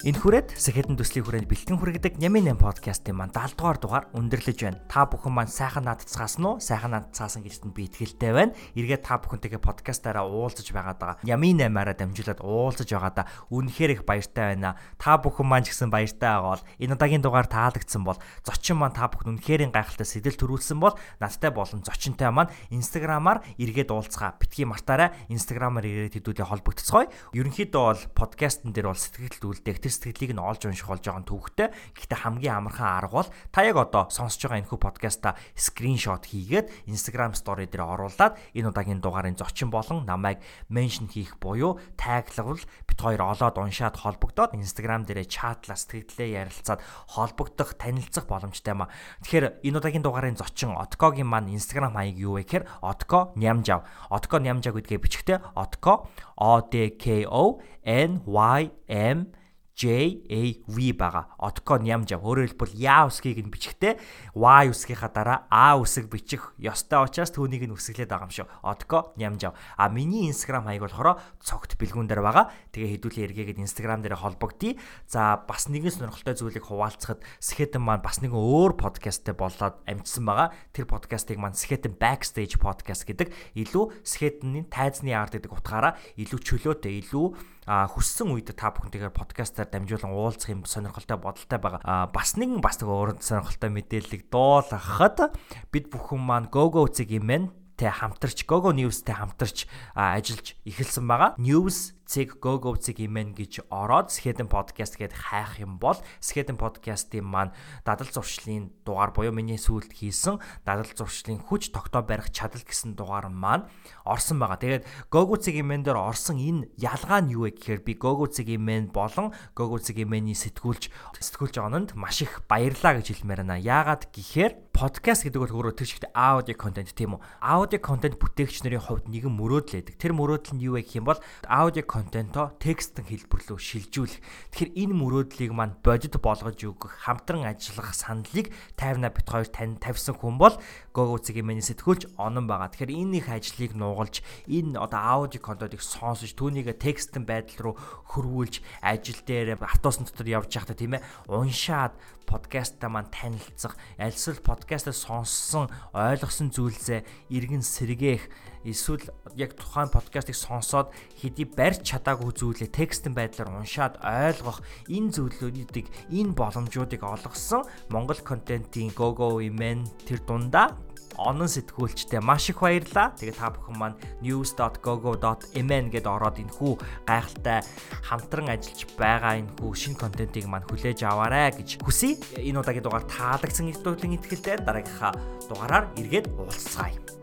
[0.00, 4.56] Энэ хүрээд Сэхэдэн төслийн хүрээнд бэлтгэн хүргэдэг Нямын 8 подкастын маань 70 дугаар дугаар өндөрлөж
[4.64, 4.80] байна.
[4.88, 6.56] Та бүхэн маань сайхан надцгаасан уу?
[6.56, 8.56] Сайхан надцгаасан гэдэгт би итгэлтэй байна.
[8.80, 11.20] Эргээд та бүхэнтэйгээ подкастаараа уулзаж байгаад байгаа.
[11.20, 14.80] Нямын 8-аараа дамжуулаад уулзаж байгаадаа үнэхээр их баяртай байна.
[14.96, 18.96] Та бүхэн маань ч гэсэн баяртай байгаа бол энэ удаагийн дугаар таалагдсан бол зочин маань
[18.96, 24.40] та бүхэн үнэхээр гайхалтай сэтэл төрүүлсэн бол надтай болон зочинтой маань инстаграмаар эргээд уулзгаа.
[24.40, 27.36] Битгий мартаараа инстаграмаар ирээд хэдүүлээ холбогдцгоё.
[27.36, 31.26] Ерөнхийдөө бол подкастн дээр бол сэтгэл төлөвлөлт тэр сэтгэлийг нь олж унших болж байгаа нь
[31.26, 31.68] төвхтэй.
[31.98, 37.34] Гэхдээ хамгийн амархан арга бол та яг одоо сонсож байгаа энэхүү подкаста скриншот хийгээд Instagram
[37.34, 40.38] story дээр оруулаад энэ удаагийн дугаарын зочин болон намайг
[40.70, 46.80] меншн хийх буюу таглагвал бит хоёр олоод уншаад холбогдоод Instagram дээрээ чатлаа сэтгэлдээ ярилцаад
[47.10, 48.92] холбогдох, танилцах боломжтой юм а.
[49.26, 53.82] Тэгэхээр энэ удаагийн дугаарын зочин Откогийн маань Instagram хаяг юу вэ гэхээр Otko Nyamjav.
[54.12, 59.39] Otko Nyamjav гэдгээ бичихтэй Otko O D K O N Y M
[59.76, 61.34] JAV байгаа.
[61.38, 62.20] Отко нямжа.
[62.20, 63.96] Өөрөөр хэлбэл яа үсгийг нь бичихтэй
[64.34, 68.48] Y үсгийнхаа дараа А үсэг бичих ёстой учраас түүнийг нь үсгэлээд байгаа юм шүү.
[68.60, 69.54] Отко нямжа.
[69.76, 72.52] А миний Instagram хаяг болохоор цогт бэлгүүн дээр байгаа.
[72.74, 74.76] Тэгээ хэдүүлээ эргээгээд Instagram дээр холбогдъё.
[75.08, 80.52] За бас нэгэн сонирхолтой зүйлийг хуваалцахад Skeleton маань бас нэгэн өөр подкасттэй болоод амжсан байгаа.
[80.76, 87.00] Тэр подкастыг маань Skeleton Backstage podcast гэдэг илүү Skeleton-ийн тайзны арт гэдэг утгаараа илүү чөлөөтэй,
[87.04, 87.26] илүү
[87.70, 92.10] хүссэн үед та бүхэнтэйгээр подкастаар дамжуулан уулзах юм сонирхолтой бодолтой байгаа.
[92.10, 95.38] Бас нэгэн бас нэг өөр сонирхолтой мэдээллийг дуулгахад
[95.70, 101.38] бид бүхэн маань GoGo цэг юм байна тэ хамтарч GoGo News-тэй хамтарч ажиллаж эхэлсэн байгаа.
[101.38, 107.22] News цэг go цэг имэн гэж ороод Skeleton podcast гэдээ хайх юм бол Skeleton podcast-ийн
[107.22, 107.54] маань
[107.86, 113.30] дадал зуршлын дугаар буюу миний сүүлд хийсэн дадал зуршлын хүч тогтоо барих чадал гэсэн дугаар
[113.30, 113.70] маань
[114.02, 114.58] орсон байгаа.
[114.58, 118.50] Тэгээд go цэг имэн дээр орсон энэ ялгаа нь юу вэ гэхээр би go цэг
[118.50, 123.62] имэн болон go цэг имэний сэтгүүлч сэтгүүлч ононд маш их баярлаа гэж хэлмээр байна.
[123.62, 127.20] Яагаад гэхээр подкаст гэдэг бол өөрөө тэр чигт аудио контент тийм үү?
[127.42, 129.96] Аудио контент бүтээгч нарын хувьд нэгэн мөрөөдөл байдаг.
[129.98, 134.22] Тэр мөрөөдөл нь юу вэ гэх юм бол аудио контентоо текстэн хэлбэр рүү шилжүүлэх.
[134.56, 138.48] Тэгэхээр энэ мөрөөдлийг маань бодит болгож өгөх, хамтран ажиллах саналыг
[138.78, 140.54] 50 бит 2 тань тавьсан хүн бол
[140.90, 142.70] Гого цэгийн миний сэтгүүлч онон байгаа.
[142.74, 147.74] Тэгэхээр энэ их ажлыг нуугалж энэ одоо аудио контентыг сонсож түүнийг текстэн байдал руу
[148.10, 151.94] хөрвүүлж ажил дээр автобусны дотор явж байхдаа тийм ээ уншаад
[152.30, 157.02] подкастаа маань танилцах, альсвал подкастаа сонссон, ойлгосон зүйлсээ
[157.34, 158.30] иргэн сэргээх
[158.62, 165.88] эсвэл яг тухайн подкастыг сонсоод хэдий барьж чадаагүй зүйлээ текстэн байдлаар уншаад ойлгох энэ зүйлүүдийг
[166.12, 170.76] энэ боломжуудыг олгосон Монгол контентын go go имен тэр дундаа
[171.16, 173.14] онон сэтгүүлчтэй маш их баярлаа.
[173.16, 176.72] Тэгээ та бүхэн маань news.gogo.mn гэд ороод энэ хүү
[177.06, 177.60] гайхалтай
[178.06, 182.18] хамтран ажиллаж байгаа энэ хүү шинэ контентыг маань хүлээж аваарай гэж хүсье.
[182.38, 185.12] Энэ удаагийн дугаар таалагдсан их дуудлын итгэлтэй дараагийнхаа
[185.48, 187.19] дугаараар эргээд уулзцаая.